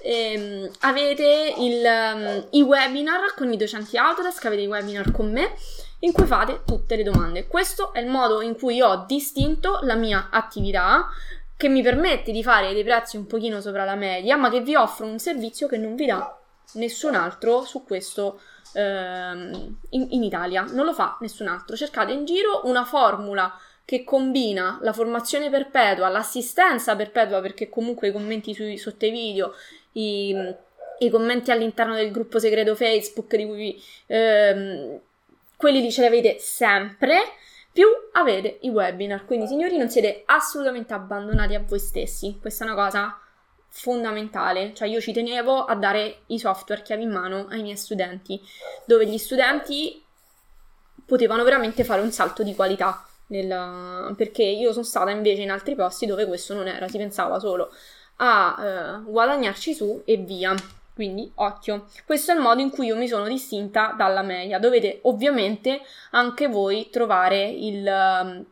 Ehm, 0.04 0.70
avete 0.82 1.54
il, 1.58 1.84
um, 1.84 2.46
i 2.50 2.62
webinar 2.62 3.34
con 3.34 3.52
i 3.52 3.56
docenti 3.56 3.96
Autodesk, 3.96 4.44
avete 4.44 4.62
i 4.62 4.68
webinar 4.68 5.10
con 5.10 5.32
me 5.32 5.52
in 6.00 6.12
cui 6.12 6.26
fate 6.26 6.60
tutte 6.64 6.94
le 6.94 7.02
domande. 7.02 7.48
Questo 7.48 7.92
è 7.92 7.98
il 7.98 8.06
modo 8.06 8.40
in 8.40 8.54
cui 8.54 8.80
ho 8.80 9.04
distinto 9.04 9.80
la 9.82 9.96
mia 9.96 10.28
attività 10.30 11.08
che 11.56 11.68
mi 11.68 11.82
permette 11.82 12.30
di 12.30 12.44
fare 12.44 12.72
dei 12.72 12.84
prezzi 12.84 13.16
un 13.16 13.26
pochino 13.26 13.60
sopra 13.60 13.84
la 13.84 13.96
media, 13.96 14.36
ma 14.36 14.48
che 14.48 14.60
vi 14.60 14.76
offro 14.76 15.06
un 15.06 15.18
servizio 15.18 15.66
che 15.66 15.76
non 15.76 15.96
vi 15.96 16.06
dà 16.06 16.38
nessun 16.74 17.16
altro 17.16 17.64
su 17.64 17.82
questo 17.82 18.40
ehm, 18.74 19.78
in, 19.90 20.06
in 20.10 20.22
Italia. 20.22 20.64
Non 20.70 20.84
lo 20.84 20.92
fa 20.92 21.16
nessun 21.18 21.48
altro. 21.48 21.74
Cercate 21.74 22.12
in 22.12 22.24
giro 22.24 22.60
una 22.64 22.84
formula 22.84 23.52
che 23.84 24.04
combina 24.04 24.78
la 24.82 24.92
formazione 24.92 25.50
perpetua, 25.50 26.08
l'assistenza 26.08 26.96
perpetua, 26.96 27.40
perché 27.40 27.68
comunque 27.68 28.08
i 28.08 28.12
commenti 28.12 28.54
sui, 28.54 28.78
sotto 28.78 29.06
i 29.06 29.10
video, 29.10 29.54
i, 29.92 30.34
i 30.98 31.10
commenti 31.10 31.50
all'interno 31.50 31.94
del 31.94 32.10
gruppo 32.10 32.38
segreto 32.38 32.74
Facebook 32.74 33.34
di 33.34 33.46
cui 33.46 33.82
ehm, 34.06 35.00
quelli 35.56 35.80
lì 35.80 35.92
ce 35.92 36.00
li 36.02 36.06
avete 36.06 36.38
sempre, 36.38 37.20
più 37.72 37.86
avete 38.12 38.58
i 38.62 38.68
webinar. 38.68 39.24
Quindi, 39.24 39.46
signori, 39.46 39.76
non 39.76 39.88
siete 39.88 40.22
assolutamente 40.26 40.92
abbandonati 40.92 41.54
a 41.54 41.64
voi 41.66 41.78
stessi. 41.78 42.38
Questa 42.40 42.64
è 42.64 42.68
una 42.68 42.76
cosa 42.76 43.18
fondamentale. 43.68 44.74
Cioè, 44.74 44.88
io 44.88 45.00
ci 45.00 45.12
tenevo 45.12 45.64
a 45.64 45.74
dare 45.74 46.22
i 46.26 46.38
software 46.38 46.82
chiavi 46.82 47.02
in 47.02 47.10
mano 47.10 47.46
ai 47.48 47.62
miei 47.62 47.76
studenti, 47.76 48.40
dove 48.84 49.06
gli 49.06 49.18
studenti 49.18 50.04
potevano 51.06 51.44
veramente 51.44 51.84
fare 51.84 52.00
un 52.00 52.10
salto 52.10 52.42
di 52.42 52.54
qualità. 52.54 53.06
Nella... 53.32 54.12
Perché 54.14 54.42
io 54.42 54.72
sono 54.72 54.84
stata 54.84 55.10
invece 55.10 55.40
in 55.40 55.50
altri 55.50 55.74
posti 55.74 56.04
dove 56.04 56.26
questo 56.26 56.52
non 56.52 56.68
era, 56.68 56.86
si 56.86 56.98
pensava 56.98 57.38
solo 57.38 57.72
a 58.16 59.00
uh, 59.00 59.10
guadagnarci 59.10 59.74
su 59.74 60.02
e 60.04 60.18
via. 60.18 60.54
Quindi, 60.94 61.32
occhio, 61.36 61.86
questo 62.04 62.32
è 62.32 62.34
il 62.34 62.42
modo 62.42 62.60
in 62.60 62.68
cui 62.68 62.86
io 62.86 62.96
mi 62.96 63.08
sono 63.08 63.26
distinta 63.26 63.94
dalla 63.96 64.20
media. 64.20 64.58
Dovete 64.58 64.98
ovviamente 65.04 65.80
anche 66.10 66.48
voi 66.48 66.90
trovare 66.90 67.48
il, 67.48 67.86
um, 67.86 68.44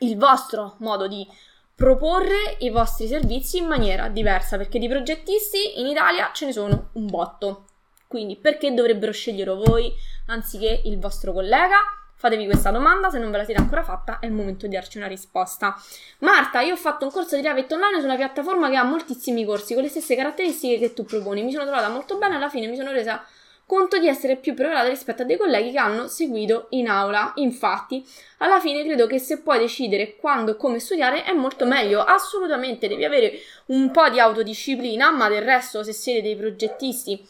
il 0.00 0.16
vostro 0.18 0.74
modo 0.80 1.08
di 1.08 1.26
proporre 1.74 2.56
i 2.58 2.68
vostri 2.68 3.06
servizi 3.06 3.56
in 3.56 3.66
maniera 3.66 4.08
diversa, 4.08 4.58
perché 4.58 4.78
di 4.78 4.88
progettisti 4.88 5.80
in 5.80 5.86
Italia 5.86 6.30
ce 6.34 6.44
ne 6.44 6.52
sono 6.52 6.90
un 6.92 7.06
botto. 7.06 7.64
Quindi, 8.06 8.36
perché 8.36 8.74
dovrebbero 8.74 9.12
scegliere 9.12 9.54
voi 9.54 9.90
anziché 10.26 10.82
il 10.84 10.98
vostro 10.98 11.32
collega? 11.32 11.78
Fatevi 12.20 12.46
questa 12.46 12.72
domanda, 12.72 13.10
se 13.10 13.20
non 13.20 13.30
ve 13.30 13.36
la 13.36 13.44
siete 13.44 13.60
ancora 13.60 13.84
fatta 13.84 14.18
è 14.18 14.26
il 14.26 14.32
momento 14.32 14.66
di 14.66 14.74
darci 14.74 14.98
una 14.98 15.06
risposta. 15.06 15.80
Marta, 16.18 16.60
io 16.62 16.74
ho 16.74 16.76
fatto 16.76 17.04
un 17.04 17.12
corso 17.12 17.36
di 17.36 17.42
Revit 17.42 17.70
online 17.70 18.00
su 18.00 18.06
una 18.06 18.16
piattaforma 18.16 18.68
che 18.68 18.74
ha 18.74 18.82
moltissimi 18.82 19.44
corsi 19.44 19.74
con 19.74 19.84
le 19.84 19.88
stesse 19.88 20.16
caratteristiche 20.16 20.80
che 20.80 20.94
tu 20.94 21.04
proponi. 21.04 21.44
Mi 21.44 21.52
sono 21.52 21.62
trovata 21.62 21.88
molto 21.88 22.16
bene, 22.16 22.34
alla 22.34 22.48
fine 22.48 22.66
mi 22.66 22.74
sono 22.74 22.90
resa 22.90 23.24
conto 23.64 23.98
di 23.98 24.08
essere 24.08 24.34
più 24.34 24.54
preparata 24.54 24.88
rispetto 24.88 25.22
a 25.22 25.24
dei 25.26 25.36
colleghi 25.36 25.70
che 25.70 25.78
hanno 25.78 26.08
seguito 26.08 26.66
in 26.70 26.88
aula. 26.88 27.34
Infatti, 27.36 28.04
alla 28.38 28.58
fine 28.58 28.82
credo 28.82 29.06
che 29.06 29.20
se 29.20 29.40
puoi 29.40 29.60
decidere 29.60 30.16
quando 30.16 30.50
e 30.50 30.56
come 30.56 30.80
studiare 30.80 31.22
è 31.22 31.32
molto 31.32 31.66
meglio. 31.66 32.02
Assolutamente 32.02 32.88
devi 32.88 33.04
avere 33.04 33.34
un 33.66 33.92
po' 33.92 34.08
di 34.08 34.18
autodisciplina, 34.18 35.12
ma 35.12 35.28
del 35.28 35.42
resto 35.42 35.84
se 35.84 35.92
siete 35.92 36.22
dei 36.22 36.34
progettisti 36.34 37.24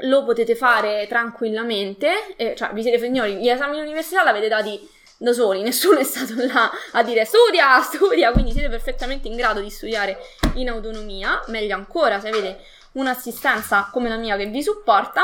lo 0.00 0.24
potete 0.24 0.54
fare 0.54 1.06
tranquillamente, 1.06 2.36
eh, 2.36 2.54
cioè 2.54 2.70
vi 2.72 2.82
siete 2.82 2.98
signori, 2.98 3.36
gli 3.36 3.48
esami 3.48 3.78
all'università 3.78 4.22
l'avete 4.22 4.48
dati 4.48 4.88
da 5.18 5.32
soli, 5.32 5.62
nessuno 5.62 5.98
è 5.98 6.04
stato 6.04 6.34
là 6.52 6.70
a 6.92 7.02
dire 7.02 7.24
studia, 7.24 7.80
studia, 7.80 8.32
quindi 8.32 8.52
siete 8.52 8.68
perfettamente 8.68 9.28
in 9.28 9.36
grado 9.36 9.60
di 9.60 9.70
studiare 9.70 10.18
in 10.54 10.68
autonomia, 10.68 11.42
meglio 11.46 11.74
ancora 11.74 12.20
se 12.20 12.28
avete 12.28 12.58
un'assistenza 12.92 13.88
come 13.92 14.08
la 14.08 14.16
mia 14.16 14.36
che 14.36 14.46
vi 14.46 14.62
supporta. 14.62 15.22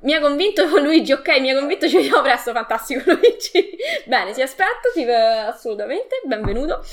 Mi 0.00 0.14
ha 0.14 0.20
convinto 0.20 0.64
Luigi, 0.78 1.12
ok, 1.12 1.40
mi 1.40 1.50
ha 1.50 1.58
convinto 1.58 1.88
ci 1.88 1.96
vediamo 1.96 2.22
presto, 2.22 2.52
fantastico 2.52 3.02
Luigi. 3.12 3.76
Bene, 4.06 4.32
si 4.32 4.42
aspetta, 4.42 4.88
sì, 4.94 5.02
assolutamente, 5.04 6.20
benvenuto. 6.24 6.84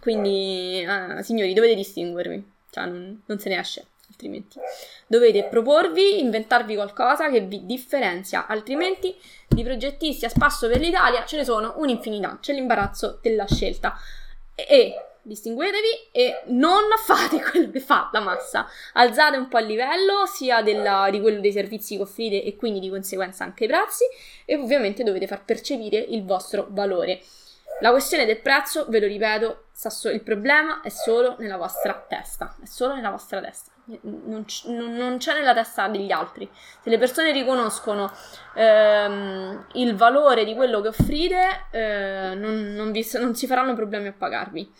Quindi, 0.00 0.86
eh, 0.88 1.22
signori, 1.22 1.52
dovete 1.52 1.74
distinguervi, 1.74 2.52
cioè 2.70 2.86
non, 2.86 3.22
non 3.26 3.38
se 3.38 3.48
ne 3.48 3.58
esce 3.58 3.86
altrimenti. 4.12 4.58
Dovete 5.06 5.44
proporvi, 5.44 6.20
inventarvi 6.20 6.74
qualcosa 6.74 7.30
che 7.30 7.40
vi 7.40 7.64
differenzia, 7.64 8.46
altrimenti 8.46 9.14
di 9.48 9.64
progettisti 9.64 10.26
a 10.26 10.28
spasso 10.28 10.68
per 10.68 10.80
l'Italia 10.80 11.24
ce 11.24 11.38
ne 11.38 11.44
sono 11.44 11.74
un'infinità, 11.78 12.38
c'è 12.40 12.52
l'imbarazzo 12.52 13.18
della 13.22 13.46
scelta. 13.46 13.98
E, 14.54 14.66
e 14.68 14.94
distinguetevi 15.22 16.08
e 16.10 16.42
non 16.46 16.82
fate 17.04 17.40
quello 17.50 17.70
che 17.70 17.80
fa 17.80 18.10
la 18.12 18.20
massa. 18.20 18.68
Alzate 18.94 19.36
un 19.36 19.48
po' 19.48 19.58
il 19.58 19.66
livello 19.66 20.26
sia 20.26 20.62
della, 20.62 21.08
di 21.10 21.20
quello 21.20 21.40
dei 21.40 21.52
servizi 21.52 21.96
che 21.96 22.02
offrite 22.02 22.44
e 22.44 22.56
quindi 22.56 22.80
di 22.80 22.90
conseguenza 22.90 23.44
anche 23.44 23.64
i 23.64 23.68
prezzi 23.68 24.04
e 24.44 24.56
ovviamente 24.56 25.02
dovete 25.04 25.26
far 25.26 25.44
percepire 25.44 25.98
il 25.98 26.24
vostro 26.24 26.66
valore. 26.70 27.20
La 27.80 27.90
questione 27.90 28.26
del 28.26 28.40
prezzo, 28.40 28.86
ve 28.88 29.00
lo 29.00 29.06
ripeto, 29.06 29.64
il 30.12 30.22
problema 30.22 30.82
è 30.82 30.88
solo 30.88 31.36
nella 31.38 31.56
vostra 31.56 31.94
testa, 32.06 32.54
è 32.62 32.66
solo 32.66 32.94
nella 32.94 33.10
vostra 33.10 33.40
testa 33.40 33.71
non, 34.02 34.44
c- 34.44 34.66
non, 34.66 35.16
c'è 35.18 35.34
nella 35.34 35.54
testa 35.54 35.88
degli 35.88 36.12
altri. 36.12 36.48
Se 36.82 36.88
le 36.90 36.98
persone 36.98 37.32
riconoscono 37.32 38.12
ehm, 38.54 39.66
il 39.72 39.94
valore 39.96 40.44
di 40.44 40.54
quello 40.54 40.80
che 40.80 40.88
offrite, 40.88 41.66
eh, 41.70 42.34
non, 42.34 42.74
non, 42.74 42.92
vi, 42.92 43.06
non, 43.14 43.34
si 43.34 43.46
faranno 43.46 43.74
problemi 43.74 44.08
a 44.08 44.14
pagarvi. 44.16 44.72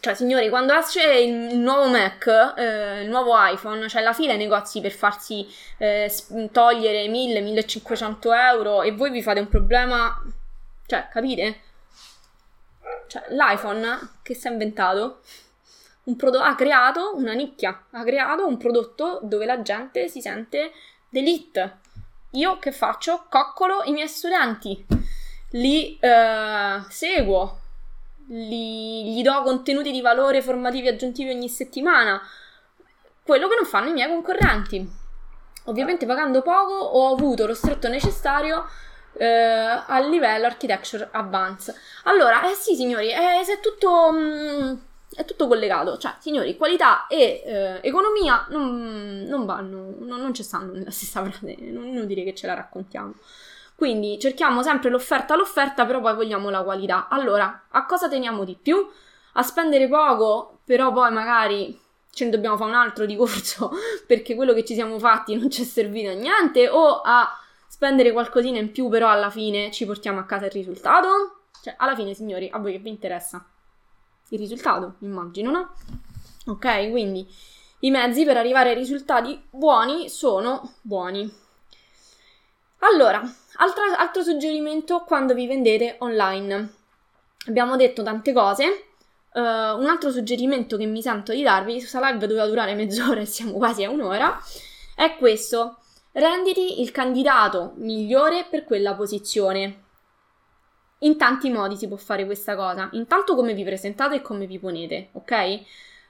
Cioè, 0.00 0.14
signori, 0.14 0.48
quando 0.48 0.72
esce 0.72 1.02
il, 1.02 1.58
nuovo 1.58 1.88
Mac, 1.88 2.54
eh, 2.56 3.02
il 3.02 3.10
nuovo 3.10 3.32
iPhone, 3.36 3.82
c'è 3.82 3.88
cioè 3.88 4.02
la 4.02 4.14
fila 4.14 4.32
ai 4.32 4.38
negozi 4.38 4.80
per 4.80 4.92
farsi 4.92 5.46
eh, 5.76 6.10
togliere 6.50 7.06
1000-1500 7.06 8.16
euro 8.32 8.80
e 8.80 8.92
voi 8.92 9.10
vi 9.10 9.22
fate 9.22 9.40
un 9.40 9.48
problema. 9.48 10.22
Cioè, 10.86 11.08
capite? 11.12 11.60
Cioè, 13.08 13.26
l'iPhone 13.28 14.12
che 14.22 14.34
si 14.34 14.48
è 14.48 14.50
inventato 14.50 15.20
un 16.10 16.16
prodotto, 16.16 16.44
ha 16.44 16.54
creato 16.54 17.14
una 17.14 17.32
nicchia, 17.32 17.86
ha 17.90 18.02
creato 18.02 18.46
un 18.46 18.56
prodotto 18.56 19.20
dove 19.22 19.46
la 19.46 19.62
gente 19.62 20.08
si 20.08 20.20
sente 20.20 20.72
d'elite. 21.08 21.78
Io 22.32 22.58
che 22.58 22.72
faccio? 22.72 23.26
Coccolo 23.28 23.82
i 23.84 23.92
miei 23.92 24.08
studenti, 24.08 24.84
li 25.50 25.98
uh, 26.00 26.82
seguo, 26.88 27.58
li, 28.28 29.14
gli 29.14 29.22
do 29.22 29.42
contenuti 29.42 29.90
di 29.90 30.00
valore 30.00 30.42
formativi 30.42 30.88
aggiuntivi 30.88 31.30
ogni 31.30 31.48
settimana, 31.48 32.20
quello 33.22 33.48
che 33.48 33.56
non 33.56 33.64
fanno 33.64 33.88
i 33.88 33.92
miei 33.92 34.08
concorrenti. 34.08 34.98
Ovviamente 35.64 36.06
pagando 36.06 36.42
poco 36.42 36.72
ho 36.72 37.12
avuto 37.12 37.46
lo 37.46 37.54
stretto 37.54 37.88
necessario 37.88 38.66
eh, 39.12 39.26
a 39.26 39.98
livello 40.00 40.46
architecture 40.46 41.08
advanced. 41.12 41.74
Allora, 42.04 42.48
eh 42.50 42.54
sì 42.54 42.74
signori, 42.74 43.10
eh, 43.10 43.42
se 43.44 43.54
è 43.54 43.60
tutto... 43.60 44.10
Mh, 44.10 44.62
mm, 44.62 44.76
è 45.14 45.24
tutto 45.24 45.48
collegato. 45.48 45.98
Cioè, 45.98 46.14
signori, 46.18 46.56
qualità 46.56 47.06
e 47.06 47.42
eh, 47.44 47.80
economia 47.82 48.46
non, 48.50 49.24
non 49.26 49.44
vanno, 49.44 49.94
non, 49.98 50.20
non 50.20 50.34
ci 50.34 50.42
stanno 50.42 50.72
nella 50.72 50.90
stessa 50.90 51.22
frase, 51.28 51.56
non 51.60 51.84
è 51.84 51.88
inutile 51.88 52.24
che 52.24 52.34
ce 52.34 52.46
la 52.46 52.54
raccontiamo. 52.54 53.14
Quindi 53.74 54.18
cerchiamo 54.18 54.62
sempre 54.62 54.90
l'offerta 54.90 55.34
all'offerta, 55.34 55.86
però 55.86 56.00
poi 56.00 56.14
vogliamo 56.14 56.50
la 56.50 56.62
qualità. 56.62 57.08
Allora, 57.08 57.66
a 57.70 57.86
cosa 57.86 58.08
teniamo 58.08 58.44
di 58.44 58.54
più? 58.60 58.76
A 59.34 59.42
spendere 59.42 59.88
poco, 59.88 60.58
però 60.64 60.92
poi 60.92 61.10
magari 61.10 61.80
ce 62.12 62.24
ne 62.24 62.30
dobbiamo 62.30 62.56
fare 62.56 62.70
un 62.70 62.76
altro 62.76 63.06
di 63.06 63.16
corso 63.16 63.70
perché 64.06 64.34
quello 64.34 64.52
che 64.52 64.64
ci 64.64 64.74
siamo 64.74 64.98
fatti 64.98 65.36
non 65.36 65.48
ci 65.48 65.62
è 65.62 65.64
servito 65.64 66.10
a 66.10 66.14
niente, 66.14 66.68
o 66.68 67.00
a 67.00 67.38
spendere 67.68 68.12
qualcosina 68.12 68.58
in 68.58 68.70
più, 68.70 68.88
però 68.88 69.08
alla 69.08 69.30
fine 69.30 69.70
ci 69.70 69.86
portiamo 69.86 70.18
a 70.18 70.24
casa 70.24 70.44
il 70.44 70.52
risultato? 70.52 71.46
Cioè, 71.62 71.74
alla 71.78 71.94
fine, 71.94 72.12
signori, 72.12 72.50
a 72.52 72.58
voi 72.58 72.72
che 72.72 72.78
vi 72.78 72.90
interessa? 72.90 73.42
Il 74.30 74.38
risultato, 74.38 74.94
immagino, 75.00 75.50
no? 75.50 75.74
Ok, 76.46 76.90
quindi 76.90 77.26
i 77.80 77.90
mezzi 77.90 78.24
per 78.24 78.36
arrivare 78.36 78.70
ai 78.70 78.74
risultati 78.74 79.40
buoni 79.50 80.08
sono 80.08 80.74
buoni. 80.82 81.30
Allora, 82.78 83.22
altra, 83.56 83.98
altro 83.98 84.22
suggerimento 84.22 85.00
quando 85.00 85.34
vi 85.34 85.46
vendete 85.46 85.96
online. 85.98 86.74
Abbiamo 87.48 87.76
detto 87.76 88.02
tante 88.02 88.32
cose. 88.32 88.86
Uh, 89.32 89.40
un 89.40 89.86
altro 89.86 90.10
suggerimento 90.10 90.76
che 90.76 90.86
mi 90.86 91.02
sento 91.02 91.32
di 91.32 91.42
darvi, 91.42 91.74
questa 91.74 92.00
live 92.00 92.18
doveva 92.26 92.46
durare 92.46 92.74
mezz'ora 92.74 93.20
e 93.20 93.26
siamo 93.26 93.52
quasi 93.52 93.84
a 93.84 93.90
un'ora, 93.90 94.38
è 94.94 95.16
questo. 95.16 95.76
Renditi 96.12 96.80
il 96.80 96.90
candidato 96.90 97.74
migliore 97.76 98.46
per 98.50 98.64
quella 98.64 98.94
posizione. 98.94 99.84
In 101.02 101.16
tanti 101.16 101.50
modi 101.50 101.76
si 101.76 101.88
può 101.88 101.96
fare 101.96 102.24
questa 102.24 102.56
cosa. 102.56 102.88
Intanto 102.92 103.34
come 103.34 103.54
vi 103.54 103.64
presentate 103.64 104.16
e 104.16 104.22
come 104.22 104.46
vi 104.46 104.58
ponete, 104.58 105.08
ok? 105.12 105.60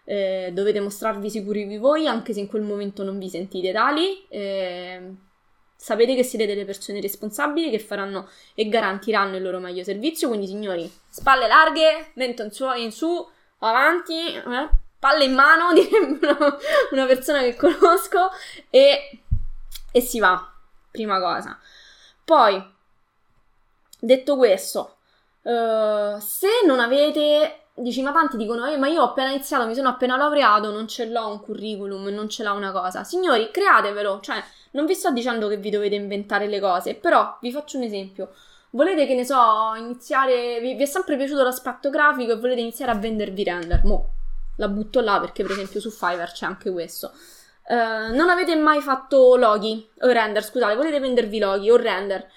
Eh, 0.04 0.50
dovete 0.52 0.80
mostrarvi 0.80 1.30
sicuri 1.30 1.66
di 1.66 1.76
voi 1.76 2.08
anche 2.08 2.32
se 2.32 2.40
in 2.40 2.48
quel 2.48 2.62
momento 2.62 3.04
non 3.04 3.18
vi 3.18 3.28
sentite 3.28 3.70
tali. 3.72 4.26
Eh, 4.28 5.14
sapete 5.76 6.14
che 6.14 6.24
siete 6.24 6.44
delle 6.44 6.64
persone 6.64 7.00
responsabili 7.00 7.70
che 7.70 7.78
faranno 7.78 8.28
e 8.54 8.68
garantiranno 8.68 9.36
il 9.36 9.42
loro 9.42 9.60
meglio 9.60 9.84
servizio. 9.84 10.28
Quindi, 10.28 10.46
signori, 10.46 10.90
spalle 11.08 11.46
larghe, 11.46 12.10
mento 12.14 12.42
in 12.42 12.50
su, 12.50 12.66
in 12.74 12.90
su 12.90 13.28
avanti, 13.58 14.34
eh, 14.34 14.68
palle 14.98 15.24
in 15.24 15.34
mano, 15.34 15.72
direbbe 15.74 16.26
una, 16.26 16.58
una 16.90 17.06
persona 17.06 17.40
che 17.42 17.54
conosco, 17.54 18.30
e, 18.68 19.22
e 19.92 20.00
si 20.00 20.18
va. 20.18 20.52
Prima 20.90 21.20
cosa. 21.20 21.58
Poi, 22.24 22.78
detto 24.00 24.36
questo, 24.36 24.96
uh, 25.42 26.18
se 26.18 26.48
non 26.66 26.80
avete 26.80 27.60
dici, 27.74 28.02
ma 28.02 28.12
tanti 28.12 28.36
dicono, 28.36 28.66
eh, 28.66 28.76
ma 28.76 28.88
io 28.88 29.02
ho 29.02 29.06
appena 29.06 29.30
iniziato, 29.30 29.66
mi 29.66 29.74
sono 29.74 29.88
appena 29.88 30.16
laureato, 30.16 30.70
non 30.70 30.86
ce 30.86 31.06
l'ho 31.06 31.28
un 31.28 31.40
curriculum, 31.40 32.08
non 32.08 32.28
ce 32.28 32.42
l'ho 32.42 32.54
una 32.54 32.72
cosa. 32.72 33.04
Signori, 33.04 33.50
createvelo, 33.50 34.20
cioè, 34.20 34.42
non 34.72 34.86
vi 34.86 34.94
sto 34.94 35.10
dicendo 35.10 35.48
che 35.48 35.56
vi 35.56 35.70
dovete 35.70 35.94
inventare 35.94 36.46
le 36.46 36.60
cose, 36.60 36.94
però 36.94 37.36
vi 37.40 37.52
faccio 37.52 37.78
un 37.78 37.84
esempio. 37.84 38.30
Volete 38.70 39.06
che 39.06 39.14
ne 39.14 39.24
so, 39.24 39.74
iniziare. 39.76 40.60
Vi, 40.60 40.74
vi 40.74 40.82
è 40.82 40.86
sempre 40.86 41.16
piaciuto 41.16 41.42
l'aspetto 41.42 41.90
grafico 41.90 42.32
e 42.32 42.36
volete 42.36 42.60
iniziare 42.60 42.92
a 42.92 42.94
vendervi 42.94 43.42
render? 43.42 43.84
Mo, 43.84 44.10
la 44.56 44.68
butto 44.68 45.00
là 45.00 45.18
perché, 45.18 45.42
per 45.42 45.52
esempio, 45.52 45.80
su 45.80 45.90
Fiverr 45.90 46.30
c'è 46.30 46.46
anche 46.46 46.70
questo. 46.70 47.12
Uh, 47.66 48.14
non 48.14 48.28
avete 48.28 48.54
mai 48.56 48.80
fatto 48.80 49.36
loghi 49.36 49.88
o 50.00 50.08
render, 50.08 50.44
scusate, 50.44 50.74
volete 50.74 50.98
vendervi 50.98 51.38
loghi 51.38 51.70
o 51.70 51.76
render 51.76 52.28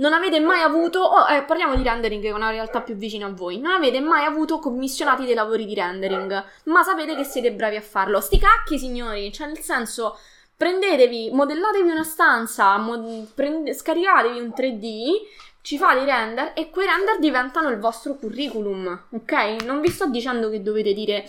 non 0.00 0.12
avete 0.12 0.40
mai 0.40 0.60
avuto, 0.60 1.00
oh, 1.00 1.28
eh, 1.28 1.42
parliamo 1.42 1.76
di 1.76 1.82
rendering 1.82 2.22
che 2.22 2.28
è 2.28 2.32
una 2.32 2.50
realtà 2.50 2.80
più 2.80 2.94
vicina 2.94 3.26
a 3.26 3.30
voi, 3.30 3.60
non 3.60 3.72
avete 3.72 4.00
mai 4.00 4.24
avuto 4.24 4.58
commissionati 4.58 5.24
dei 5.24 5.34
lavori 5.34 5.66
di 5.66 5.74
rendering, 5.74 6.44
ma 6.64 6.82
sapete 6.82 7.14
che 7.14 7.24
siete 7.24 7.52
bravi 7.52 7.76
a 7.76 7.82
farlo. 7.82 8.20
Sti 8.20 8.38
cacchi, 8.38 8.78
signori, 8.78 9.30
cioè 9.32 9.46
nel 9.46 9.58
senso, 9.58 10.18
prendetevi, 10.56 11.30
modellatevi 11.32 11.90
una 11.90 12.02
stanza, 12.02 12.76
mod- 12.78 13.28
prende- 13.34 13.74
scaricatevi 13.74 14.40
un 14.40 14.52
3D, 14.56 15.10
ci 15.62 15.76
fate 15.76 16.00
i 16.00 16.04
render 16.06 16.52
e 16.54 16.70
quei 16.70 16.86
render 16.86 17.18
diventano 17.18 17.68
il 17.68 17.78
vostro 17.78 18.14
curriculum, 18.14 19.06
ok? 19.10 19.62
Non 19.64 19.82
vi 19.82 19.90
sto 19.90 20.06
dicendo 20.06 20.48
che 20.48 20.62
dovete 20.62 20.94
dire 20.94 21.28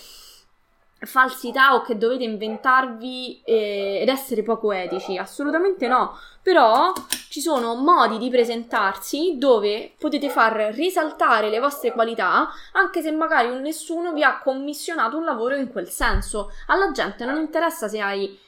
falsità 1.02 1.74
o 1.74 1.82
che 1.82 1.98
dovete 1.98 2.24
inventarvi 2.24 3.42
eh, 3.44 4.00
ed 4.02 4.10
essere 4.10 4.44
poco 4.44 4.72
etici, 4.72 5.18
assolutamente 5.18 5.88
no. 5.88 6.18
Però 6.44 6.92
ci 7.30 7.40
sono 7.40 7.76
modi 7.76 8.18
di 8.18 8.30
presentarsi 8.30 9.38
dove 9.38 9.94
potete 9.98 10.30
far 10.30 10.74
risaltare 10.74 11.50
le 11.50 11.60
vostre 11.60 11.92
qualità, 11.92 12.50
anche 12.74 13.02
se 13.02 13.12
magari 13.12 13.54
nessuno 13.60 14.12
vi 14.12 14.24
ha 14.24 14.40
commissionato 14.40 15.18
un 15.18 15.24
lavoro 15.24 15.56
in 15.56 15.72
quel 15.72 15.90
senso. 15.90 16.52
Alla 16.68 16.92
gente 16.92 17.26
non 17.26 17.38
interessa 17.38 17.88
se 17.88 18.00
hai 18.00 18.41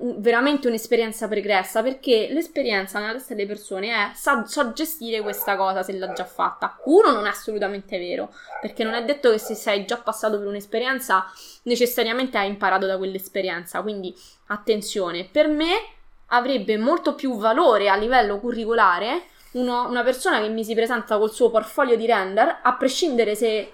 veramente 0.00 0.68
un'esperienza 0.68 1.26
pregressa 1.26 1.82
perché 1.82 2.28
l'esperienza 2.30 3.00
nella 3.00 3.14
testa 3.14 3.34
delle 3.34 3.48
persone 3.48 3.88
è 3.88 4.10
sa, 4.14 4.44
so 4.46 4.72
gestire 4.72 5.20
questa 5.20 5.56
cosa 5.56 5.82
se 5.82 5.92
l'ha 5.92 6.12
già 6.12 6.24
fatta. 6.24 6.78
Uno 6.84 7.10
non 7.10 7.26
è 7.26 7.30
assolutamente 7.30 7.98
vero 7.98 8.32
perché 8.60 8.84
non 8.84 8.94
è 8.94 9.04
detto 9.04 9.30
che 9.30 9.38
se 9.38 9.54
sei 9.54 9.84
già 9.84 9.96
passato 9.96 10.38
per 10.38 10.46
un'esperienza 10.46 11.26
necessariamente 11.62 12.38
hai 12.38 12.48
imparato 12.48 12.86
da 12.86 12.96
quell'esperienza. 12.96 13.82
Quindi 13.82 14.14
attenzione, 14.46 15.24
per 15.24 15.48
me 15.48 15.74
avrebbe 16.26 16.76
molto 16.76 17.14
più 17.14 17.36
valore 17.36 17.88
a 17.88 17.96
livello 17.96 18.38
curricolare 18.38 19.24
uno, 19.52 19.88
una 19.88 20.02
persona 20.02 20.40
che 20.40 20.48
mi 20.48 20.62
si 20.62 20.74
presenta 20.74 21.18
col 21.18 21.32
suo 21.32 21.50
portfolio 21.50 21.96
di 21.96 22.06
render 22.06 22.60
a 22.62 22.74
prescindere 22.74 23.34
se 23.34 23.72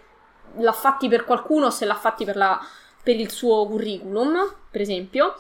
l'ha 0.56 0.72
fatti 0.72 1.08
per 1.08 1.24
qualcuno 1.24 1.66
o 1.66 1.70
se 1.70 1.84
l'ha 1.84 1.96
fatti 1.96 2.24
per, 2.24 2.36
la, 2.36 2.58
per 3.02 3.18
il 3.18 3.30
suo 3.30 3.66
curriculum, 3.66 4.54
per 4.70 4.80
esempio 4.80 5.34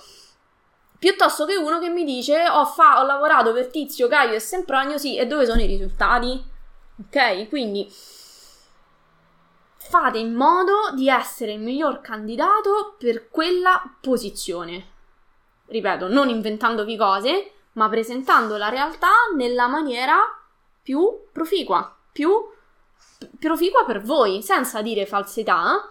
piuttosto 1.04 1.44
che 1.44 1.54
uno 1.54 1.78
che 1.80 1.90
mi 1.90 2.02
dice 2.02 2.48
ho, 2.48 2.64
fa- 2.64 2.98
ho 2.98 3.04
lavorato 3.04 3.52
per 3.52 3.66
Tizio, 3.66 4.08
Caio 4.08 4.32
e 4.32 4.40
Sempronio, 4.40 4.96
sì, 4.96 5.18
e 5.18 5.26
dove 5.26 5.44
sono 5.44 5.60
i 5.60 5.66
risultati? 5.66 6.42
Ok, 6.98 7.46
quindi 7.50 7.86
fate 9.76 10.16
in 10.16 10.32
modo 10.32 10.92
di 10.94 11.10
essere 11.10 11.52
il 11.52 11.60
miglior 11.60 12.00
candidato 12.00 12.94
per 12.98 13.28
quella 13.28 13.82
posizione. 14.00 14.92
Ripeto, 15.66 16.08
non 16.08 16.30
inventandovi 16.30 16.96
cose, 16.96 17.52
ma 17.72 17.86
presentando 17.90 18.56
la 18.56 18.70
realtà 18.70 19.10
nella 19.36 19.66
maniera 19.66 20.16
più 20.82 21.26
proficua, 21.30 21.94
più 22.12 22.32
proficua 23.38 23.84
per 23.84 24.00
voi, 24.00 24.42
senza 24.42 24.80
dire 24.80 25.04
falsità, 25.04 25.86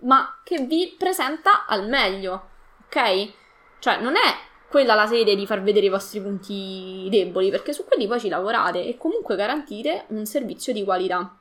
ma 0.00 0.40
che 0.42 0.60
vi 0.60 0.94
presenta 0.98 1.66
al 1.66 1.86
meglio. 1.86 2.48
Ok? 2.86 3.32
Cioè, 3.78 3.98
non 3.98 4.16
è 4.16 4.52
quella 4.74 4.96
la 4.96 5.06
sede 5.06 5.36
di 5.36 5.46
far 5.46 5.62
vedere 5.62 5.86
i 5.86 5.88
vostri 5.88 6.20
punti 6.20 7.06
deboli, 7.08 7.48
perché 7.48 7.72
su 7.72 7.84
quelli 7.84 8.08
poi 8.08 8.18
ci 8.18 8.28
lavorate 8.28 8.84
e 8.84 8.96
comunque 8.96 9.36
garantite 9.36 10.06
un 10.08 10.26
servizio 10.26 10.72
di 10.72 10.82
qualità. 10.82 11.32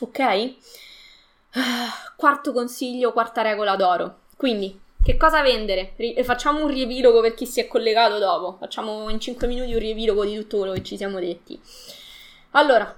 Ok? 0.00 0.54
Quarto 2.14 2.52
consiglio, 2.52 3.14
quarta 3.14 3.40
regola 3.40 3.74
d'oro. 3.74 4.18
Quindi, 4.36 4.78
che 5.02 5.16
cosa 5.16 5.40
vendere? 5.40 5.94
Facciamo 6.22 6.62
un 6.62 6.68
riepilogo 6.68 7.22
per 7.22 7.32
chi 7.32 7.46
si 7.46 7.58
è 7.58 7.66
collegato 7.66 8.18
dopo. 8.18 8.58
Facciamo 8.58 9.08
in 9.08 9.18
5 9.18 9.46
minuti 9.46 9.72
un 9.72 9.78
riepilogo 9.78 10.26
di 10.26 10.36
tutto 10.36 10.58
quello 10.58 10.74
che 10.74 10.82
ci 10.82 10.98
siamo 10.98 11.18
detti. 11.20 11.58
Allora, 12.50 12.94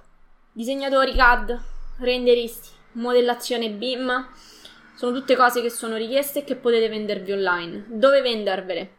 disegnatori 0.50 1.14
CAD, 1.14 1.60
renderisti, 2.00 2.70
modellazione 2.94 3.70
BIM, 3.70 4.30
sono 4.96 5.12
tutte 5.12 5.36
cose 5.36 5.62
che 5.62 5.70
sono 5.70 5.94
richieste 5.94 6.40
e 6.40 6.44
che 6.44 6.56
potete 6.56 6.88
vendervi 6.88 7.30
online. 7.30 7.84
Dove 7.86 8.20
vendervele? 8.20 8.98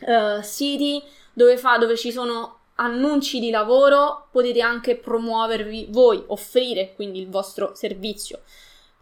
Uh, 0.00 0.40
siti 0.42 1.02
dove, 1.32 1.56
fa, 1.56 1.78
dove 1.78 1.96
ci 1.96 2.12
sono 2.12 2.58
annunci 2.76 3.40
di 3.40 3.50
lavoro, 3.50 4.28
potete 4.30 4.60
anche 4.60 4.96
promuovervi 4.96 5.88
voi, 5.90 6.22
offrire 6.28 6.94
quindi 6.94 7.20
il 7.20 7.28
vostro 7.28 7.74
servizio. 7.74 8.40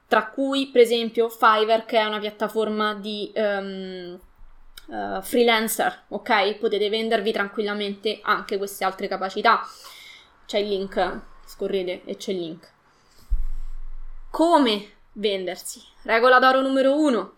Tra 0.06 0.28
cui, 0.28 0.68
per 0.68 0.80
esempio, 0.80 1.28
Fiverr, 1.28 1.84
che 1.84 1.98
è 1.98 2.04
una 2.04 2.18
piattaforma 2.18 2.94
di 2.94 3.30
um, 3.34 4.18
uh, 4.86 5.20
freelancer, 5.20 6.04
ok? 6.08 6.54
Potete 6.56 6.88
vendervi 6.88 7.30
tranquillamente 7.30 8.18
anche 8.22 8.56
queste 8.56 8.84
altre 8.84 9.06
capacità. 9.06 9.60
C'è 10.46 10.58
il 10.58 10.68
link, 10.68 11.20
scorrete 11.44 12.02
e 12.04 12.16
c'è 12.16 12.32
il 12.32 12.38
link. 12.38 12.72
Come 14.30 14.92
vendersi? 15.12 15.82
Regola 16.02 16.38
d'oro 16.38 16.62
numero 16.62 16.98
uno 16.98 17.37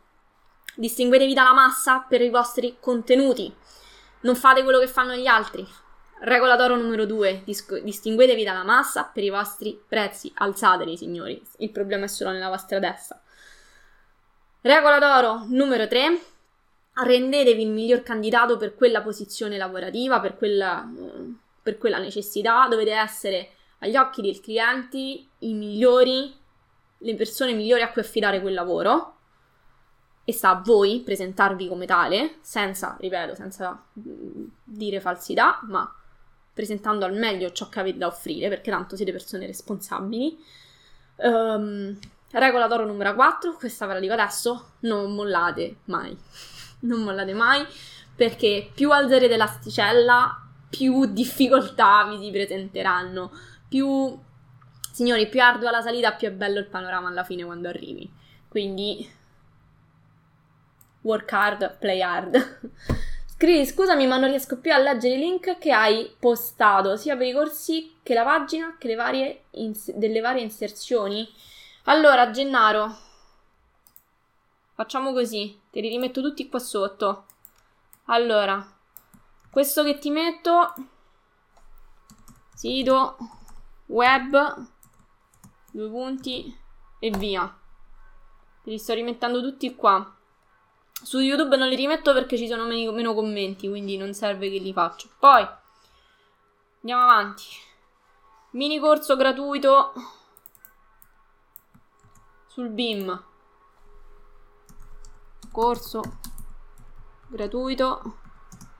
Distinguetevi 0.75 1.35
dalla 1.35 1.53
massa 1.53 2.05
per 2.09 2.21
i 2.21 2.31
vostri 2.31 2.77
contenuti. 2.81 3.53
Non 4.21 4.37
fate 4.37 4.63
quello 4.63 4.79
che 4.79 4.87
fanno 4.87 5.15
gli 5.15 5.27
altri. 5.27 5.67
Regola 6.21 6.57
d'oro 6.57 6.77
numero 6.77 7.07
2. 7.07 7.43
Dis- 7.45 7.81
distinguetevi 7.81 8.45
dalla 8.45 8.63
massa 8.63 9.05
per 9.05 9.25
i 9.25 9.31
vostri 9.31 9.81
prezzi. 9.87 10.31
Alzateli, 10.35 10.97
signori. 10.97 11.43
Il 11.59 11.71
problema 11.71 12.05
è 12.05 12.09
solo 12.09 12.31
nella 12.31 12.49
vostra 12.49 12.79
testa. 12.79 13.21
Regola 14.61 14.99
d'oro 14.99 15.45
numero 15.49 15.89
3. 15.89 16.21
Rendetevi 16.93 17.63
il 17.63 17.71
miglior 17.71 18.03
candidato 18.03 18.57
per 18.57 18.75
quella 18.75 19.01
posizione 19.01 19.57
lavorativa, 19.57 20.21
per 20.21 20.37
quella, 20.37 20.87
per 21.63 21.79
quella 21.79 21.99
necessità. 21.99 22.67
Dovete 22.69 22.93
essere 22.93 23.53
agli 23.79 23.97
occhi 23.97 24.21
dei 24.21 24.39
clienti 24.41 25.27
i 25.39 25.55
migliori, 25.55 26.35
le 26.99 27.15
persone 27.15 27.55
migliori 27.55 27.83
a 27.83 27.91
cui 27.91 28.03
affidare 28.03 28.43
quel 28.43 28.53
lavoro 28.53 29.20
e 30.25 30.33
sta 30.33 30.51
a 30.51 30.63
voi 30.65 31.01
presentarvi 31.01 31.69
come 31.69 31.87
tale, 31.87 32.37
senza, 32.41 32.97
ripeto, 32.99 33.35
senza 33.35 33.83
mm, 33.99 34.45
dire 34.65 35.01
falsità, 35.01 35.61
ma 35.65 35.93
presentando 36.53 37.05
al 37.05 37.15
meglio 37.15 37.53
ciò 37.53 37.69
che 37.69 37.81
avete 37.81 37.99
da 37.99 38.07
offrire, 38.07 38.49
perché 38.49 38.71
tanto 38.71 38.97
siete 38.97 39.13
persone 39.13 39.47
responsabili. 39.47 40.39
Um, 41.17 41.99
regola 42.33 42.67
d'oro 42.67 42.87
numero 42.87 43.15
4, 43.15 43.55
questa 43.55 43.87
ve 43.87 43.95
la 43.95 44.01
dico 44.01 44.13
adesso, 44.13 44.73
non 44.81 45.15
mollate 45.15 45.77
mai. 45.85 46.17
Non 46.83 47.03
mollate 47.03 47.35
mai, 47.35 47.63
perché 48.15 48.71
più 48.75 48.91
alzerete 48.91 49.37
l'asticella, 49.37 50.49
più 50.71 51.05
difficoltà 51.13 52.07
vi 52.09 52.19
si 52.19 52.31
presenteranno, 52.31 53.31
più... 53.69 54.19
Signori, 54.93 55.29
più 55.29 55.41
ardua 55.41 55.71
la 55.71 55.83
salita, 55.83 56.13
più 56.13 56.29
è 56.29 56.33
bello 56.33 56.59
il 56.59 56.67
panorama 56.67 57.09
alla 57.09 57.23
fine 57.23 57.45
quando 57.45 57.69
arrivi. 57.69 58.11
Quindi 58.49 59.09
work 61.03 61.33
hard, 61.33 61.79
play 61.79 62.01
hard. 62.01 62.37
Scrivi 63.27 63.65
scusami 63.65 64.07
ma 64.07 64.19
non 64.19 64.29
riesco 64.29 64.59
più 64.59 64.73
a 64.73 64.79
leggere 64.79 65.15
i 65.15 65.19
link 65.19 65.57
che 65.57 65.73
hai 65.73 66.15
postato 66.19 66.97
sia 66.97 67.17
per 67.17 67.27
i 67.27 67.33
corsi 67.33 67.97
che 68.03 68.13
la 68.13 68.23
pagina 68.23 68.77
che 68.79 68.89
le 68.89 68.95
varie 68.97 69.45
ins- 69.53 69.93
delle 69.93 70.21
varie 70.21 70.43
inserzioni. 70.43 71.27
Allora, 71.85 72.31
Gennaro, 72.31 72.95
facciamo 74.75 75.13
così, 75.13 75.59
te 75.71 75.81
li 75.81 75.89
rimetto 75.89 76.21
tutti 76.21 76.49
qua 76.51 76.59
sotto. 76.59 77.25
Allora, 78.05 78.63
questo 79.51 79.83
che 79.85 79.99
ti 79.99 80.11
metto, 80.11 80.75
sito, 82.55 83.17
web, 83.87 84.67
due 85.73 85.89
punti 85.89 86.55
e 86.99 87.11
via. 87.11 87.59
Te 88.63 88.71
li 88.71 88.79
sto 88.79 88.93
rimettendo 88.93 89.41
tutti 89.41 89.75
qua. 89.75 90.17
Su 91.03 91.19
YouTube 91.19 91.57
non 91.57 91.69
li 91.69 91.77
rimetto 91.77 92.13
perché 92.13 92.37
ci 92.37 92.47
sono 92.47 92.67
meno, 92.67 92.93
meno 92.93 93.15
commenti, 93.15 93.69
quindi 93.69 93.97
non 93.97 94.13
serve 94.13 94.51
che 94.51 94.59
li 94.59 94.73
faccio. 94.73 95.09
Poi 95.19 95.47
andiamo 96.81 97.03
avanti. 97.03 97.45
Mini 98.51 98.79
corso 98.79 99.17
gratuito 99.17 99.93
sul 102.47 102.69
BIM. 102.69 103.25
Corso 105.51 106.03
gratuito. 107.29 108.19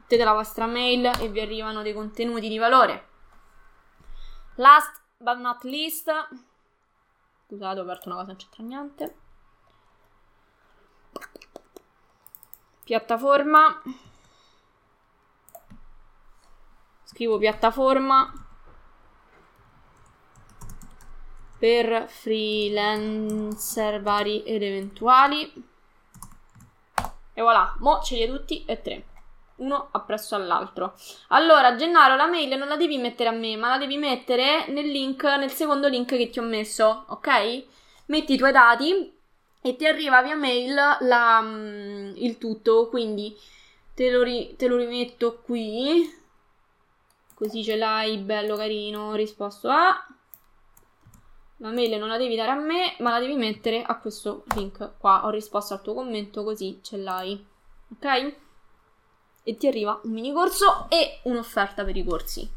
Mettete 0.01 0.25
la 0.25 0.33
vostra 0.33 0.67
mail 0.67 1.07
e 1.21 1.29
vi 1.29 1.41
arrivano 1.41 1.83
dei 1.83 1.95
contenuti 1.95 2.49
di 2.49 2.59
valore. 2.59 3.09
Last 4.57 5.01
but 5.17 5.39
not 5.39 5.63
least. 5.63 6.11
Scusate, 7.47 7.79
ho 7.79 7.83
aperto 7.83 8.09
una 8.09 8.17
cosa, 8.17 8.27
non 8.27 8.37
c'entra 8.37 8.65
niente. 8.65 9.17
Piattaforma. 12.91 13.81
Scrivo 17.05 17.39
piattaforma. 17.39 18.33
Per 21.57 22.09
freelancer 22.09 24.03
vari 24.03 24.43
ed 24.43 24.65
eventuali. 24.65 25.53
E 27.33 27.41
voilà, 27.41 27.77
mo 27.79 28.01
ce 28.03 28.17
li 28.17 28.23
hai 28.23 28.29
tutti 28.29 28.65
e 28.65 28.83
tre. 28.83 29.05
Uno 29.59 29.91
appresso 29.93 30.35
all'altro. 30.35 30.95
Allora 31.29 31.77
Gennaro 31.77 32.17
la 32.17 32.27
mail 32.27 32.59
non 32.59 32.67
la 32.67 32.77
devi 32.77 32.99
mettere 32.99 33.29
a 33.29 33.33
me 33.33 33.55
ma 33.57 33.69
la 33.69 33.79
devi 33.79 33.99
mettere 33.99 34.67
nel 34.67 34.91
link 34.91 35.23
nel 35.23 35.53
secondo 35.53 35.87
link 35.87 36.09
che 36.17 36.29
ti 36.29 36.41
ho 36.41 36.43
messo 36.43 37.05
ok? 37.07 37.65
metti 38.07 38.35
i 38.35 38.37
tuoi 38.37 38.51
dati 38.51 39.20
e 39.63 39.77
ti 39.77 39.87
arriva 39.87 40.23
via 40.23 40.37
mail 40.37 40.75
la, 40.75 41.41
mm, 41.43 42.13
il 42.17 42.39
tutto, 42.39 42.89
quindi 42.89 43.37
te 43.95 44.11
lo, 44.11 44.23
ri, 44.23 44.55
te 44.57 44.67
lo 44.67 44.77
rimetto 44.77 45.41
qui, 45.41 46.11
così 47.35 47.63
ce 47.63 47.77
l'hai 47.77 48.17
bello 48.19 48.57
carino, 48.57 49.15
risposto 49.15 49.69
a... 49.69 50.07
La 51.59 51.71
mail 51.73 51.99
non 51.99 52.09
la 52.09 52.17
devi 52.17 52.37
dare 52.37 52.53
a 52.53 52.55
me, 52.55 52.97
ma 53.01 53.11
la 53.11 53.19
devi 53.19 53.37
mettere 53.37 53.83
a 53.83 53.99
questo 53.99 54.45
link 54.55 54.93
qua. 54.97 55.27
Ho 55.27 55.29
risposto 55.29 55.75
al 55.75 55.83
tuo 55.83 55.93
commento, 55.93 56.43
così 56.43 56.81
ce 56.83 56.97
l'hai. 56.97 57.47
Ok? 57.93 58.35
E 59.43 59.57
ti 59.59 59.67
arriva 59.67 60.01
un 60.05 60.11
mini 60.11 60.33
corso 60.33 60.87
e 60.89 61.21
un'offerta 61.25 61.85
per 61.85 61.99
i 61.99 62.03
corsi. 62.03 62.51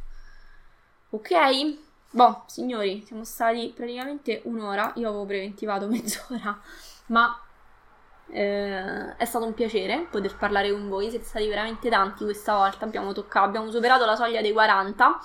Ok? 1.10 1.78
Boh, 2.12 2.44
signori, 2.48 3.04
siamo 3.06 3.26
stati 3.26 3.74
praticamente 3.76 4.40
un'ora. 4.46 4.94
Io 4.96 5.10
avevo 5.10 5.26
preventivato 5.26 5.86
mezz'ora 5.90 6.62
ma 7.08 7.40
eh, 8.28 9.16
è 9.16 9.26
stato 9.26 9.46
un 9.46 9.54
piacere 9.54 10.08
poter 10.10 10.36
parlare 10.36 10.72
con 10.72 10.88
voi, 10.90 11.10
siete 11.10 11.26
stati 11.26 11.48
veramente 11.48 11.90
tanti 11.90 12.24
questa 12.24 12.56
volta, 12.56 12.86
abbiamo, 12.86 13.14
toccato, 13.14 13.46
abbiamo 13.46 13.72
superato 13.72 14.06
la 14.06 14.16
soglia 14.16 14.42
dei 14.42 14.52
40, 14.52 15.20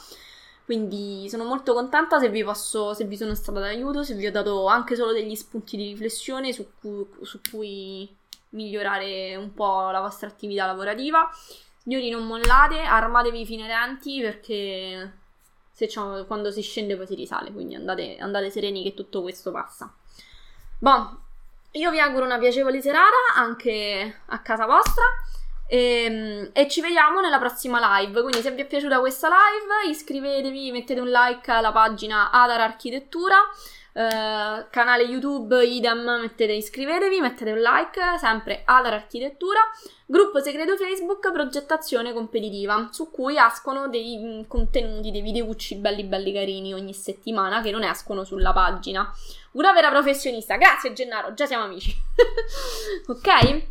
quindi 0.65 1.29
sono 1.31 1.45
molto 1.45 1.73
contenta 1.73 2.19
se 2.19 2.29
vi, 2.29 2.45
posso, 2.45 2.93
se 2.93 3.05
vi 3.05 3.17
sono 3.17 3.35
stata 3.35 3.61
d'aiuto, 3.61 4.03
se 4.03 4.15
vi 4.15 4.27
ho 4.27 4.31
dato 4.31 4.67
anche 4.67 4.97
solo 4.97 5.13
degli 5.13 5.35
spunti 5.35 5.77
di 5.77 5.89
riflessione 5.89 6.53
su 6.53 6.73
cui, 6.79 7.07
su 7.23 7.41
cui 7.51 8.17
migliorare 8.51 9.37
un 9.37 9.53
po' 9.55 9.91
la 9.91 10.01
vostra 10.01 10.29
attività 10.29 10.67
lavorativa. 10.67 11.31
Signori, 11.79 12.11
non 12.11 12.27
mollate, 12.27 12.81
armatevi 12.81 13.47
fino 13.47 13.63
ai 13.63 13.69
denti 13.69 14.21
perché 14.21 15.13
quando 16.27 16.51
si 16.51 16.61
scende 16.61 16.97
poi 16.97 17.07
si 17.07 17.15
risale, 17.15 17.53
quindi 17.53 17.77
andate, 17.77 18.17
andate 18.19 18.51
sereni 18.51 18.83
che 18.83 18.95
tutto 18.95 19.23
questo 19.23 19.53
passa. 19.53 19.95
Bon, 20.81 21.19
io 21.73 21.91
vi 21.91 22.01
auguro 22.01 22.25
una 22.25 22.39
piacevole 22.39 22.81
serata 22.81 23.35
anche 23.35 24.21
a 24.27 24.39
casa 24.41 24.67
vostra 24.67 25.05
e, 25.67 26.05
ehm, 26.05 26.51
e, 26.53 26.69
ci 26.69 26.81
vediamo 26.81 27.21
nella 27.21 27.39
prossima 27.39 27.99
live. 27.99 28.21
Quindi, 28.23 28.41
se 28.41 28.51
vi 28.53 28.63
è 28.63 28.67
piaciuta 28.67 29.01
questa 29.01 29.29
live, 29.29 29.91
iscrivetevi, 29.91 30.73
mettete 30.73 31.01
un 31.01 31.11
like 31.11 31.51
alla 31.51 31.73
pagina 31.73 32.31
Adar 32.31 32.61
Architettura. 32.61 33.37
Eh, 33.99 34.67
canale 34.71 35.03
YouTube 35.03 35.61
idem, 35.67 36.21
mettete 36.21 36.53
iscrivetevi, 36.53 37.21
mettete 37.21 37.51
un 37.51 37.59
like, 37.59 38.01
sempre 38.21 38.63
Adar 38.65 38.93
Architettura. 38.93 39.59
Gruppo 40.07 40.41
segreto 40.41 40.77
Facebook 40.77 41.33
Progettazione 41.33 42.13
Competitiva, 42.13 42.91
su 42.93 43.11
cui 43.11 43.35
escono 43.37 43.89
dei 43.89 44.17
mm, 44.17 44.43
contenuti, 44.47 45.11
dei 45.11 45.21
videucci 45.21 45.75
belli 45.79 46.05
belli 46.05 46.33
carini 46.33 46.73
ogni 46.75 46.95
settimana 46.95 47.61
che 47.61 47.73
non 47.73 47.83
escono 47.83 48.23
sulla 48.23 48.53
pagina. 48.53 49.13
Una 49.53 49.73
vera 49.73 49.91
professionista. 49.91 50.55
Grazie 50.55 50.93
Gennaro, 50.93 51.35
già 51.35 51.47
siamo 51.47 51.65
amici. 51.65 51.93
ok? 53.09 53.63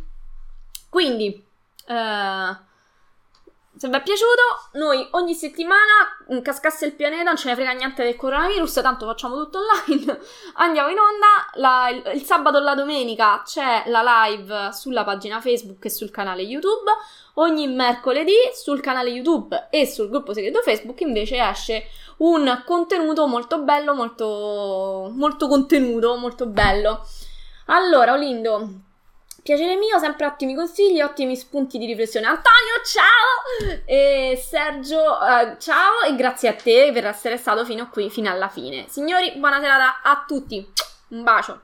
Quindi, 0.90 1.42
uh, 1.86 2.56
se 3.78 3.88
vi 3.88 3.94
è 3.94 4.02
piaciuto, 4.02 4.42
noi 4.72 5.06
ogni 5.12 5.34
settimana, 5.34 6.42
cascasse 6.42 6.86
il 6.86 6.94
pianeta, 6.94 7.22
non 7.22 7.36
ce 7.36 7.48
ne 7.48 7.54
frega 7.54 7.72
niente 7.72 8.02
del 8.02 8.16
coronavirus, 8.16 8.80
tanto 8.82 9.06
facciamo 9.06 9.36
tutto 9.36 9.58
online. 9.58 10.18
Andiamo 10.54 10.88
in 10.88 10.98
onda. 10.98 11.26
La, 11.54 11.88
il, 11.88 12.02
il, 12.14 12.24
sabato 12.24 12.58
e 12.58 12.60
la 12.60 12.74
domenica 12.74 13.42
c'è 13.44 13.84
la 13.86 14.02
live 14.26 14.70
sulla 14.72 15.04
pagina 15.04 15.40
Facebook 15.40 15.84
e 15.84 15.90
sul 15.90 16.10
canale 16.10 16.42
YouTube. 16.42 16.90
Ogni 17.34 17.68
mercoledì 17.68 18.34
sul 18.52 18.80
canale 18.80 19.10
YouTube 19.10 19.68
e 19.70 19.86
sul 19.86 20.08
gruppo 20.08 20.32
segreto 20.32 20.60
Facebook 20.60 21.00
invece 21.02 21.40
esce 21.40 21.84
un 22.18 22.62
contenuto 22.66 23.26
molto 23.28 23.60
bello, 23.60 23.94
molto, 23.94 25.08
molto 25.14 25.46
contenuto, 25.46 26.16
molto 26.16 26.46
bello. 26.46 27.06
Allora, 27.66 28.14
Olindo, 28.14 28.86
piacere 29.48 29.76
mio, 29.76 29.98
sempre 29.98 30.26
ottimi 30.26 30.54
consigli, 30.54 31.00
ottimi 31.00 31.34
spunti 31.34 31.78
di 31.78 31.86
riflessione. 31.86 32.26
Antonio, 32.26 32.82
ciao! 32.84 33.80
E 33.86 34.38
Sergio, 34.46 35.00
uh, 35.00 35.56
ciao 35.58 36.02
e 36.06 36.14
grazie 36.14 36.50
a 36.50 36.52
te 36.52 36.90
per 36.92 37.06
essere 37.06 37.38
stato 37.38 37.64
fino 37.64 37.88
qui, 37.88 38.10
fino 38.10 38.30
alla 38.30 38.48
fine. 38.48 38.84
Signori, 38.88 39.32
buona 39.36 39.58
serata 39.58 40.02
a 40.02 40.22
tutti. 40.26 40.70
Un 41.08 41.22
bacio. 41.22 41.62